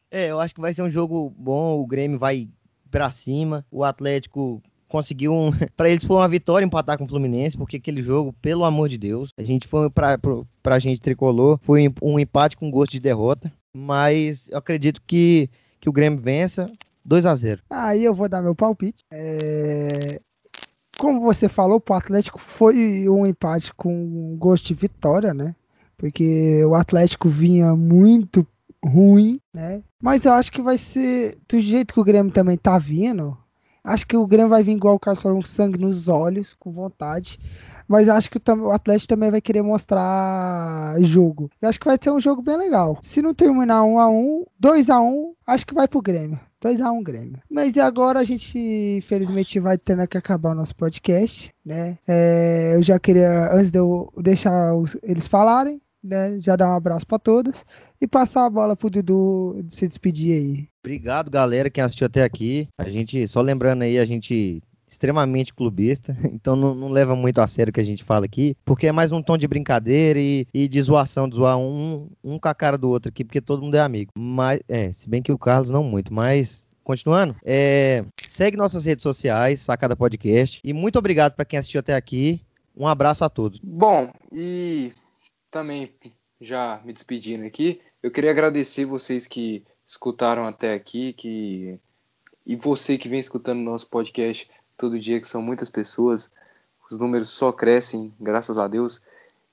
É, 0.10 0.28
eu 0.32 0.39
acho 0.39 0.56
que 0.56 0.62
vai 0.62 0.74
ser 0.74 0.82
um 0.84 0.89
jogo 0.89 1.34
bom. 1.38 1.78
O 1.80 1.86
Grêmio 1.86 2.18
vai 2.18 2.48
pra 2.89 3.12
cima. 3.12 3.66
O 3.70 3.84
Atlético 3.84 4.62
conseguiu 4.88 5.34
um. 5.34 5.52
Pra 5.76 5.89
eles 5.89 6.06
foi 6.06 6.16
uma 6.16 6.28
vitória 6.30 6.66
empatar 6.66 6.98
com 6.98 7.04
o 7.04 7.08
Fluminense, 7.10 7.58
porque 7.58 7.76
aquele 7.76 8.02
jogo, 8.02 8.32
pelo 8.41 8.64
amor 8.64 8.88
de 8.88 8.98
Deus, 8.98 9.32
a 9.38 9.43
gente 9.43 9.68
foi 9.68 9.89
pra, 9.89 10.18
pro- 10.18 10.48
pra 10.64 10.80
gente 10.80 11.02
tricolor, 11.02 11.60
foi 11.62 11.93
um 12.02 12.18
empate 12.18 12.56
com 12.56 12.72
gosto 12.72 12.93
de 12.93 13.02
derrota. 13.02 13.52
Mas 13.76 14.48
eu 14.50 14.58
acredito 14.58 15.02
que, 15.06 15.50
que 15.82 15.89
o 15.89 15.91
Grêmio 15.91 16.20
vença 16.22 16.72
2 17.04 17.26
a 17.26 17.36
0 17.36 17.62
Aí 17.70 18.04
eu 18.06 18.14
vou 18.14 18.30
dar 18.30 18.41
meu 18.41 18.56
palpite. 18.56 19.04
É, 19.12 20.22
Como 21.00 21.22
você 21.22 21.48
falou, 21.48 21.80
pro 21.80 21.95
Atlético 21.95 22.39
foi 22.39 23.08
um 23.08 23.26
empate 23.26 23.74
com 23.74 24.36
gosto 24.38 24.68
de 24.68 24.74
vitória, 24.74 25.34
né? 25.34 25.56
Porque 25.98 26.64
o 26.66 26.76
Atlético 26.76 27.30
vinha 27.30 27.76
muito 27.76 28.45
ruim, 28.84 29.39
né? 29.54 29.84
Mas 30.02 30.26
eu 30.26 30.34
acho 30.34 30.52
que 30.52 30.62
vai 30.62 30.78
ser 30.78 31.38
do 31.48 31.60
jeito 31.60 31.93
que 31.93 32.00
o 32.00 32.04
Grêmio 32.04 32.32
também 32.32 32.58
tá 32.58 32.78
vindo. 32.78 33.38
Acho 33.84 34.06
que 34.06 34.18
o 34.18 34.28
Grêmio 34.28 34.50
vai 34.50 34.64
vir 34.64 34.74
igual 34.74 34.95
o 34.95 35.00
Carlos 35.00 35.24
falou, 35.24 35.38
um 35.38 35.41
sangue 35.41 35.78
nos 35.80 36.08
olhos, 36.08 36.56
com 36.60 36.72
vontade. 36.72 37.39
Mas 37.88 38.10
acho 38.10 38.30
que 38.30 38.38
o 38.38 38.66
o 38.66 38.72
Atlético 38.72 39.08
também 39.08 39.32
vai 39.32 39.39
querer 39.39 39.62
mostrar 39.62 40.95
jogo. 41.02 41.50
Eu 41.62 41.70
acho 41.70 41.80
que 41.80 41.86
vai 41.86 41.98
ser 42.02 42.12
um 42.12 42.20
jogo 42.20 42.41
bem 42.41 42.58
legal. 42.58 42.98
Se 43.02 43.22
não 43.22 43.34
terminar 43.34 43.84
1 43.84 44.00
a 44.00 44.10
1 44.10 44.45
2 44.60 44.89
a 44.89 45.00
1 45.00 45.34
acho 45.48 45.66
que 45.66 45.74
vai 45.74 45.88
pro 45.88 46.02
Grêmio. 46.02 46.39
2x1 46.64 47.03
Grêmio. 47.03 47.39
Mas 47.49 47.78
agora 47.78 48.20
a 48.20 48.24
gente, 48.24 48.58
infelizmente, 48.97 49.60
vai 49.60 49.78
tendo 49.78 50.08
que 50.08 50.18
acabar 50.18 50.51
o 50.51 50.55
nosso 50.55 50.76
podcast, 50.76 51.51
né? 51.66 51.97
É, 52.08 52.74
eu 52.76 52.82
já 52.84 52.99
queria, 52.99 53.53
antes 53.53 53.72
de 53.72 53.80
eu 53.80 54.12
deixar 54.18 54.74
os- 54.76 54.97
eles 55.03 55.28
falarem, 55.28 55.82
né? 56.03 56.39
Já 56.39 56.55
dar 56.55 56.70
um 56.70 56.76
abraço 56.76 57.05
pra 57.05 57.20
todos 57.20 57.53
e 57.99 58.08
passar 58.08 58.45
a 58.45 58.49
bola 58.49 58.76
pro 58.76 58.89
Dudu 58.89 59.64
se 59.70 59.88
despedir 59.88 60.34
aí. 60.34 60.68
Obrigado, 60.84 61.30
galera, 61.30 61.70
quem 61.70 61.84
assistiu 61.84 62.08
até 62.08 62.24
aqui. 62.24 62.68
A 62.78 62.88
gente, 62.88 63.28
só 63.28 63.41
lembrando 63.41 63.82
aí, 63.84 63.99
a 63.99 64.05
gente 64.05 64.62
extremamente 64.90 65.54
clubista, 65.54 66.16
então 66.32 66.56
não, 66.56 66.74
não 66.74 66.90
leva 66.90 67.16
muito 67.16 67.40
a 67.40 67.48
sério 67.48 67.72
o 67.72 67.74
que 67.74 67.82
a 67.82 67.84
gente 67.84 68.04
fala 68.04 68.26
aqui, 68.26 68.56
porque 68.64 68.88
é 68.88 68.92
mais 68.92 69.12
um 69.12 69.22
tom 69.22 69.38
de 69.38 69.48
brincadeira 69.48 70.20
e, 70.20 70.48
e 70.54 70.68
de 70.68 70.82
zoação, 70.82 71.28
de 71.28 71.36
zoar 71.36 71.58
um, 71.58 72.10
um 72.24 72.40
com 72.40 72.48
a 72.48 72.56
cara 72.56 72.78
do 72.78 72.90
outro 72.90 73.10
aqui, 73.10 73.24
porque 73.24 73.42
todo 73.42 73.62
mundo 73.62 73.76
é 73.76 73.82
amigo. 73.82 74.12
Mas, 74.18 74.62
é, 74.68 74.92
se 74.94 75.10
bem 75.10 75.22
que 75.22 75.32
o 75.32 75.38
Carlos 75.38 75.70
não 75.70 75.84
muito, 75.84 76.14
mas 76.14 76.68
continuando, 76.84 77.36
é, 77.44 78.06
segue 78.30 78.56
nossas 78.56 78.86
redes 78.86 79.04
sociais, 79.04 79.60
Sacada 79.60 79.96
Podcast, 79.96 80.62
e 80.64 80.72
muito 80.72 80.98
obrigado 80.98 81.34
para 81.34 81.44
quem 81.44 81.60
assistiu 81.60 81.80
até 81.80 81.94
aqui. 81.94 82.42
Um 82.76 82.88
abraço 82.88 83.26
a 83.26 83.30
todos. 83.30 83.60
Bom, 83.62 84.10
e 84.32 84.94
também 85.52 85.92
já 86.40 86.80
me 86.86 86.94
despedindo 86.94 87.46
aqui, 87.46 87.82
eu 88.02 88.12
queria 88.12 88.32
agradecer 88.32 88.86
vocês 88.86 89.28
que 89.28 89.66
escutaram 89.86 90.46
até 90.46 90.74
aqui, 90.74 91.12
que 91.14 91.80
e 92.46 92.56
você 92.56 92.98
que 92.98 93.10
vem 93.10 93.20
escutando 93.20 93.60
nosso 93.60 93.88
podcast 93.88 94.50
todo 94.78 94.99
dia, 94.99 95.19
que 95.19 95.28
são 95.28 95.41
muitas 95.41 95.69
pessoas, 95.69 96.30
os 96.89 96.97
números 96.97 97.30
só 97.30 97.51
crescem, 97.51 98.13
graças 98.19 98.57
a 98.57 98.67
Deus. 98.67 99.01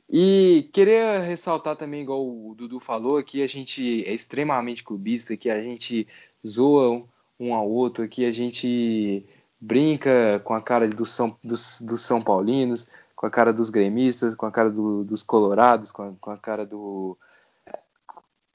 E 0.09 0.69
queria 0.73 1.19
ressaltar 1.21 1.77
também, 1.77 2.03
igual 2.03 2.25
o 2.25 2.55
Dudu 2.57 2.79
falou, 2.79 3.23
que 3.23 3.43
a 3.43 3.49
gente 3.49 4.05
é 4.07 4.13
extremamente 4.13 4.85
clubista, 4.85 5.37
que 5.37 5.49
a 5.49 5.61
gente 5.63 6.07
zoa 6.47 7.03
um, 7.41 7.55
ao 7.55 7.69
outro, 7.69 8.07
que 8.09 8.25
a 8.25 8.33
gente 8.33 9.25
brinca 9.61 10.41
com 10.45 10.55
a 10.55 10.61
cara 10.61 10.87
do 10.87 11.07
São, 11.07 11.37
dos, 11.43 11.81
dos 11.81 12.03
São 12.03 12.23
Paulinos, 12.23 12.87
com 13.17 13.27
a 13.27 13.31
cara 13.31 13.53
dos 13.53 13.71
gremistas, 13.71 14.35
com 14.35 14.45
a 14.45 14.53
cara 14.53 14.71
do- 14.71 15.05
dos 15.05 15.23
colorados, 15.23 15.91
com 15.91 16.03
a, 16.03 16.13
com 16.21 16.31
a 16.31 16.37
cara 16.37 16.67
do. 16.67 17.17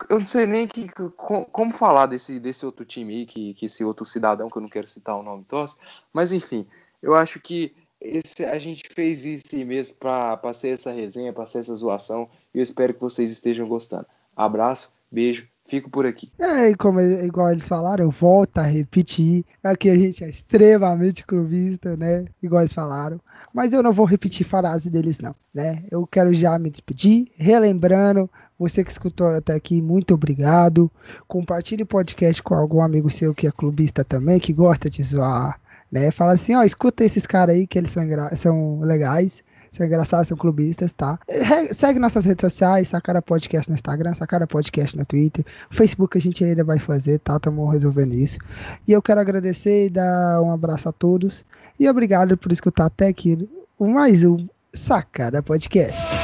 Eu 0.10 0.20
não 0.20 0.26
sei 0.26 0.46
nem 0.46 0.68
que, 0.68 0.88
co- 0.90 1.46
como 1.46 1.72
falar 1.74 2.06
desse, 2.06 2.40
desse 2.40 2.66
outro 2.66 2.86
time 2.86 3.14
aí, 3.14 3.26
que, 3.26 3.54
que 3.56 3.66
esse 3.66 3.84
outro 3.84 4.06
cidadão, 4.06 4.50
que 4.50 4.58
eu 4.58 4.62
não 4.62 4.70
quero 4.70 4.88
citar 4.88 5.16
o 5.18 5.24
nome 5.24 5.44
tosse, 5.46 5.76
mas 6.14 6.32
enfim, 6.32 6.66
eu 7.02 7.16
acho 7.16 7.40
que 7.40 7.74
esse, 8.00 8.46
a 8.46 8.58
gente 8.58 8.84
fez 8.94 9.26
isso 9.26 9.56
mesmo 9.66 9.96
para 9.98 10.54
ser 10.54 10.70
essa 10.70 10.92
resenha, 10.92 11.34
para 11.34 11.46
ser 11.46 11.60
essa 11.60 11.76
zoação, 11.76 12.30
e 12.54 12.60
eu 12.60 12.64
espero 12.64 12.94
que 12.94 13.02
vocês 13.02 13.30
estejam 13.30 13.68
gostando. 13.68 14.06
Abraço, 14.36 14.92
beijo, 15.12 15.48
fico 15.66 15.90
por 15.90 16.06
aqui. 16.06 16.30
É, 16.40 16.70
e 16.70 16.76
como 16.76 17.02
igual 17.02 17.52
eles 17.52 17.68
falaram, 17.68 18.06
eu 18.06 18.12
volto 18.12 18.58
a 18.58 18.64
repetir. 18.64 19.44
Aqui 19.62 19.90
a 19.90 19.96
gente 19.96 20.24
é 20.24 20.30
extremamente 20.30 21.26
clubista, 21.26 21.98
né? 21.98 22.26
Igual 22.42 22.62
eles 22.62 22.74
falaram. 22.74 23.20
Mas 23.54 23.74
eu 23.74 23.82
não 23.82 23.92
vou 23.92 24.06
repetir 24.06 24.46
frase 24.46 24.90
deles, 24.90 25.20
não, 25.20 25.36
né? 25.54 25.84
Eu 25.90 26.06
quero 26.06 26.34
já 26.34 26.58
me 26.60 26.70
despedir, 26.70 27.32
relembrando, 27.36 28.30
você 28.58 28.84
que 28.84 28.92
escutou 28.92 29.28
até 29.28 29.54
aqui, 29.54 29.82
muito 29.82 30.14
obrigado. 30.14 30.92
Compartilhe 31.28 31.84
o 31.84 31.88
podcast 31.88 32.44
com 32.44 32.54
algum 32.54 32.82
amigo 32.82 33.10
seu 33.10 33.34
que 33.34 33.48
é 33.48 33.52
clubista 33.52 34.04
também, 34.04 34.40
que 34.40 34.52
gosta 34.54 34.90
de 34.90 35.02
zoar, 35.02 35.60
né? 35.92 36.12
Fala 36.12 36.34
assim, 36.34 36.56
ó, 36.56 36.64
escuta 36.64 37.04
esses 37.04 37.26
caras 37.26 37.56
aí 37.56 37.66
que 37.66 37.78
eles 37.78 37.92
são, 37.92 38.04
são 38.36 38.82
legais. 38.82 39.44
São 39.72 39.86
engraçados, 39.86 40.28
são 40.28 40.38
clubistas, 40.38 40.92
tá? 40.94 41.20
Re- 41.30 41.74
Segue 41.74 42.00
nossas 42.00 42.26
redes 42.26 42.42
sociais, 42.42 42.88
Sacara 42.88 43.22
Podcast 43.22 43.70
no 43.70 43.76
Instagram, 43.76 44.14
Sacara 44.14 44.48
Podcast 44.48 44.98
no 44.98 45.06
Twitter. 45.06 45.46
Facebook 45.70 46.18
a 46.18 46.22
gente 46.22 46.44
ainda 46.44 46.64
vai 46.64 46.80
fazer, 46.80 47.20
tá? 47.20 47.38
Estamos 47.38 47.72
resolvendo 47.72 48.14
isso. 48.14 48.38
E 48.88 48.92
eu 48.92 49.02
quero 49.02 49.20
agradecer 49.22 49.86
e 49.86 49.90
dar 49.90 50.42
um 50.42 50.52
abraço 50.52 50.90
a 50.90 50.92
todos. 50.92 51.46
E 51.80 51.88
obrigado 51.88 52.36
por 52.36 52.52
escutar 52.52 52.86
até 52.88 53.08
aqui 53.08 53.48
mais 53.80 54.24
um 54.24 54.38
Sacada 54.74 55.42
Podcast. 55.42 56.19